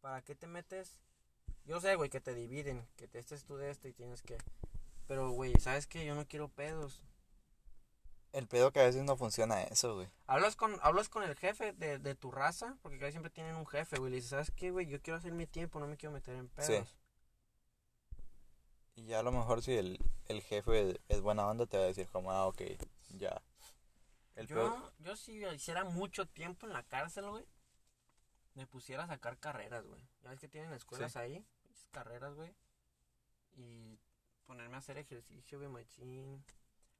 ¿para 0.00 0.22
qué 0.22 0.34
te 0.34 0.46
metes? 0.46 1.00
Yo 1.64 1.80
sé, 1.80 1.94
güey, 1.96 2.10
que 2.10 2.20
te 2.20 2.34
dividen, 2.34 2.86
que 2.96 3.08
te 3.08 3.18
estés 3.18 3.44
tú 3.44 3.56
de 3.56 3.70
esto 3.70 3.88
y 3.88 3.94
tienes 3.94 4.20
que... 4.22 4.36
Pero, 5.06 5.30
güey, 5.30 5.54
¿sabes 5.60 5.86
qué? 5.86 6.04
Yo 6.04 6.14
no 6.14 6.26
quiero 6.26 6.48
pedos. 6.48 7.02
El 8.34 8.48
pedo 8.48 8.72
que 8.72 8.80
a 8.80 8.84
veces 8.84 9.04
no 9.04 9.16
funciona 9.16 9.62
eso, 9.62 9.94
güey. 9.94 10.08
Hablas 10.26 10.56
con, 10.56 10.76
hablas 10.82 11.08
con 11.08 11.22
el 11.22 11.36
jefe 11.36 11.72
de, 11.72 11.98
de 12.00 12.14
tu 12.16 12.32
raza, 12.32 12.76
porque 12.82 12.98
casi 12.98 13.12
siempre 13.12 13.30
tienen 13.30 13.54
un 13.54 13.64
jefe, 13.66 13.96
güey. 13.98 14.10
Le 14.10 14.16
dices, 14.16 14.30
¿sabes 14.30 14.50
qué, 14.50 14.72
güey? 14.72 14.86
Yo 14.86 15.00
quiero 15.00 15.18
hacer 15.18 15.32
mi 15.32 15.46
tiempo, 15.46 15.78
no 15.78 15.86
me 15.86 15.96
quiero 15.96 16.12
meter 16.12 16.34
en 16.34 16.48
pedos. 16.48 16.66
Sí. 16.66 16.94
Y 18.96 19.04
ya 19.06 19.20
a 19.20 19.22
lo 19.22 19.32
mejor 19.32 19.62
si 19.62 19.74
el, 19.76 19.98
el 20.26 20.42
jefe 20.42 21.00
es 21.08 21.20
buena 21.20 21.46
onda 21.46 21.66
te 21.66 21.76
va 21.76 21.84
a 21.84 21.86
decir 21.86 22.08
como, 22.08 22.32
ah, 22.32 22.46
ok, 22.46 22.62
ya. 23.10 23.40
El 24.34 24.46
yo, 24.48 24.56
pedo- 24.56 24.92
yo 24.98 25.16
si 25.16 25.44
hiciera 25.46 25.84
mucho 25.84 26.26
tiempo 26.26 26.66
en 26.66 26.72
la 26.72 26.82
cárcel, 26.82 27.28
güey, 27.30 27.46
me 28.54 28.66
pusiera 28.66 29.04
a 29.04 29.06
sacar 29.08 29.38
carreras, 29.38 29.86
güey. 29.86 30.02
Ya 30.22 30.30
ves 30.30 30.40
que 30.40 30.48
tienen 30.48 30.72
escuelas 30.72 31.12
Sí. 31.12 31.18
ahí, 31.18 31.46
carreras, 31.92 32.34
güey. 32.34 32.52
Y 33.56 33.96
ponerme 34.44 34.74
a 34.74 34.78
hacer 34.78 34.98
ejercicio, 34.98 35.58
güey, 35.58 35.70
machín. 35.70 36.44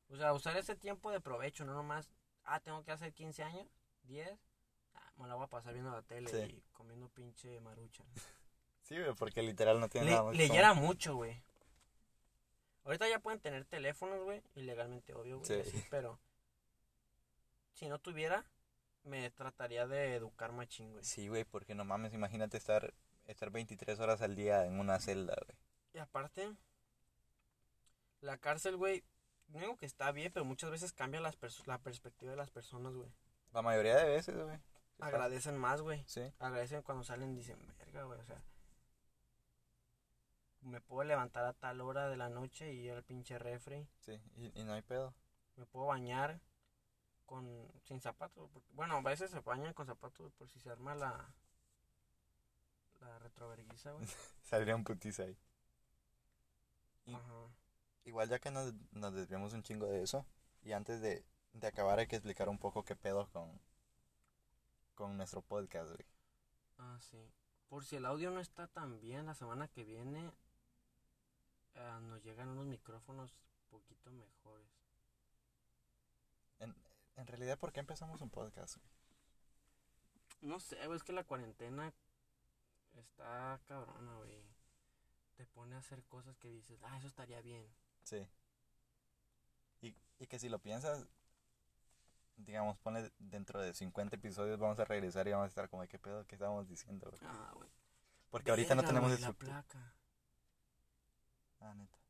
O 0.08 0.16
sea, 0.16 0.32
usar 0.32 0.56
ese 0.56 0.74
tiempo 0.76 1.10
de 1.10 1.20
provecho, 1.20 1.64
no 1.64 1.74
nomás, 1.74 2.10
ah, 2.44 2.60
tengo 2.60 2.82
que 2.84 2.92
hacer 2.92 3.12
15 3.12 3.42
años, 3.42 3.66
10. 4.04 4.38
Ah, 4.94 5.12
me 5.16 5.26
la 5.26 5.34
voy 5.34 5.44
a 5.44 5.48
pasar 5.48 5.72
viendo 5.72 5.90
la 5.90 6.02
tele 6.02 6.30
Sí. 6.30 6.54
y 6.56 6.62
comiendo 6.72 7.08
pinche 7.08 7.60
marucha. 7.60 8.04
Sí, 8.82 8.98
güey, 8.98 9.14
porque 9.14 9.42
literal 9.42 9.80
no 9.80 9.88
tiene 9.88 10.08
Le- 10.08 10.12
nada 10.12 10.24
más. 10.24 10.36
leyera 10.36 10.74
mucho, 10.74 11.16
güey. 11.16 11.42
Ahorita 12.84 13.08
ya 13.08 13.18
pueden 13.18 13.40
tener 13.40 13.64
teléfonos, 13.64 14.22
güey, 14.22 14.42
ilegalmente, 14.56 15.14
obvio, 15.14 15.38
güey, 15.40 15.64
Sí. 15.64 15.82
pero 15.88 16.20
si 17.72 17.88
no 17.88 17.98
tuviera, 17.98 18.44
me 19.04 19.30
trataría 19.30 19.86
de 19.86 20.16
educar 20.16 20.52
machín, 20.52 20.92
güey. 20.92 21.02
Sí, 21.02 21.28
güey, 21.28 21.44
porque 21.44 21.74
no 21.74 21.86
mames, 21.86 22.12
imagínate 22.12 22.58
estar, 22.58 22.92
estar 23.24 23.48
23 23.50 23.98
horas 24.00 24.20
al 24.20 24.36
día 24.36 24.66
en 24.66 24.78
una 24.78 25.00
celda, 25.00 25.34
güey. 25.46 25.56
Y 25.94 25.98
aparte, 25.98 26.52
la 28.20 28.36
cárcel, 28.36 28.76
güey, 28.76 29.02
no 29.48 29.58
digo 29.60 29.76
que 29.76 29.86
está 29.86 30.10
bien, 30.12 30.32
pero 30.32 30.44
muchas 30.44 30.70
veces 30.70 30.92
cambia 30.92 31.20
las 31.20 31.36
la 31.66 31.78
perspectiva 31.78 32.30
de 32.32 32.36
las 32.36 32.50
personas, 32.50 32.94
güey. 32.94 33.10
La 33.52 33.62
mayoría 33.62 33.96
de 33.96 34.08
veces, 34.10 34.36
güey. 34.36 34.58
Agradecen 35.00 35.56
más, 35.58 35.80
güey. 35.80 36.04
Sí, 36.06 36.22
Agradecen 36.38 36.82
cuando 36.82 37.04
salen 37.04 37.32
y 37.32 37.36
dicen, 37.36 37.58
verga, 37.78 38.04
güey, 38.04 38.20
o 38.20 38.24
sea, 38.24 38.42
me 40.62 40.80
puedo 40.80 41.04
levantar 41.04 41.44
a 41.44 41.52
tal 41.52 41.80
hora 41.80 42.08
de 42.08 42.16
la 42.16 42.28
noche 42.30 42.72
y 42.72 42.80
ir 42.86 42.92
al 42.92 43.04
pinche 43.04 43.38
refri. 43.38 43.86
sí, 44.00 44.20
y, 44.36 44.60
y 44.60 44.64
no 44.64 44.72
hay 44.72 44.82
pedo. 44.82 45.14
me 45.56 45.66
puedo 45.66 45.86
bañar 45.86 46.40
con 47.26 47.70
sin 47.84 48.00
zapatos 48.00 48.50
porque- 48.52 48.68
bueno 48.72 48.96
a 48.96 49.00
veces 49.00 49.30
se 49.30 49.40
bañan 49.40 49.72
con 49.72 49.86
zapatos 49.86 50.32
por 50.34 50.48
si 50.50 50.60
se 50.60 50.68
arma 50.70 50.94
la 50.94 51.34
la 53.00 53.18
retroverguiza 53.18 53.92
güey 53.92 54.06
Saldría 54.42 54.74
un 54.76 54.84
putiza 54.84 55.22
ahí. 55.24 55.36
Y- 57.06 57.14
Ajá. 57.14 57.48
Igual 58.04 58.28
ya 58.28 58.38
que 58.38 58.50
nos, 58.50 58.72
nos 58.92 59.14
desviamos 59.14 59.52
un 59.52 59.62
chingo 59.62 59.86
de 59.86 60.02
eso, 60.02 60.26
y 60.62 60.72
antes 60.72 61.00
de, 61.00 61.24
de 61.54 61.66
acabar 61.66 61.98
hay 61.98 62.06
que 62.06 62.16
explicar 62.16 62.48
un 62.48 62.58
poco 62.58 62.84
qué 62.84 62.96
pedo 62.96 63.28
con, 63.32 63.60
con 64.94 65.16
nuestro 65.16 65.40
podcast, 65.42 65.90
güey. 65.92 66.06
ah 66.78 66.98
sí 67.00 67.18
por 67.68 67.84
si 67.84 67.96
el 67.96 68.06
audio 68.06 68.30
no 68.30 68.40
está 68.40 68.66
tan 68.68 69.00
bien 69.00 69.26
la 69.26 69.34
semana 69.34 69.68
que 69.68 69.84
viene 69.84 70.30
ah, 71.76 72.00
nos 72.02 72.22
llegan 72.22 72.48
unos 72.48 72.66
micrófonos 72.66 73.34
poquito 73.70 74.10
mejores 74.10 74.68
En, 76.58 76.74
en 77.16 77.26
realidad, 77.28 77.58
¿por 77.60 77.72
qué 77.72 77.78
empezamos 77.78 78.20
un 78.20 78.30
podcast? 78.30 78.76
güey? 78.78 78.88
no 80.42 80.60
sé 80.60 80.76
es 80.94 81.02
que 81.02 81.12
la 81.12 81.24
cuarentena 81.24 81.92
está 82.94 83.60
cabrona 83.66 84.14
güey 84.18 84.44
te 85.36 85.46
pone 85.46 85.74
a 85.74 85.78
hacer 85.78 86.04
cosas 86.04 86.36
que 86.38 86.48
dices 86.48 86.80
ah 86.84 86.96
eso 86.98 87.08
estaría 87.08 87.40
bien 87.40 87.66
Sí. 88.04 88.26
Y, 89.80 89.96
y 90.18 90.26
que 90.26 90.38
si 90.38 90.48
lo 90.48 90.58
piensas, 90.60 91.06
digamos, 92.36 92.78
pone 92.78 93.10
dentro 93.18 93.60
de 93.60 93.74
50 93.74 94.16
episodios 94.16 94.58
vamos 94.58 94.78
a 94.78 94.84
regresar 94.84 95.26
y 95.26 95.32
vamos 95.32 95.46
a 95.46 95.48
estar 95.48 95.68
como, 95.68 95.86
¿qué 95.88 95.98
pedo? 95.98 96.26
¿Qué 96.26 96.36
estábamos 96.36 96.68
diciendo? 96.68 97.10
ah 97.22 97.50
güey 97.54 97.68
Porque 98.30 98.50
ahorita 98.50 98.74
no 98.74 98.84
tenemos 98.84 99.10
güey, 99.10 99.20
la 99.20 99.32
placa 99.32 99.94
Ah, 101.60 101.74
neta. 101.74 101.98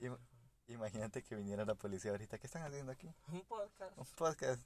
Ya, 0.00 0.08
ya. 0.08 0.18
Imagínate 0.68 1.22
que 1.22 1.34
viniera 1.34 1.64
la 1.64 1.74
policía 1.74 2.12
ahorita. 2.12 2.38
¿Qué 2.38 2.46
están 2.46 2.62
haciendo 2.62 2.92
aquí? 2.92 3.12
un 3.28 3.42
podcast 3.42 3.98
Un 3.98 4.06
podcast. 4.16 4.62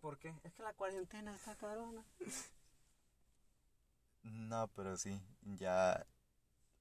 ¿Por 0.00 0.18
qué? 0.18 0.34
Es 0.44 0.54
que 0.54 0.62
la 0.62 0.72
cuarentena 0.74 1.34
está 1.34 1.56
cabrona. 1.56 2.04
No, 4.22 4.68
pero 4.68 4.96
sí. 4.96 5.20
Ya 5.42 6.06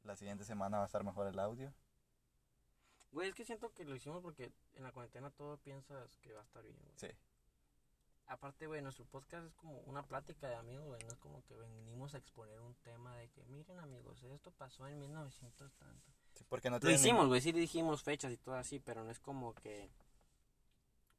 la 0.03 0.15
siguiente 0.15 0.43
semana 0.43 0.77
va 0.77 0.83
a 0.83 0.85
estar 0.87 1.03
mejor 1.03 1.27
el 1.27 1.39
audio. 1.39 1.73
Güey, 3.11 3.29
es 3.29 3.35
que 3.35 3.45
siento 3.45 3.73
que 3.73 3.83
lo 3.83 3.95
hicimos 3.95 4.21
porque 4.21 4.51
en 4.73 4.83
la 4.83 4.91
cuarentena 4.91 5.29
todo 5.31 5.57
piensas 5.57 6.17
que 6.17 6.33
va 6.33 6.41
a 6.41 6.43
estar 6.43 6.63
bien, 6.63 6.77
güey. 6.81 6.93
Sí. 6.95 7.09
Aparte, 8.27 8.65
güey, 8.65 8.81
nuestro 8.81 9.03
podcast 9.05 9.45
es 9.45 9.53
como 9.55 9.77
una 9.81 10.03
plática 10.03 10.47
de 10.47 10.55
amigos, 10.55 10.85
güey. 10.85 11.03
No 11.03 11.09
es 11.09 11.19
como 11.19 11.43
que 11.43 11.55
venimos 11.55 12.13
a 12.15 12.17
exponer 12.17 12.61
un 12.61 12.73
tema 12.75 13.13
de 13.17 13.27
que, 13.29 13.43
miren, 13.45 13.79
amigos, 13.79 14.23
esto 14.23 14.51
pasó 14.51 14.87
en 14.87 14.99
1900 14.99 15.73
tanto. 15.73 16.13
Sí, 16.35 16.45
porque 16.47 16.69
no 16.69 16.79
Lo 16.79 16.89
hicimos, 16.89 17.27
güey, 17.27 17.41
sí 17.41 17.51
dijimos 17.51 18.03
fechas 18.03 18.31
y 18.31 18.37
todo 18.37 18.55
así, 18.55 18.79
pero 18.79 19.03
no 19.03 19.11
es 19.11 19.19
como 19.19 19.53
que... 19.55 19.91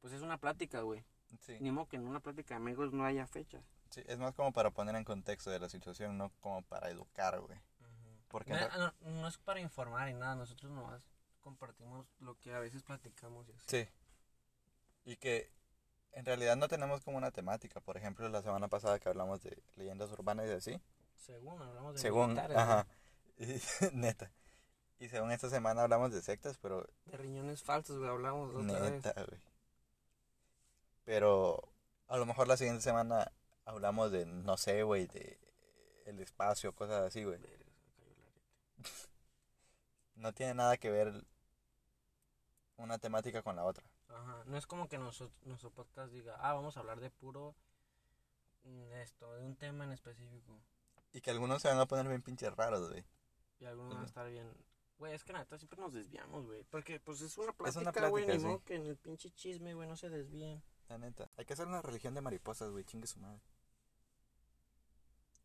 Pues 0.01 0.15
es 0.15 0.23
una 0.23 0.39
plática, 0.39 0.81
güey. 0.81 1.05
Sí. 1.43 1.59
Ni 1.61 1.71
modo 1.71 1.87
que 1.87 1.97
en 1.97 2.07
una 2.07 2.21
plática 2.21 2.55
de 2.55 2.63
amigos 2.63 2.93
no 2.95 3.05
haya 3.05 3.27
fechas. 3.27 3.63
Sí, 3.91 4.03
es 4.07 4.19
más 4.19 4.35
como 4.35 4.53
para 4.55 4.71
poner 4.71 4.97
en 4.97 5.05
contexto 5.05 5.51
de 5.51 5.59
la 5.59 5.69
situación, 5.69 6.17
no 6.17 6.31
como 6.41 6.63
para 6.63 6.89
educar, 6.91 7.39
güey. 7.41 7.59
Porque 8.33 8.53
No, 8.55 8.69
no- 8.79 8.93
no 9.21 9.29
es 9.29 9.39
para 9.39 9.61
informar 9.61 10.09
ni 10.09 10.15
nada, 10.15 10.35
nosotros 10.35 10.73
nomás 10.73 11.01
compartimos 11.41 12.07
lo 12.19 12.37
que 12.41 12.53
a 12.55 12.59
veces 12.59 12.83
platicamos 12.83 13.49
y 13.49 13.53
así. 13.53 13.65
Sí. 13.69 13.89
Y 15.05 15.17
que 15.17 15.53
en 16.13 16.25
realidad 16.25 16.57
no 16.57 16.67
tenemos 16.67 17.03
como 17.03 17.19
una 17.19 17.31
temática. 17.31 17.81
Por 17.81 17.97
ejemplo, 17.97 18.29
la 18.29 18.43
semana 18.43 18.69
pasada 18.69 18.99
que 18.99 19.09
hablamos 19.09 19.43
de 19.43 19.63
leyendas 19.77 20.11
urbanas 20.11 20.47
y 20.49 20.53
así. 20.53 20.81
Según 21.17 21.61
hablamos 21.63 21.95
de 21.95 22.01
Según, 22.01 22.29
militares, 22.29 22.57
ajá. 22.57 22.87
Y, 23.39 23.61
neta. 23.93 24.31
Y 24.99 25.09
según 25.09 25.31
esta 25.33 25.49
semana 25.51 25.83
hablamos 25.83 26.13
de 26.13 26.23
sectas, 26.23 26.59
pero 26.59 26.89
De 27.07 27.17
riñones 27.17 27.63
falsos, 27.63 27.99
güey, 27.99 28.09
hablamos 28.11 28.55
otra 28.55 28.81
vez. 28.81 28.93
neta, 28.93 29.13
güey. 29.25 29.41
Pero 31.05 31.69
a 32.09 32.17
lo 32.17 32.27
mejor 32.27 32.47
la 32.49 32.57
siguiente 32.57 32.83
semana 32.83 33.33
hablamos 33.65 34.13
de, 34.13 34.27
no 34.27 34.57
sé, 34.57 34.83
güey, 34.85 35.07
de 35.09 35.39
el 36.07 36.21
espacio, 36.21 36.75
cosas 36.75 37.03
así, 37.03 37.25
güey. 37.25 37.39
Verga, 37.39 37.57
se 37.59 37.91
me 37.91 37.93
cayó 37.97 38.13
el 38.13 38.23
arete. 38.23 38.62
No 40.15 40.33
tiene 40.33 40.55
nada 40.55 40.77
que 40.77 40.91
ver 40.91 41.25
una 42.77 42.99
temática 42.99 43.43
con 43.43 43.57
la 43.57 43.65
otra. 43.65 43.85
Ajá, 44.09 44.45
no 44.47 44.57
es 44.57 44.67
como 44.67 44.89
que 44.89 44.99
nuestro, 44.99 45.31
nuestro 45.45 45.71
podcast 45.71 46.13
diga, 46.13 46.37
ah, 46.39 46.53
vamos 46.53 46.77
a 46.77 46.81
hablar 46.81 47.01
de 47.01 47.11
puro 47.11 47.55
mm, 48.65 48.93
esto, 48.95 49.35
de 49.35 49.45
un 49.45 49.57
tema 49.57 49.85
en 49.85 49.93
específico. 49.93 50.61
Y 51.13 51.21
que 51.21 51.31
algunos 51.31 51.63
se 51.63 51.69
van 51.69 51.79
a 51.79 51.87
poner 51.87 52.07
bien 52.09 52.23
pinches 52.23 52.55
raros, 52.55 52.91
güey. 52.91 53.05
Y 53.59 53.65
algunos 53.65 53.95
van 53.95 54.03
a 54.03 54.07
estar 54.07 54.29
bien. 54.29 54.53
Güey, 54.99 55.15
es 55.15 55.25
que 55.25 55.33
neta 55.33 55.59
siempre 55.59 55.81
nos 55.81 55.93
desviamos, 55.93 56.47
güey. 56.47 56.65
Porque 56.65 57.01
pues 57.01 57.21
es 57.21 57.37
una 57.39 57.53
Es 57.67 57.77
una 57.77 57.93
plática, 57.93 58.09
güey. 58.09 58.27
Ni 58.27 58.39
modo 58.39 58.63
que 58.65 58.77
en 58.77 58.87
el 58.87 58.97
pinche 58.97 59.31
chisme, 59.31 59.75
güey, 59.75 59.89
no 59.89 59.97
se 59.97 60.09
desvíen. 60.09 60.63
La 60.89 60.99
neta. 60.99 61.31
Hay 61.37 61.45
que 61.45 61.53
hacer 61.53 61.67
una 61.67 61.83
religión 61.83 62.15
de 62.15 62.21
mariposas, 62.21 62.71
güey. 62.71 62.85
Chingue 62.85 63.07
su 63.07 63.19
madre. 63.19 63.41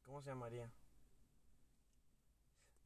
¿Cómo 0.03 0.21
se 0.21 0.29
llamaría? 0.29 0.71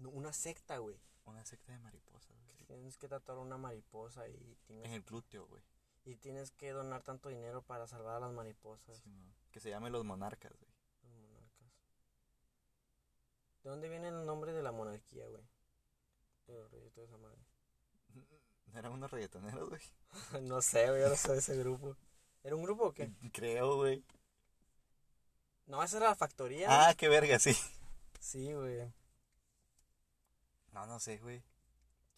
No, 0.01 0.09
una 0.09 0.33
secta, 0.33 0.77
güey. 0.79 0.99
Una 1.25 1.45
secta 1.45 1.71
de 1.71 1.79
mariposas, 1.79 2.35
güey. 2.43 2.65
Tienes 2.65 2.97
que 2.97 3.07
tatuar 3.07 3.37
una 3.37 3.57
mariposa 3.57 4.27
y 4.27 4.57
tienes, 4.65 4.85
En 4.85 4.93
el 4.93 5.01
glúteo, 5.03 5.45
güey. 5.47 5.61
y 6.03 6.15
tienes 6.15 6.51
que 6.51 6.71
donar 6.71 7.03
tanto 7.03 7.29
dinero 7.29 7.61
para 7.61 7.87
salvar 7.87 8.15
a 8.15 8.19
las 8.19 8.31
mariposas. 8.33 8.97
Sí, 8.97 9.09
no. 9.09 9.33
Que 9.51 9.59
se 9.59 9.69
llame 9.69 9.89
los 9.89 10.03
monarcas, 10.03 10.51
güey. 10.57 10.71
Los 11.03 11.13
monarcas. 11.21 11.67
¿De 13.63 13.69
dónde 13.69 13.89
viene 13.89 14.07
el 14.07 14.25
nombre 14.25 14.53
de 14.53 14.63
la 14.63 14.71
monarquía, 14.71 15.27
güey? 15.27 15.43
De 16.47 16.53
los 16.53 16.71
reyes, 16.71 16.91
toda 16.93 17.05
esa 17.07 17.17
madre. 17.17 17.39
¿No 18.15 18.25
eran 18.79 18.93
unos 18.93 19.11
reggaetoneros, 19.11 19.69
güey? 19.69 19.81
no 20.41 20.61
sé, 20.61 20.87
güey, 20.89 21.01
yo 21.01 21.09
no 21.09 21.15
sé 21.15 21.33
de 21.33 21.37
ese 21.39 21.55
grupo. 21.57 21.95
¿Era 22.43 22.55
un 22.55 22.63
grupo 22.63 22.85
o 22.85 22.93
qué? 22.93 23.11
Creo, 23.33 23.75
güey. 23.75 24.03
No, 25.67 25.83
esa 25.83 25.97
era 25.97 26.07
la 26.09 26.15
factoría. 26.15 26.67
Ah, 26.69 26.95
qué 26.95 27.07
verga, 27.07 27.37
sí. 27.37 27.55
Sí, 28.19 28.51
güey. 28.53 28.91
No, 30.71 30.85
no 30.85 30.99
sé, 30.99 31.17
güey. 31.17 31.43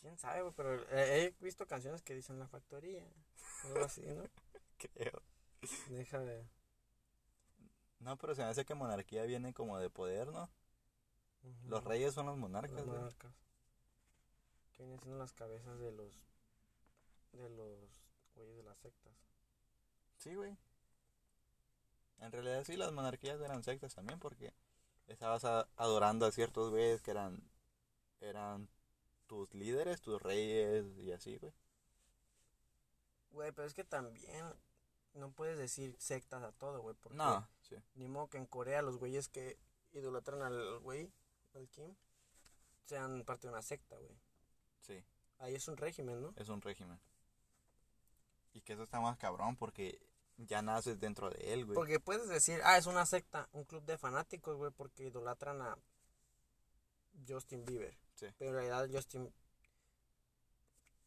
¿Quién 0.01 0.17
sabe, 0.17 0.41
güey? 0.41 0.53
Pero 0.55 0.81
eh, 0.91 1.35
he 1.39 1.43
visto 1.43 1.65
canciones 1.65 2.01
que 2.01 2.13
dicen 2.13 2.39
la 2.39 2.47
factoría. 2.47 3.05
Algo 3.65 3.85
así, 3.85 4.01
¿no? 4.01 4.23
Creo. 4.77 5.21
Deja 5.89 6.19
de... 6.19 6.45
No, 7.99 8.17
pero 8.17 8.35
se 8.35 8.41
me 8.43 8.49
hace 8.49 8.65
que 8.65 8.75
monarquía 8.75 9.23
viene 9.23 9.53
como 9.53 9.79
de 9.79 9.89
poder, 9.89 10.27
¿no? 10.27 10.49
Los 11.67 11.83
reyes 11.83 12.13
son 12.13 12.25
los 12.25 12.35
Los 12.35 12.41
monarcas, 12.41 12.85
güey. 12.85 12.97
monarcas. 12.97 13.33
Que 14.73 14.83
vienen 14.83 14.99
siendo 14.99 15.17
las 15.17 15.33
cabezas 15.33 15.79
de 15.79 15.91
los... 15.91 16.13
De 17.31 17.49
los 17.49 18.03
güeyes 18.35 18.57
de 18.57 18.63
las 18.63 18.77
sectas. 18.79 19.13
Sí, 20.17 20.35
güey. 20.35 20.57
En 22.19 22.31
realidad 22.31 22.63
sí, 22.65 22.75
las 22.75 22.91
monarquías 22.91 23.39
eran 23.41 23.63
sectas 23.63 23.95
también 23.95 24.19
porque 24.19 24.53
estabas 25.07 25.43
adorando 25.77 26.25
a 26.25 26.31
ciertos 26.31 26.69
güeyes 26.71 27.01
que 27.01 27.11
eran 27.11 27.41
eran 28.23 28.69
tus 29.27 29.53
líderes, 29.53 30.01
tus 30.01 30.21
reyes 30.21 30.85
y 30.97 31.11
así, 31.11 31.37
güey. 31.37 31.53
Güey, 33.31 33.51
pero 33.51 33.67
es 33.67 33.73
que 33.73 33.83
también 33.83 34.53
no 35.13 35.31
puedes 35.31 35.57
decir 35.57 35.95
sectas 35.99 36.43
a 36.43 36.51
todo, 36.51 36.81
güey. 36.81 36.95
Porque 36.95 37.17
No, 37.17 37.47
sí. 37.61 37.75
Ni 37.95 38.07
modo 38.07 38.29
que 38.29 38.37
en 38.37 38.45
Corea 38.45 38.81
los 38.81 38.97
güeyes 38.97 39.27
que 39.27 39.57
idolatran 39.91 40.41
al 40.41 40.79
güey, 40.79 41.11
al 41.53 41.67
Kim, 41.69 41.95
sean 42.85 43.23
parte 43.23 43.47
de 43.47 43.53
una 43.53 43.61
secta, 43.61 43.97
güey. 43.97 44.15
Sí, 44.81 45.03
Ahí 45.39 45.55
es 45.55 45.67
un 45.67 45.77
régimen, 45.77 46.21
¿no? 46.21 46.33
es 46.37 46.49
un 46.49 46.61
régimen. 46.61 46.99
Y 48.53 48.61
que 48.61 48.73
eso 48.73 48.83
está 48.83 48.99
más 49.01 49.17
cabrón 49.17 49.55
porque 49.55 49.99
ya 50.37 50.61
naces 50.61 50.99
dentro 50.99 51.29
de 51.29 51.53
él, 51.53 51.65
güey. 51.65 51.75
Porque 51.75 51.99
puedes 51.99 52.29
decir, 52.29 52.61
ah, 52.63 52.77
es 52.77 52.85
una 52.85 53.05
secta, 53.05 53.49
un 53.51 53.65
club 53.65 53.83
de 53.83 53.97
fanáticos, 53.97 54.55
güey, 54.55 54.71
porque 54.71 55.05
idolatran 55.05 55.61
a 55.61 55.77
Justin 57.27 57.65
Bieber. 57.65 57.97
Sí. 58.29 58.35
Pero 58.37 58.49
en 58.51 58.55
realidad 58.55 58.89
Justin... 58.91 59.33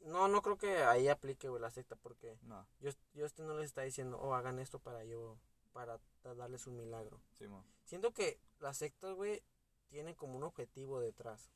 No, 0.00 0.28
no 0.28 0.40
creo 0.42 0.56
que 0.56 0.84
ahí 0.84 1.08
aplique, 1.08 1.48
güey, 1.48 1.60
la 1.60 1.70
secta, 1.70 1.96
porque 1.96 2.38
No, 2.42 2.66
Just- 2.80 3.00
Justin 3.16 3.46
no 3.48 3.56
les 3.56 3.66
está 3.66 3.82
diciendo, 3.82 4.18
oh, 4.20 4.34
hagan 4.34 4.58
esto 4.60 4.78
para 4.78 5.02
yo, 5.04 5.38
para 5.72 5.98
da- 6.22 6.34
darles 6.34 6.66
un 6.66 6.76
milagro. 6.76 7.20
sí. 7.32 7.46
Siento 7.84 8.12
que 8.12 8.40
las 8.60 8.76
sectas, 8.76 9.14
güey, 9.14 9.42
tienen 9.88 10.14
como 10.14 10.36
un 10.36 10.42
objetivo 10.44 11.00
detrás. 11.00 11.50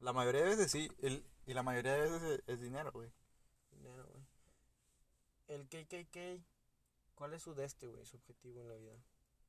La 0.00 0.12
mayoría 0.12 0.42
de 0.42 0.48
veces 0.50 0.70
sí, 0.70 0.90
el- 0.98 1.24
y 1.46 1.54
la 1.54 1.62
mayoría 1.62 1.94
de 1.94 2.00
veces 2.02 2.22
es, 2.22 2.42
es 2.46 2.60
dinero, 2.60 2.92
güey. 2.92 3.10
Dinero, 3.70 4.06
güey. 4.06 4.22
El 5.48 5.68
KKK, 5.68 6.44
¿cuál 7.14 7.32
es 7.34 7.42
su 7.42 7.54
de 7.54 7.64
este, 7.64 7.86
güey, 7.86 8.04
su 8.04 8.16
objetivo 8.16 8.60
en 8.60 8.68
la 8.68 8.74
vida? 8.74 8.96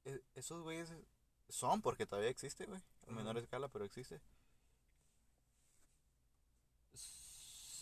E- 0.06 0.24
esos 0.36 0.62
güeyes 0.64 0.94
son 1.50 1.82
porque 1.82 2.06
todavía 2.06 2.30
existe, 2.30 2.66
güey. 2.66 2.82
A 3.08 3.12
menor 3.12 3.38
escala, 3.38 3.68
pero 3.68 3.84
existe. 3.86 4.22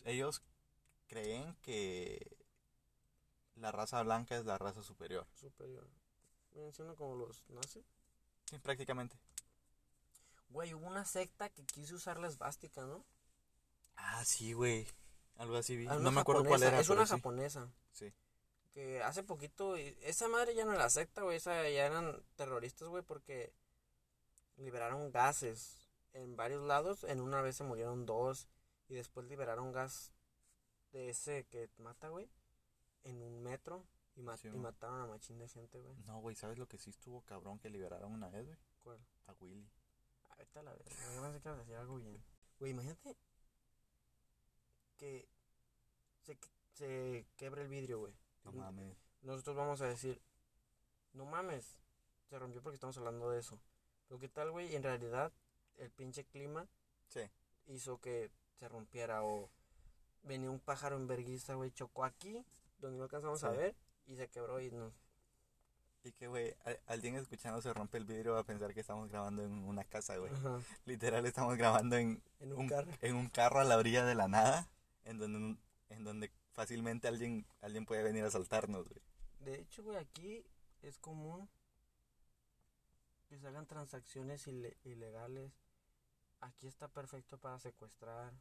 Ellos 0.08 0.42
creen 1.08 1.54
que 1.62 2.38
la 3.56 3.74
raza 3.74 4.02
blanca 4.04 4.38
es 4.38 4.46
la 4.46 4.58
raza 4.58 4.82
superior. 4.82 5.28
Superior. 5.34 5.86
Como 6.98 7.16
los 7.16 7.44
nazis. 7.50 7.86
Sí, 8.50 8.58
prácticamente. 8.60 9.20
Güey, 10.50 10.74
hubo 10.74 10.88
una 10.88 11.04
secta 11.04 11.50
que 11.50 11.66
quiso 11.66 11.96
usar 11.96 12.20
la 12.20 12.28
esvástica, 12.28 12.86
¿no? 12.86 13.04
Ah, 13.98 14.24
sí, 14.24 14.54
güey. 14.54 14.88
Algo 15.36 15.58
así 15.58 15.76
vi. 15.76 15.88
Ah, 15.88 15.98
No 16.00 16.12
me 16.12 16.22
acuerdo 16.22 16.46
cuál 16.46 16.64
era. 16.64 16.80
Es 16.80 16.88
una 16.88 17.06
sí. 17.06 17.12
japonesa. 17.12 17.70
Sí. 17.92 18.14
Que 18.72 19.04
hace 19.04 19.24
poquito, 19.24 19.76
esa 19.76 20.30
madre 20.30 20.56
ya 20.56 20.64
no 20.64 20.74
era 20.74 20.90
secta, 20.90 21.24
güey, 21.24 21.38
esa 21.38 21.70
ya 21.70 21.86
eran 21.86 22.24
terroristas, 22.38 22.88
güey, 22.88 23.04
porque 23.04 23.52
liberaron 24.56 25.12
gases 25.12 25.90
en 26.14 26.38
varios 26.38 26.66
lados. 26.66 27.04
En 27.04 27.20
una 27.20 27.42
vez 27.42 27.58
se 27.58 27.66
murieron 27.66 28.06
dos 28.06 28.48
y 28.90 28.96
después 28.96 29.26
liberaron 29.28 29.72
gas 29.72 30.12
de 30.92 31.10
ese 31.10 31.46
que 31.48 31.70
mata, 31.78 32.10
güey, 32.10 32.30
en 33.04 33.22
un 33.22 33.42
metro 33.44 33.86
y, 34.16 34.26
Sí, 34.38 34.50
mataron 34.50 35.02
a 35.02 35.06
machín 35.08 35.38
de 35.38 35.48
gente, 35.48 35.80
güey. 35.80 35.96
No, 36.06 36.20
güey, 36.22 36.36
¿sabes 36.36 36.58
lo 36.58 36.68
que 36.68 36.78
sí 36.80 36.90
estuvo 36.90 37.22
cabrón 37.22 37.60
que 37.60 37.70
liberaron 37.70 38.12
una 38.14 38.30
vez, 38.30 38.46
güey? 38.48 38.58
¿Cuál? 38.84 39.00
A 39.28 39.34
Willy. 39.40 39.70
Ah, 40.30 40.36
vete 40.38 40.60
a 40.60 40.64
la 40.64 40.74
verga, 40.74 40.90
yo 41.14 41.22
pensé 41.22 41.40
que 41.42 41.48
ibas 41.50 41.58
a 41.58 41.62
decir 41.62 41.76
algo 41.76 41.98
bien. 41.98 42.24
Güey, 42.60 42.72
imagínate 42.72 43.16
que 44.98 45.28
se, 46.24 46.36
que- 46.38 46.50
se 46.74 47.28
quebre 47.36 47.64
el 47.64 47.68
vidrio, 47.68 48.00
güey. 48.00 48.14
No 48.44 48.52
mames. 48.54 48.98
Nosotros 49.22 49.56
vamos 49.56 49.82
a 49.82 49.86
decir, 49.88 50.22
no 51.14 51.26
mames, 51.26 51.78
se 52.30 52.40
rompió 52.40 52.62
porque 52.62 52.76
estamos 52.76 52.98
hablando 52.98 53.30
de 53.30 53.40
eso. 53.40 53.60
Pero 54.08 54.20
qué 54.20 54.30
tal, 54.30 54.52
güey, 54.52 54.76
en 54.76 54.84
realidad 54.84 55.32
el 55.78 55.92
pinche 55.92 56.26
clima 56.26 56.68
Sí. 57.08 57.22
hizo 57.68 58.00
que 58.00 58.32
se 58.60 58.68
rompiera 58.68 59.24
o 59.24 59.50
venía 60.24 60.50
un 60.52 60.60
pájaro 60.60 60.96
en 60.98 61.08
vergüenza, 61.08 61.54
güey, 61.56 61.72
chocó 61.72 62.04
aquí, 62.04 62.44
donde 62.80 62.98
no 62.98 63.04
alcanzamos 63.04 63.44
a 63.44 63.50
ver, 63.52 63.76
y 64.08 64.16
se 64.16 64.28
quebró 64.30 64.60
y 64.60 64.72
nos... 64.72 64.94
Y 66.04 66.12
que, 66.14 66.28
güey, 66.28 66.56
alguien 66.86 67.16
escuchando 67.16 67.62
se 67.62 67.74
rompe 67.74 67.98
el 67.98 68.06
vidrio 68.06 68.34
va 68.34 68.40
a 68.40 68.44
pensar 68.46 68.74
que 68.74 68.80
estamos 68.80 69.10
grabando 69.10 69.44
en 69.44 69.52
una 69.66 69.84
casa, 69.84 70.16
güey. 70.18 70.32
Ajá, 70.32 70.60
Literal, 70.86 71.26
estamos 71.26 71.58
grabando 71.58 71.98
en 71.98 72.22
en 72.40 72.54
un, 72.54 72.60
un, 72.60 72.68
carro. 72.70 72.92
en 73.02 73.16
un 73.16 73.28
carro 73.30 73.60
a 73.60 73.64
la 73.66 73.78
orilla 73.78 74.06
de 74.06 74.16
la 74.16 74.28
nada, 74.30 74.70
en 75.04 75.18
donde, 75.18 75.58
en 75.90 76.04
donde 76.04 76.32
fácilmente 76.54 77.08
alguien, 77.10 77.46
alguien 77.62 77.86
puede 77.86 78.04
venir 78.04 78.24
a 78.24 78.28
asaltarnos, 78.28 78.88
güey. 78.88 79.02
De 79.40 79.60
hecho, 79.60 79.84
güey, 79.84 79.98
aquí 79.98 80.46
es 80.82 80.98
común 80.98 81.50
que 83.28 83.38
se 83.40 83.48
hagan 83.48 83.66
transacciones 83.68 84.48
ile- 84.48 84.78
ilegales. 84.84 85.52
Aquí 86.42 86.68
está 86.68 86.88
perfecto 86.88 87.38
para 87.38 87.60
secuestrar. 87.60 88.34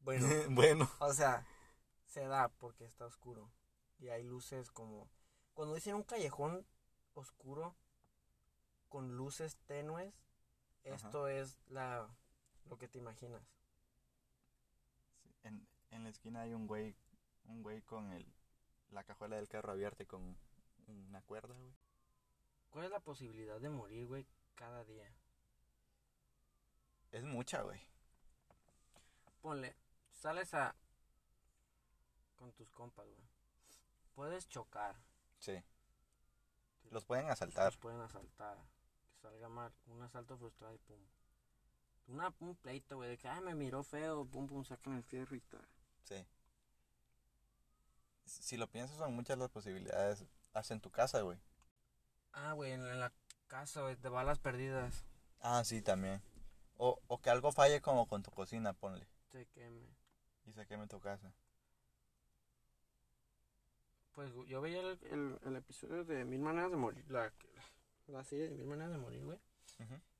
Bueno, 0.00 0.26
bueno, 0.50 0.90
o 1.00 1.12
sea, 1.12 1.46
se 2.06 2.26
da 2.26 2.48
porque 2.48 2.84
está 2.84 3.06
oscuro. 3.06 3.50
Y 3.98 4.08
hay 4.08 4.22
luces 4.22 4.70
como... 4.70 5.08
Cuando 5.54 5.74
dicen 5.74 5.94
un 5.94 6.02
callejón 6.02 6.66
oscuro 7.14 7.76
con 8.88 9.16
luces 9.16 9.56
tenues, 9.66 10.14
Ajá. 10.84 10.94
esto 10.94 11.28
es 11.28 11.58
la 11.68 12.08
lo 12.66 12.78
que 12.78 12.88
te 12.88 12.98
imaginas. 12.98 13.42
en, 15.42 15.66
en 15.90 16.02
la 16.02 16.10
esquina 16.10 16.40
hay 16.40 16.54
un 16.54 16.66
güey, 16.66 16.96
un 17.44 17.62
güey 17.62 17.82
con 17.82 18.10
el, 18.12 18.26
la 18.90 19.04
cajuela 19.04 19.36
del 19.36 19.48
carro 19.48 19.72
abierta 19.72 20.02
y 20.02 20.06
con 20.06 20.36
una 20.86 21.22
cuerda, 21.22 21.54
güey. 21.54 21.74
¿Cuál 22.70 22.86
es 22.86 22.90
la 22.90 23.00
posibilidad 23.00 23.60
de 23.60 23.68
morir, 23.68 24.06
güey, 24.06 24.26
cada 24.54 24.84
día? 24.84 25.08
Es 27.14 27.22
mucha, 27.22 27.62
güey. 27.62 27.80
Ponle, 29.40 29.76
sales 30.10 30.52
a... 30.52 30.74
con 32.34 32.52
tus 32.54 32.68
compas, 32.72 33.06
güey. 33.06 33.28
Puedes 34.16 34.48
chocar. 34.48 34.96
Sí. 35.38 35.62
Los 36.90 37.04
pueden 37.04 37.30
asaltar. 37.30 37.66
Los 37.66 37.76
pueden 37.76 38.00
asaltar. 38.00 38.58
Que 39.12 39.16
salga 39.20 39.48
mal. 39.48 39.72
Un 39.86 40.02
asalto 40.02 40.36
frustrado 40.36 40.74
y 40.74 40.78
pum. 40.78 40.98
Una, 42.08 42.34
un 42.40 42.56
pleito, 42.56 42.96
güey, 42.96 43.10
de 43.10 43.16
que, 43.16 43.28
ay, 43.28 43.40
me 43.42 43.54
miró 43.54 43.84
feo, 43.84 44.26
pum, 44.26 44.48
pum, 44.48 44.64
sacan 44.64 44.94
el 44.96 45.04
fierro 45.04 45.36
y 45.36 45.40
tal. 45.40 45.64
Sí. 46.02 46.26
si 48.24 48.56
lo 48.56 48.68
piensas, 48.68 48.98
son 48.98 49.14
muchas 49.14 49.38
las 49.38 49.50
posibilidades. 49.50 50.26
Haz 50.52 50.72
en 50.72 50.80
tu 50.80 50.90
casa, 50.90 51.20
güey. 51.20 51.38
Ah, 52.32 52.54
güey, 52.54 52.72
en 52.72 52.98
la 52.98 53.12
casa, 53.46 53.82
güey, 53.82 53.94
de 53.94 54.08
balas 54.08 54.40
perdidas. 54.40 55.04
Ah, 55.38 55.62
sí, 55.62 55.80
también. 55.80 56.20
O, 56.76 57.00
o 57.06 57.20
que 57.20 57.30
algo 57.30 57.52
falle 57.52 57.80
como 57.80 58.06
con 58.08 58.22
tu 58.22 58.30
cocina, 58.30 58.72
ponle. 58.72 59.06
Se 59.30 59.46
queme. 59.46 59.86
Y 60.46 60.52
se 60.52 60.66
queme 60.66 60.86
tu 60.88 61.00
casa. 61.00 61.32
Pues 64.12 64.32
yo 64.46 64.60
veía 64.60 64.80
el, 64.80 64.98
el, 65.10 65.38
el 65.44 65.56
episodio 65.56 66.04
de 66.04 66.24
Mil 66.24 66.40
Maneras 66.40 66.70
de 66.70 66.76
Morir, 66.76 67.04
la, 67.10 67.32
la 68.06 68.22
serie 68.24 68.48
de 68.48 68.54
Mil 68.54 68.66
Maneras 68.66 68.92
de 68.92 68.98
Morir, 68.98 69.24
güey. 69.24 69.38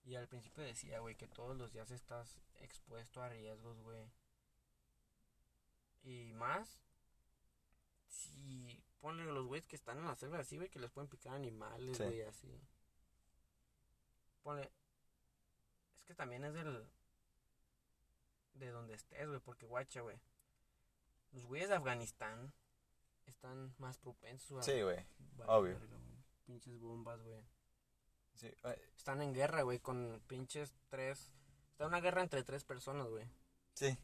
Y 0.05 0.17
al 0.17 0.27
principio 0.29 0.65
decía, 0.65 0.99
güey, 0.99 1.15
que 1.15 1.29
todos 1.29 1.57
los 1.57 1.73
días 1.73 1.91
estás 1.91 2.37
expuesto 2.61 3.23
a 3.23 3.29
riesgos, 3.29 3.81
güey. 3.81 4.11
Y 6.03 6.33
más, 6.35 6.81
si 8.09 8.83
ponle 9.01 9.25
los 9.25 9.47
güeyes 9.47 9.67
que 9.67 9.77
están 9.77 9.99
en 9.99 10.05
la 10.07 10.17
selva 10.17 10.41
así, 10.41 10.57
güey, 10.57 10.69
que 10.69 10.81
les 10.81 10.91
pueden 10.91 11.09
picar 11.09 11.35
animales, 11.35 11.97
Sí. 11.97 12.03
güey, 12.03 12.23
así. 12.23 12.61
Ponle, 14.43 14.71
es 16.05 16.09
que 16.09 16.15
también 16.15 16.45
es 16.45 16.53
del, 16.53 16.87
de 18.53 18.71
donde 18.71 18.93
estés, 18.93 19.27
güey, 19.27 19.41
porque 19.41 19.65
guacha, 19.65 20.03
güey. 20.03 20.21
Los 21.33 21.47
güeyes 21.47 21.71
de 21.71 21.77
Afganistán 21.77 22.53
están 23.25 23.75
más 23.79 23.97
propensos 23.97 24.59
a... 24.59 24.63
Sí, 24.63 24.83
güey. 24.83 24.99
obvio. 25.47 25.79
verga. 25.81 25.97
Pinches 26.45 26.79
bombas, 26.79 27.23
güey. 27.23 27.43
Sí, 28.35 28.49
eh, 28.65 28.91
Están 28.95 29.23
en 29.23 29.33
guerra, 29.33 29.63
güey, 29.63 29.79
con 29.79 30.23
pinches 30.27 30.75
tres. 30.91 31.33
Está 31.71 31.87
una 31.87 32.03
guerra 32.03 32.21
entre 32.21 32.45
tres 32.45 32.65
personas, 32.65 33.09
güey. 33.09 33.27
sí. 33.73 33.97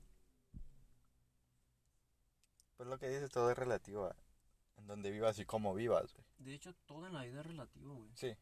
Pues 2.78 2.88
lo 2.88 2.98
que 2.98 3.10
dices, 3.10 3.30
todo 3.30 3.50
es 3.50 3.58
relativo 3.58 4.06
a 4.06 4.16
en 4.78 4.86
donde 4.86 5.10
vivas 5.10 5.38
y 5.38 5.44
cómo 5.44 5.74
vivas, 5.74 6.14
güey. 6.14 6.24
De 6.38 6.54
hecho, 6.54 6.72
todo 6.86 7.06
en 7.06 7.12
la 7.12 7.24
vida 7.24 7.40
es 7.40 7.46
relativo, 7.46 7.94
güey. 7.94 8.10
Sí. 8.14 8.34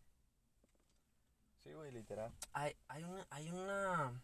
Sí, 1.68 1.74
güey, 1.74 1.92
literal. 1.92 2.32
Hay, 2.54 2.74
hay 2.88 3.04
una, 3.04 3.26
hay 3.28 3.50
una. 3.50 4.22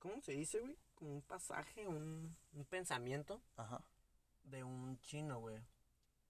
¿Cómo 0.00 0.20
se 0.20 0.32
dice, 0.32 0.58
güey? 0.58 0.76
Como 0.96 1.12
un 1.12 1.22
pasaje, 1.22 1.86
un, 1.86 2.36
un 2.54 2.64
pensamiento 2.64 3.40
Ajá. 3.56 3.80
de 4.42 4.64
un 4.64 5.00
chino, 5.02 5.38
güey. 5.38 5.62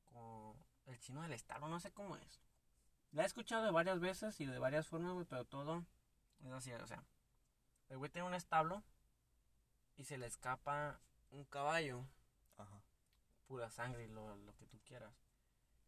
Como 0.05 0.59
el 0.85 0.99
chino 0.99 1.23
del 1.23 1.33
estado, 1.33 1.69
no 1.69 1.81
sé 1.81 1.91
cómo 1.91 2.17
es. 2.19 2.43
La 3.13 3.23
he 3.23 3.27
escuchado 3.27 3.65
de 3.65 3.71
varias 3.71 3.99
veces 3.99 4.39
y 4.43 4.45
de 4.45 4.59
varias 4.59 4.89
formas, 4.89 5.15
güey, 5.15 5.25
pero 5.25 5.47
todo 5.47 5.87
es 6.45 6.53
así, 6.53 6.71
o 6.75 6.87
sea. 6.87 7.03
El 7.89 7.97
güey 7.97 8.11
tiene 8.11 8.29
un 8.29 8.35
establo 8.35 8.83
y 9.97 10.05
se 10.05 10.19
le 10.19 10.27
escapa 10.27 11.01
un 11.31 11.47
caballo. 11.47 12.05
Ajá. 12.59 12.83
pura 13.47 13.71
sangre 13.71 14.05
y 14.05 14.09
lo, 14.09 14.37
lo 14.37 14.55
que 14.57 14.67
tú 14.67 14.79
quieras. 14.85 15.15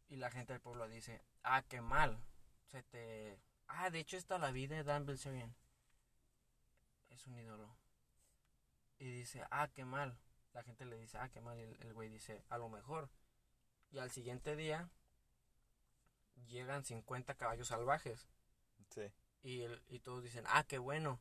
Y 0.08 0.16
la 0.16 0.30
gente 0.30 0.54
del 0.54 0.62
pueblo 0.62 0.88
dice, 0.88 1.22
ah, 1.42 1.60
qué 1.68 1.82
mal. 1.82 2.18
Se 2.64 2.82
te... 2.82 3.38
Ah, 3.68 3.90
de 3.90 4.00
hecho 4.00 4.16
está 4.16 4.38
la 4.38 4.50
vida 4.50 4.76
de 4.76 4.84
Dan 4.84 5.06
Bilzerian. 5.06 5.54
Es 7.10 7.26
un 7.26 7.38
ídolo. 7.38 7.76
Y 8.98 9.10
dice, 9.10 9.44
ah, 9.50 9.68
qué 9.68 9.84
mal. 9.84 10.18
La 10.52 10.62
gente 10.62 10.84
le 10.84 10.98
dice, 10.98 11.18
ah, 11.18 11.28
qué 11.28 11.40
mal. 11.40 11.58
Y 11.58 11.62
el, 11.62 11.76
el 11.80 11.94
güey 11.94 12.08
dice, 12.08 12.42
a 12.48 12.58
lo 12.58 12.68
mejor. 12.68 13.10
Y 13.90 13.98
al 13.98 14.10
siguiente 14.10 14.56
día 14.56 14.90
llegan 16.46 16.84
50 16.84 17.34
caballos 17.34 17.68
salvajes. 17.68 18.28
Sí. 18.90 19.12
Y, 19.42 19.62
el, 19.62 19.82
y 19.88 20.00
todos 20.00 20.22
dicen, 20.22 20.44
ah, 20.48 20.64
qué 20.64 20.78
bueno. 20.78 21.20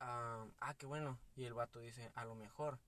Ah, 0.00 0.46
ah, 0.60 0.74
qué 0.74 0.86
bueno. 0.86 1.18
Y 1.34 1.44
el 1.44 1.54
vato 1.54 1.80
dice, 1.80 2.12
a 2.14 2.24
lo 2.24 2.34
mejor. 2.34 2.78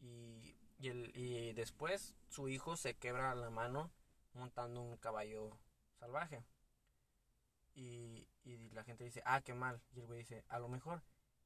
Y, 0.00 0.56
y, 0.78 0.88
el, 0.88 1.12
y 1.16 1.52
después 1.52 2.14
su 2.28 2.48
hijo 2.48 2.76
se 2.76 2.94
quebra 2.94 3.34
la 3.34 3.50
mano 3.50 3.90
montando 4.34 4.80
un 4.82 4.96
caballo 4.96 5.56
salvaje. 5.98 6.44
Y, 7.74 8.28
y 8.44 8.70
la 8.70 8.84
gente 8.84 9.04
dice, 9.04 9.22
ah, 9.24 9.40
qué 9.40 9.54
mal. 9.54 9.80
Y 9.94 10.00
el 10.00 10.06
güey 10.06 10.20
dice, 10.20 10.44
a 10.48 10.58
lo 10.58 10.68
mejor. 10.68 11.02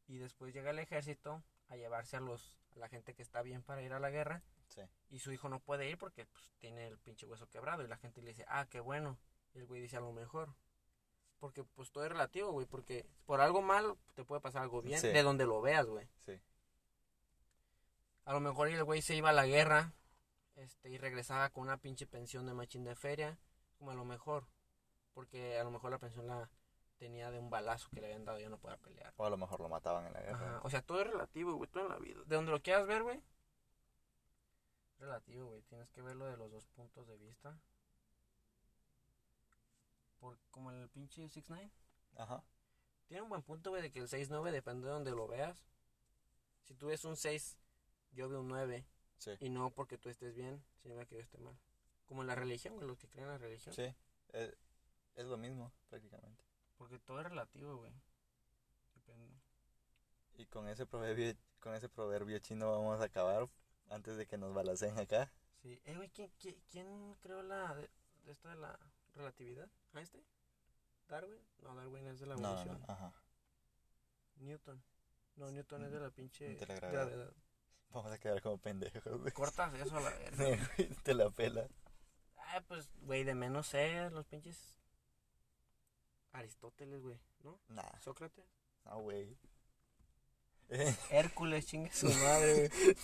Y 0.08 0.18
después 0.18 0.54
llega 0.54 0.70
el 0.70 0.78
ejército 0.78 1.42
a 1.68 1.76
llevarse 1.76 2.16
a 2.16 2.20
los 2.20 2.58
a 2.74 2.78
la 2.78 2.88
gente 2.88 3.14
que 3.14 3.22
está 3.22 3.42
bien 3.42 3.62
para 3.62 3.82
ir 3.82 3.92
a 3.92 4.00
la 4.00 4.10
guerra. 4.10 4.42
Sí. 4.68 4.82
Y 5.10 5.18
su 5.18 5.32
hijo 5.32 5.48
no 5.48 5.60
puede 5.60 5.88
ir 5.88 5.98
porque 5.98 6.26
pues, 6.26 6.52
tiene 6.58 6.86
el 6.88 6.98
pinche 6.98 7.26
hueso 7.26 7.48
quebrado. 7.48 7.82
Y 7.82 7.88
la 7.88 7.96
gente 7.96 8.22
le 8.22 8.30
dice, 8.30 8.44
ah, 8.48 8.66
qué 8.68 8.80
bueno. 8.80 9.18
Y 9.54 9.58
el 9.58 9.66
güey 9.66 9.80
dice, 9.80 9.96
a 9.96 10.00
lo 10.00 10.12
mejor. 10.12 10.54
Porque 11.38 11.64
pues 11.64 11.90
todo 11.90 12.04
es 12.04 12.10
relativo, 12.10 12.52
güey. 12.52 12.66
Porque 12.66 13.06
por 13.24 13.40
algo 13.40 13.62
mal 13.62 13.96
te 14.14 14.24
puede 14.24 14.40
pasar 14.40 14.62
algo 14.62 14.82
bien. 14.82 15.00
Sí. 15.00 15.08
De 15.08 15.22
donde 15.22 15.46
lo 15.46 15.60
veas, 15.60 15.86
güey. 15.86 16.08
Sí. 16.24 16.40
A 18.24 18.32
lo 18.32 18.40
mejor 18.40 18.68
el 18.68 18.84
güey 18.84 19.02
se 19.02 19.14
iba 19.14 19.30
a 19.30 19.34
la 19.34 19.46
guerra. 19.46 19.92
Este, 20.56 20.88
y 20.88 20.98
regresaba 20.98 21.50
con 21.50 21.64
una 21.64 21.76
pinche 21.76 22.06
pensión 22.06 22.46
de 22.46 22.54
machín 22.54 22.84
de 22.84 22.94
feria. 22.94 23.38
Como 23.78 23.90
a 23.90 23.94
lo 23.94 24.04
mejor. 24.04 24.46
Porque 25.16 25.58
a 25.58 25.64
lo 25.64 25.70
mejor 25.70 25.90
la 25.90 25.98
pensión 25.98 26.26
la 26.26 26.46
tenía 26.98 27.30
de 27.30 27.38
un 27.38 27.48
balazo 27.48 27.88
que 27.88 28.02
le 28.02 28.06
habían 28.08 28.26
dado 28.26 28.38
y 28.38 28.42
ya 28.42 28.50
no 28.50 28.58
podía 28.58 28.76
pelear. 28.76 29.14
O 29.16 29.24
a 29.24 29.30
lo 29.30 29.38
mejor 29.38 29.60
lo 29.60 29.68
mataban 29.70 30.04
en 30.06 30.12
la 30.12 30.20
guerra. 30.20 30.56
Ajá, 30.56 30.60
o 30.62 30.68
sea, 30.68 30.82
todo 30.82 31.00
es 31.00 31.06
relativo, 31.06 31.54
güey, 31.54 31.70
todo 31.70 31.84
en 31.84 31.88
la 31.88 31.98
vida. 31.98 32.20
De 32.26 32.36
donde 32.36 32.52
lo 32.52 32.62
quieras 32.62 32.86
ver, 32.86 33.02
güey. 33.02 33.22
Relativo, 34.98 35.46
güey. 35.46 35.62
Tienes 35.62 35.88
que 35.88 36.02
verlo 36.02 36.26
de 36.26 36.36
los 36.36 36.52
dos 36.52 36.66
puntos 36.66 37.08
de 37.08 37.16
vista. 37.16 37.58
Por, 40.20 40.38
como 40.50 40.70
el 40.70 40.86
pinche 40.90 41.24
6-9. 41.24 41.70
Ajá. 42.18 42.44
Tiene 43.06 43.22
un 43.22 43.30
buen 43.30 43.42
punto, 43.42 43.70
güey, 43.70 43.80
de 43.80 43.90
que 43.90 44.00
el 44.00 44.08
6-9 44.08 44.50
depende 44.50 44.86
de 44.86 44.92
donde 44.92 45.12
lo 45.12 45.26
veas. 45.26 45.64
Si 46.64 46.74
tú 46.74 46.88
ves 46.88 47.06
un 47.06 47.16
6, 47.16 47.56
yo 48.12 48.28
veo 48.28 48.40
un 48.40 48.48
9. 48.48 48.86
Sí. 49.16 49.30
Y 49.40 49.48
no 49.48 49.70
porque 49.70 49.96
tú 49.96 50.10
estés 50.10 50.34
bien, 50.34 50.62
sino 50.82 50.94
que 51.06 51.14
yo 51.14 51.22
esté 51.22 51.38
mal. 51.38 51.58
Como 52.04 52.20
en 52.20 52.26
la 52.26 52.34
religión, 52.34 52.74
güey, 52.74 52.86
los 52.86 52.98
que 52.98 53.08
creen 53.08 53.28
en 53.28 53.32
la 53.32 53.38
religión. 53.38 53.74
Sí. 53.74 53.94
Es, 54.34 54.54
es 55.16 55.26
lo 55.26 55.36
mismo, 55.36 55.72
prácticamente. 55.88 56.42
Porque 56.76 56.98
todo 56.98 57.20
es 57.20 57.26
relativo, 57.28 57.76
güey. 57.78 57.92
Depende. 58.94 59.34
Y 60.38 60.46
con 60.46 60.68
ese 60.68 60.86
proverbio, 60.86 61.34
con 61.60 61.74
ese 61.74 61.88
proverbio 61.88 62.38
chino 62.38 62.70
vamos 62.70 63.00
a 63.00 63.04
acabar 63.04 63.48
antes 63.90 64.16
de 64.16 64.26
que 64.26 64.36
nos 64.36 64.52
balacen 64.54 64.98
acá. 64.98 65.30
Sí. 65.62 65.80
Eh, 65.84 65.94
güey, 65.96 66.08
¿quién, 66.10 66.30
quién, 66.38 66.56
quién 66.70 67.14
creó 67.22 67.42
la 67.42 67.74
de, 67.74 67.88
esto 68.26 68.48
de 68.48 68.56
la 68.56 68.78
relatividad? 69.14 69.68
¿Einstein? 69.94 70.24
¿Darwin? 71.08 71.40
No, 71.62 71.74
Darwin 71.74 72.06
es 72.08 72.18
de 72.20 72.26
la 72.26 72.34
No, 72.34 72.40
no, 72.42 72.48
evolución. 72.52 72.84
no. 72.86 72.92
Ajá. 72.92 73.12
Newton. 74.36 74.82
No, 75.36 75.50
Newton 75.50 75.84
es 75.84 75.92
de 75.92 76.00
la 76.00 76.10
pinche 76.10 76.54
De 76.56 76.66
la 76.66 76.74
gravedad. 76.74 77.06
gravedad. 77.06 77.32
Vamos 77.90 78.12
a 78.12 78.18
quedar 78.18 78.42
como 78.42 78.58
pendejos, 78.58 79.20
güey. 79.20 79.32
Cortas 79.32 79.72
eso 79.74 79.96
a 79.96 80.00
la 80.00 80.10
verga. 80.36 80.68
Te 81.02 81.14
la 81.14 81.30
pela. 81.30 81.66
Ah, 82.36 82.62
pues, 82.68 82.90
güey, 83.02 83.24
de 83.24 83.34
menos 83.34 83.68
sé 83.68 84.10
los 84.10 84.26
pinches 84.26 84.58
Aristóteles, 86.32 87.02
güey, 87.02 87.18
¿no? 87.44 87.58
Nah, 87.68 87.98
Sócrates. 88.00 88.44
no, 88.84 89.00
güey. 89.00 89.36
Hércules, 91.10 91.66
chingue 91.66 91.92
su 91.92 92.06
madre, 92.24 92.68
güey. 92.68 92.96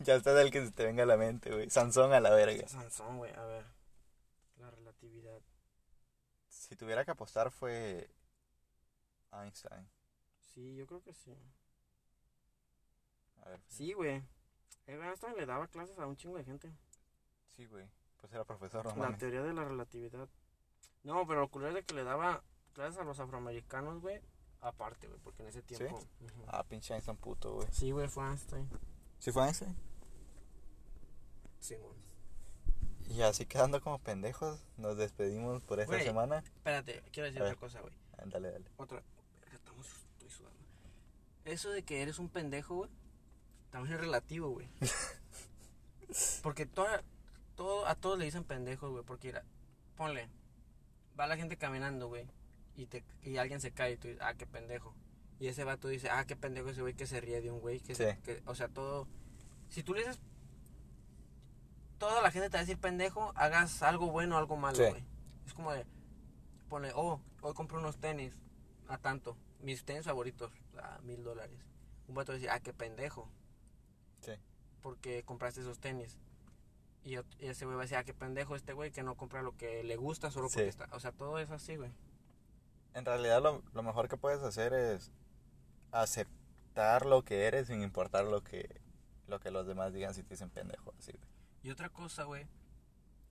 ya 0.00 0.16
está 0.16 0.34
del 0.34 0.50
que 0.50 0.64
se 0.66 0.72
te 0.72 0.84
venga 0.84 1.04
a 1.04 1.06
la 1.06 1.16
mente, 1.16 1.50
güey. 1.50 1.70
Sansón 1.70 2.12
a 2.12 2.20
la 2.20 2.30
verga. 2.30 2.66
Sansón, 2.68 3.18
güey, 3.18 3.32
a 3.34 3.44
ver. 3.44 3.64
La 4.56 4.70
relatividad. 4.70 5.40
Si 6.48 6.76
tuviera 6.76 7.04
que 7.04 7.10
apostar 7.12 7.50
fue 7.50 8.08
Einstein. 9.32 9.88
Sí, 10.52 10.74
yo 10.76 10.86
creo 10.86 11.02
que 11.02 11.12
sí. 11.14 11.36
A 13.42 13.48
ver. 13.48 13.60
Sí, 13.68 13.92
güey. 13.92 14.22
El 14.86 15.02
Einstein 15.02 15.36
le 15.36 15.46
daba 15.46 15.66
clases 15.68 15.98
a 15.98 16.06
un 16.06 16.16
chingo 16.16 16.36
de 16.36 16.44
gente. 16.44 16.72
Sí, 17.48 17.66
güey. 17.66 17.88
Pues 18.18 18.32
era 18.32 18.44
profesor, 18.44 18.84
no 18.96 19.02
La 19.10 19.16
teoría 19.16 19.42
de 19.42 19.52
la 19.52 19.64
relatividad. 19.64 20.28
No, 21.02 21.26
pero 21.26 21.40
lo 21.40 21.48
curioso 21.48 21.70
es 21.70 21.82
de 21.82 21.84
que 21.84 21.94
le 21.94 22.04
daba 22.04 22.42
clases 22.74 23.00
a 23.00 23.04
los 23.04 23.18
afroamericanos, 23.20 24.00
güey. 24.02 24.20
Aparte, 24.60 25.06
güey, 25.08 25.20
porque 25.20 25.42
en 25.42 25.48
ese 25.48 25.62
tiempo. 25.62 26.00
Ah, 26.48 26.64
pinche 26.64 26.94
Einstein 26.94 27.16
puto, 27.16 27.54
güey. 27.56 27.68
Sí, 27.70 27.90
güey, 27.90 28.08
fue 28.08 28.24
Einstein. 28.26 28.68
¿Sí 29.18 29.30
fue 29.32 29.44
Einstein? 29.44 29.76
Simón. 31.60 31.96
Y 33.08 33.20
así 33.22 33.44
quedando 33.46 33.80
como 33.82 33.98
pendejos, 33.98 34.60
nos 34.78 34.96
despedimos 34.96 35.62
por 35.62 35.78
esta 35.80 35.92
Güey. 35.94 36.04
semana. 36.06 36.38
Espérate, 36.38 37.02
quiero 37.12 37.26
decir 37.26 37.42
otra 37.42 37.56
cosa, 37.56 37.80
güey. 37.80 37.92
Ah, 38.16 38.22
Dale, 38.26 38.50
dale. 38.50 38.64
Otra. 38.78 39.02
Estamos, 39.52 39.86
estoy 39.86 40.30
sudando. 40.30 40.58
Eso 41.44 41.70
de 41.70 41.82
que 41.82 42.00
eres 42.02 42.18
un 42.18 42.28
pendejo, 42.30 42.74
güey, 42.76 42.90
también 43.70 43.94
es 43.94 44.00
relativo, 44.00 44.48
güey. 44.50 44.68
Porque 46.42 46.64
toda, 46.64 47.02
todo, 47.56 47.86
a 47.86 47.94
todos 47.94 48.18
le 48.18 48.24
dicen 48.24 48.44
pendejos, 48.44 48.90
güey. 48.90 49.04
Porque, 49.04 49.28
mira, 49.28 49.44
ponle, 49.96 50.28
va 51.18 51.26
la 51.26 51.36
gente 51.36 51.56
caminando, 51.58 52.08
güey, 52.08 52.26
y, 52.76 52.86
te, 52.86 53.04
y 53.22 53.36
alguien 53.36 53.60
se 53.60 53.72
cae 53.72 53.92
y 53.92 53.96
tú 53.96 54.08
dices, 54.08 54.22
ah, 54.24 54.34
qué 54.34 54.46
pendejo. 54.46 54.94
Y 55.40 55.48
ese 55.48 55.64
vato 55.64 55.88
dice, 55.88 56.08
ah, 56.10 56.24
qué 56.26 56.36
pendejo 56.36 56.70
ese 56.70 56.80
güey 56.82 56.94
que 56.94 57.06
se 57.06 57.20
ríe 57.20 57.40
de 57.40 57.50
un 57.50 57.60
güey. 57.60 57.80
Que, 57.80 57.94
se- 57.94 58.12
Sí. 58.14 58.18
que- 58.22 58.42
o 58.46 58.54
sea, 58.54 58.68
todo. 58.68 59.06
Si 59.68 59.82
tú 59.82 59.94
le 59.94 60.00
dices. 60.00 60.20
Toda 61.98 62.20
la 62.22 62.30
gente 62.30 62.50
te 62.50 62.56
va 62.56 62.60
a 62.60 62.64
decir 62.64 62.78
pendejo, 62.78 63.32
hagas 63.36 63.82
algo 63.82 64.10
bueno 64.10 64.34
o 64.36 64.38
algo 64.38 64.56
malo, 64.56 64.76
Sí. 64.76 64.84
güey. 64.88 65.04
Es 65.46 65.54
como 65.54 65.72
de. 65.72 65.86
Pone, 66.68 66.90
oh, 66.94 67.20
hoy 67.42 67.54
compré 67.54 67.78
unos 67.78 67.98
tenis 67.98 68.34
a 68.88 68.98
tanto. 68.98 69.36
Mis 69.60 69.84
tenis 69.84 70.04
favoritos 70.04 70.52
a 70.78 70.98
mil 71.02 71.22
dólares. 71.22 71.58
Un 72.08 72.14
vato 72.14 72.32
decir, 72.32 72.50
ah, 72.50 72.60
qué 72.60 72.72
pendejo. 72.72 73.28
Sí. 74.20 74.32
porque 74.80 75.22
compraste 75.24 75.60
esos 75.62 75.78
tenis. 75.78 76.18
Y, 77.04 77.16
ese 77.38 77.64
güey 77.64 77.74
va 77.76 77.82
a 77.82 77.84
decir, 77.84 77.96
ah, 77.96 78.04
qué 78.04 78.12
pendejo 78.14 78.54
este 78.56 78.72
güey 78.74 78.90
que 78.90 79.02
no 79.02 79.16
compra 79.16 79.40
lo 79.42 79.56
que 79.56 79.82
le 79.82 79.96
gusta 79.96 80.30
solo 80.30 80.48
porque 80.48 80.62
Sí. 80.64 80.68
está. 80.68 80.88
O 80.92 81.00
sea, 81.00 81.12
todo 81.12 81.38
es 81.38 81.50
así, 81.50 81.76
güey. 81.76 81.90
En 82.94 83.04
realidad 83.04 83.42
lo, 83.42 83.62
lo 83.72 83.82
mejor 83.82 84.08
que 84.08 84.16
puedes 84.16 84.42
hacer 84.42 84.72
es 84.72 85.10
aceptar 85.90 87.06
lo 87.06 87.22
que 87.22 87.44
eres 87.44 87.66
sin 87.66 87.82
importar 87.82 88.24
lo 88.24 88.42
que, 88.42 88.80
lo 89.26 89.40
que 89.40 89.50
los 89.50 89.66
demás 89.66 89.92
digan 89.92 90.14
si 90.14 90.22
te 90.22 90.30
dicen 90.30 90.50
pendejo. 90.50 90.94
Así, 90.98 91.12
güey. 91.12 91.28
Y 91.62 91.70
otra 91.70 91.88
cosa, 91.88 92.24
güey, 92.24 92.46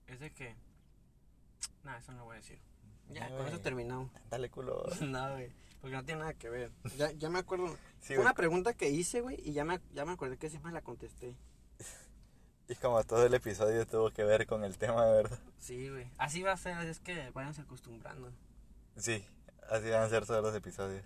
es 0.07 0.19
de 0.19 0.31
que. 0.31 0.55
Nah, 1.83 1.97
eso 1.97 2.11
no 2.11 2.19
lo 2.19 2.25
voy 2.25 2.35
a 2.35 2.39
decir. 2.39 2.59
Ya, 3.09 3.29
No, 3.29 3.37
con 3.37 3.47
eso 3.47 3.59
terminamos. 3.59 4.11
Dale 4.29 4.49
culo. 4.49 4.85
no, 5.01 5.31
güey. 5.33 5.51
Porque 5.81 5.95
no 5.95 6.05
tiene 6.05 6.21
nada 6.21 6.33
que 6.33 6.49
ver. 6.49 6.71
Ya, 6.97 7.11
ya 7.11 7.29
me 7.29 7.39
acuerdo. 7.39 7.77
Sí, 7.99 8.15
una 8.15 8.33
pregunta 8.33 8.73
que 8.73 8.89
hice, 8.89 9.19
güey, 9.21 9.37
y 9.43 9.51
ya 9.53 9.65
me, 9.65 9.81
ya 9.93 10.05
me 10.05 10.13
acordé 10.13 10.37
que 10.37 10.49
siempre 10.49 10.71
la 10.71 10.81
contesté. 10.81 11.35
Y 12.69 12.75
como 12.75 13.03
todo 13.03 13.25
el 13.25 13.33
episodio 13.33 13.85
tuvo 13.85 14.09
que 14.11 14.23
ver 14.23 14.47
con 14.47 14.63
el 14.63 14.77
tema, 14.77 15.05
¿verdad? 15.05 15.37
Sí, 15.59 15.89
güey. 15.89 16.09
Así 16.17 16.43
va 16.43 16.53
a 16.53 16.57
ser, 16.57 16.77
es 16.87 17.01
que 17.01 17.29
váyanse 17.31 17.59
acostumbrando. 17.61 18.31
Sí, 18.95 19.25
así 19.69 19.89
van 19.89 20.03
a 20.03 20.09
ser 20.09 20.25
todos 20.25 20.43
los 20.43 20.55
episodios. 20.55 21.05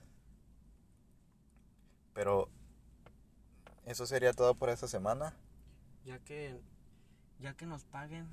Pero 2.14 2.50
eso 3.86 4.06
sería 4.06 4.34
todo 4.34 4.56
por 4.56 4.70
esta 4.70 4.88
semana. 4.88 5.34
Ya 6.04 6.20
que, 6.20 6.60
ya 7.40 7.54
que 7.56 7.66
nos 7.66 7.86
paguen, 7.86 8.28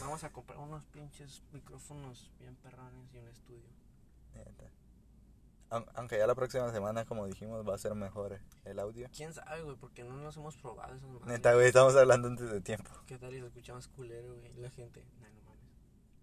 vamos 0.00 0.24
a 0.24 0.32
comprar 0.32 0.58
unos 0.58 0.84
pinches 0.86 1.42
micrófonos 1.52 2.30
bien 2.38 2.56
perrones 2.56 3.12
y 3.14 3.18
un 3.18 3.28
estudio. 3.28 3.68
Aunque 5.94 6.18
ya 6.18 6.26
la 6.26 6.34
próxima 6.34 6.70
semana, 6.72 7.04
como 7.04 7.26
dijimos, 7.28 7.66
va 7.66 7.76
a 7.76 7.78
ser 7.78 7.94
mejor 7.94 8.40
el 8.64 8.78
audio. 8.80 9.08
¿Quién 9.14 9.32
sabe, 9.32 9.62
güey? 9.62 9.76
Porque 9.76 10.02
no 10.02 10.16
nos 10.16 10.36
hemos 10.36 10.56
probado 10.56 10.96
esas 10.96 11.08
madres. 11.08 11.28
Neta, 11.28 11.54
güey, 11.54 11.68
estamos 11.68 11.94
hablando 11.94 12.26
antes 12.26 12.50
de 12.50 12.60
tiempo. 12.60 12.90
¿Qué 13.06 13.16
tal 13.18 13.32
y 13.34 13.38
se 13.38 13.46
escucha 13.46 13.74
más 13.74 13.86
culero, 13.86 14.34
güey? 14.34 14.52
La 14.54 14.68
gente, 14.70 15.04
no 15.20 15.20
mames. 15.20 15.44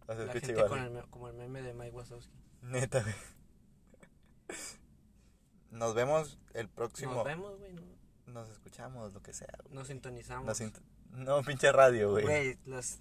No 0.05 0.15
se 0.15 0.25
La 0.25 0.33
gente 0.33 0.51
igual. 0.51 0.67
con 0.67 0.79
el, 0.79 1.09
como 1.09 1.29
el 1.29 1.35
meme 1.35 1.61
de 1.61 1.73
Mike 1.73 1.95
Wazowski. 1.95 2.35
Neta, 2.61 3.01
güey. 3.01 3.15
Nos 5.71 5.93
vemos 5.93 6.39
el 6.53 6.69
próximo. 6.69 7.13
Nos 7.13 7.23
vemos, 7.25 7.57
güey, 7.57 7.73
no, 7.73 7.83
Nos 8.27 8.49
escuchamos, 8.49 9.13
lo 9.13 9.21
que 9.21 9.33
sea. 9.33 9.53
güey. 9.63 9.75
nos 9.75 9.87
sintonizamos. 9.87 10.45
Nos 10.45 10.71
No, 11.11 11.43
pinche 11.43 11.71
radio, 11.71 12.11
güey. 12.11 12.23
Güey, 12.23 12.59
las... 12.65 12.99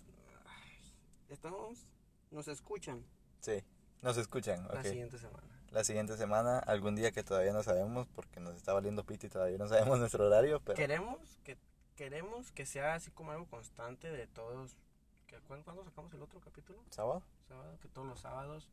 Estamos... 1.28 1.86
Nos 2.30 2.48
escuchan 2.48 3.04
Sí, 3.40 3.62
nos 4.02 4.16
escuchan, 4.16 4.66
la 4.72 4.82
siguiente 4.82 5.18
semana. 5.18 5.46
La 5.70 5.84
siguiente 5.84 6.16
semana, 6.16 6.58
algún 6.58 6.96
día 6.96 7.12
que 7.12 7.22
todavía 7.22 7.52
no 7.52 7.62
sabemos, 7.62 8.08
porque 8.08 8.40
nos 8.40 8.56
está 8.56 8.72
valiendo 8.72 9.04
pito 9.04 9.26
y 9.26 9.30
todavía 9.30 9.58
no 9.58 9.68
sabemos 9.68 9.98
nuestro 10.00 10.26
horario, 10.26 10.60
pero 10.60 10.76
Queremos 10.76 11.38
que 11.44 11.56
queremos 11.94 12.52
que 12.52 12.66
sea 12.66 12.94
así 12.94 13.10
como 13.10 13.30
algo 13.32 13.46
constante 13.46 14.10
de 14.10 14.26
todos. 14.26 14.76
que 15.26 15.38
¿Cuándo, 15.40 15.64
cuándo 15.64 15.84
sacamos 15.84 16.12
el 16.12 16.22
otro 16.22 16.40
capítulo? 16.40 16.82
¿sábado? 16.90 17.22
Sábado, 17.46 17.78
que 17.80 17.88
todos 17.88 18.08
los 18.08 18.20
sábados. 18.20 18.68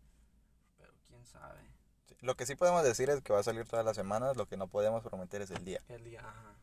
Pero 0.77 0.93
quién 1.07 1.23
sabe. 1.25 1.61
Sí. 2.07 2.15
Lo 2.21 2.35
que 2.35 2.45
sí 2.45 2.55
podemos 2.55 2.83
decir 2.83 3.09
es 3.09 3.21
que 3.21 3.33
va 3.33 3.39
a 3.39 3.43
salir 3.43 3.65
todas 3.67 3.85
las 3.85 3.95
semanas, 3.95 4.35
lo 4.37 4.47
que 4.47 4.57
no 4.57 4.67
podemos 4.67 5.03
prometer 5.03 5.41
es 5.41 5.51
el 5.51 5.63
día. 5.63 5.81
El 5.87 6.03
día, 6.03 6.19
ajá. 6.21 6.55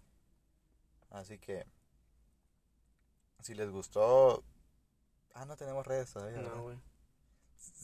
Así 1.10 1.38
que, 1.38 1.66
si 3.40 3.54
les 3.54 3.70
gustó... 3.70 4.44
Ah, 5.34 5.44
no 5.44 5.56
tenemos 5.56 5.86
redes 5.86 6.12
todavía. 6.12 6.40
No, 6.42 6.62
güey. 6.62 6.78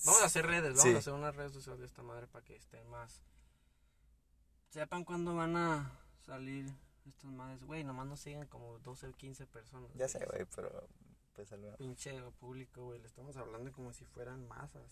Vamos 0.04 0.22
a 0.22 0.26
hacer 0.26 0.46
redes, 0.46 0.70
vamos 0.70 0.82
Sí. 0.82 0.94
a 0.94 0.98
hacer 0.98 1.12
unas 1.12 1.34
redes 1.34 1.52
sociales 1.52 1.80
de 1.80 1.86
esta 1.86 2.02
madre 2.02 2.26
para 2.26 2.44
que 2.44 2.57
estén 2.57 2.86
más. 2.88 3.22
Sepan 4.70 5.04
cuándo 5.04 5.34
van 5.34 5.57
a 5.57 5.92
salir 6.24 6.66
estas 7.07 7.30
madres. 7.30 7.62
Güey, 7.64 7.84
nomás 7.84 8.07
nos 8.07 8.20
siguen 8.20 8.46
como 8.46 8.78
12 8.80 9.09
o 9.09 9.12
15 9.12 9.46
personas. 9.46 9.90
Ya 9.94 10.09
sé, 10.09 10.24
güey, 10.26 10.44
pero... 10.54 10.86
Pues 11.34 11.50
Pinche 11.76 12.18
público, 12.40 12.86
güey. 12.86 12.98
Le 12.98 13.07
estamos 13.07 13.36
hablando 13.36 13.70
como 13.70 13.92
si 13.92 14.07
fueran 14.07 14.48
masas. 14.48 14.90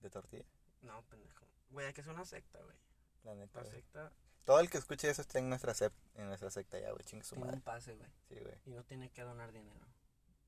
de 0.00 0.08
tortilla, 0.08 0.44
No, 0.82 1.02
pendejo. 1.02 1.46
Güey, 1.70 1.86
hay 1.86 1.92
que 1.92 2.00
hacer 2.00 2.14
una 2.14 2.24
secta, 2.24 2.58
güey. 2.62 2.76
la 3.24 3.34
neta. 3.34 3.58
La 3.60 3.64
güey. 3.68 3.74
secta 3.76 4.12
Todo 4.44 4.60
el 4.60 4.70
que 4.70 4.78
escuche 4.78 5.10
eso 5.10 5.20
está 5.22 5.38
en 5.38 5.48
nuestra, 5.48 5.72
en 6.14 6.26
nuestra 6.26 6.50
secta 6.50 6.78
ya, 6.78 6.90
güey, 6.92 7.04
chingue 7.04 7.24
su 7.24 7.34
tiene 7.34 7.44
madre. 7.46 7.56
un 7.58 7.62
pase, 7.62 7.94
güey. 7.94 8.08
Sí, 8.28 8.34
güey. 8.40 8.54
Y 8.66 8.70
no 8.70 8.84
tiene 8.84 9.10
que 9.10 9.22
donar 9.22 9.52
dinero. 9.52 9.86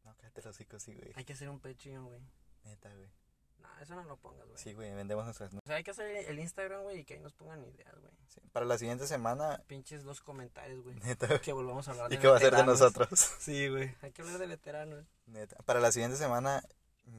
No, 0.04 0.14
cállate 0.16 0.40
los 0.42 0.54
hocico, 0.56 0.78
sí, 0.78 0.94
güey. 0.94 1.12
Hay 1.16 1.24
que 1.24 1.34
hacer 1.34 1.48
un 1.50 1.60
Patreon, 1.60 2.06
güey. 2.06 2.20
Neta, 2.64 2.88
güey. 2.94 3.10
No, 3.58 3.68
eso 3.80 3.94
no 3.94 4.04
lo 4.04 4.16
pongas, 4.16 4.46
güey. 4.46 4.56
Sí, 4.58 4.72
güey, 4.72 4.94
vendemos 4.94 5.26
nuestras... 5.26 5.52
O 5.52 5.60
sea, 5.66 5.76
hay 5.76 5.84
que 5.84 5.90
hacer 5.90 6.06
el 6.06 6.38
Instagram, 6.38 6.82
güey, 6.84 7.00
y 7.00 7.04
que 7.04 7.14
ahí 7.14 7.20
nos 7.20 7.34
pongan 7.34 7.62
ideas, 7.62 7.94
güey. 8.00 8.10
sí. 8.28 8.40
Para 8.52 8.64
la 8.64 8.78
siguiente 8.78 9.06
semana, 9.06 9.62
Pinches 9.66 10.02
dos 10.02 10.22
comentarios, 10.22 10.82
güey. 10.82 10.96
neta, 11.00 11.26
güey. 11.26 11.40
Que 11.40 11.52
volvamos 11.52 11.86
a 11.88 11.90
hablar 11.90 12.10
¿Y 12.10 12.16
de 12.16 12.22
qué 12.22 12.28
va 12.28 12.36
a 12.36 12.40
ser 12.40 12.52
de 12.52 12.56
veteranos. 12.62 12.80
nosotros? 12.80 13.10
Sí, 13.38 13.68
güey. 13.68 13.94
Hay 14.00 14.12
que 14.12 14.22
hablar 14.22 14.38
de 14.38 14.46
veteranos. 14.46 15.04
Neta. 15.26 15.56
Para 15.66 15.80
la 15.80 15.92
siguiente 15.92 16.16
semana 16.16 16.62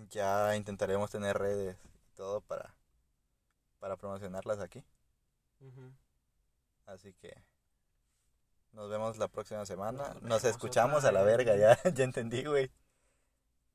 ya 0.09 0.55
intentaremos 0.55 1.12
tener 1.12 1.38
redes 1.38 1.78
y 1.86 2.16
todo 2.16 2.41
para, 2.41 2.74
para 3.82 3.97
promocionarlas 3.97 4.59
aquí. 4.59 4.86
Así 6.86 7.13
que 7.15 7.43
nos 8.73 8.89
vemos 8.89 9.17
la 9.17 9.27
próxima 9.27 9.65
semana. 9.65 10.15
Nos 10.21 10.43
escuchamos 10.45 11.03
a 11.03 11.11
la 11.11 11.23
verga, 11.23 11.57
ya, 11.57 11.77
ya 11.91 12.03
entendí, 12.03 12.45
güey. 12.45 12.71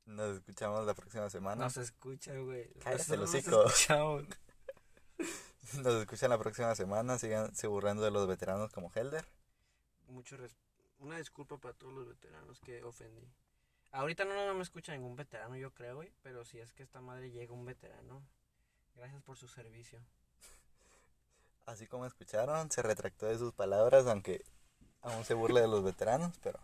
Nos 0.07 0.37
escuchamos 0.37 0.87
la 0.87 0.95
próxima 0.95 1.29
semana. 1.29 1.65
Nos 1.65 1.77
escucha, 1.77 2.39
güey. 2.39 2.73
Cállate 2.75 3.15
el 3.15 3.23
hocico. 3.23 3.65
Nos 5.83 5.95
escuchan 5.95 6.31
la 6.31 6.39
próxima 6.39 6.73
semana. 6.77 7.19
Sigan 7.19 7.53
se 7.55 7.67
burlando 7.67 8.05
de 8.05 8.13
los 8.13 8.29
veteranos 8.29 8.73
como 8.73 8.93
Helder. 8.95 9.25
Mucho 10.07 10.37
Una 10.99 11.19
disculpa 11.19 11.59
para 11.59 11.75
todos 11.75 11.93
los 11.93 12.07
veteranos 12.07 12.61
que 12.61 12.85
ofendí. 12.85 13.29
Ahorita 13.91 14.25
no, 14.25 14.47
no 14.47 14.55
me 14.55 14.63
escucha 14.63 14.93
ningún 14.93 15.17
veterano, 15.17 15.57
yo 15.57 15.73
creo, 15.73 15.97
güey. 15.97 16.13
Pero 16.23 16.45
si 16.45 16.61
es 16.61 16.73
que 16.73 16.85
esta 16.85 17.01
madre 17.01 17.33
llega 17.33 17.53
un 17.53 17.65
veterano, 17.65 18.23
gracias 18.97 19.23
por 19.23 19.37
su 19.37 19.49
servicio. 19.49 20.01
Así 21.67 21.87
como 21.87 22.07
escucharon, 22.07 22.71
se 22.71 22.83
retractó 22.83 23.27
de 23.27 23.39
sus 23.39 23.53
palabras, 23.53 24.07
aunque 24.07 24.45
aún 25.03 25.25
se 25.25 25.35
burla 25.35 25.61
de 25.61 25.69
los 25.69 25.85
veteranos, 25.85 26.39
pero 26.43 26.59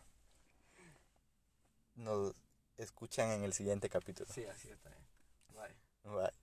nos 1.95 2.35
escuchan 2.77 3.31
en 3.31 3.45
el 3.45 3.53
siguiente 3.53 3.89
capítulo. 3.89 4.33
Sí, 4.33 4.45
así 4.47 4.71
está. 4.71 4.91
Bye. 5.55 6.13
Bye. 6.13 6.42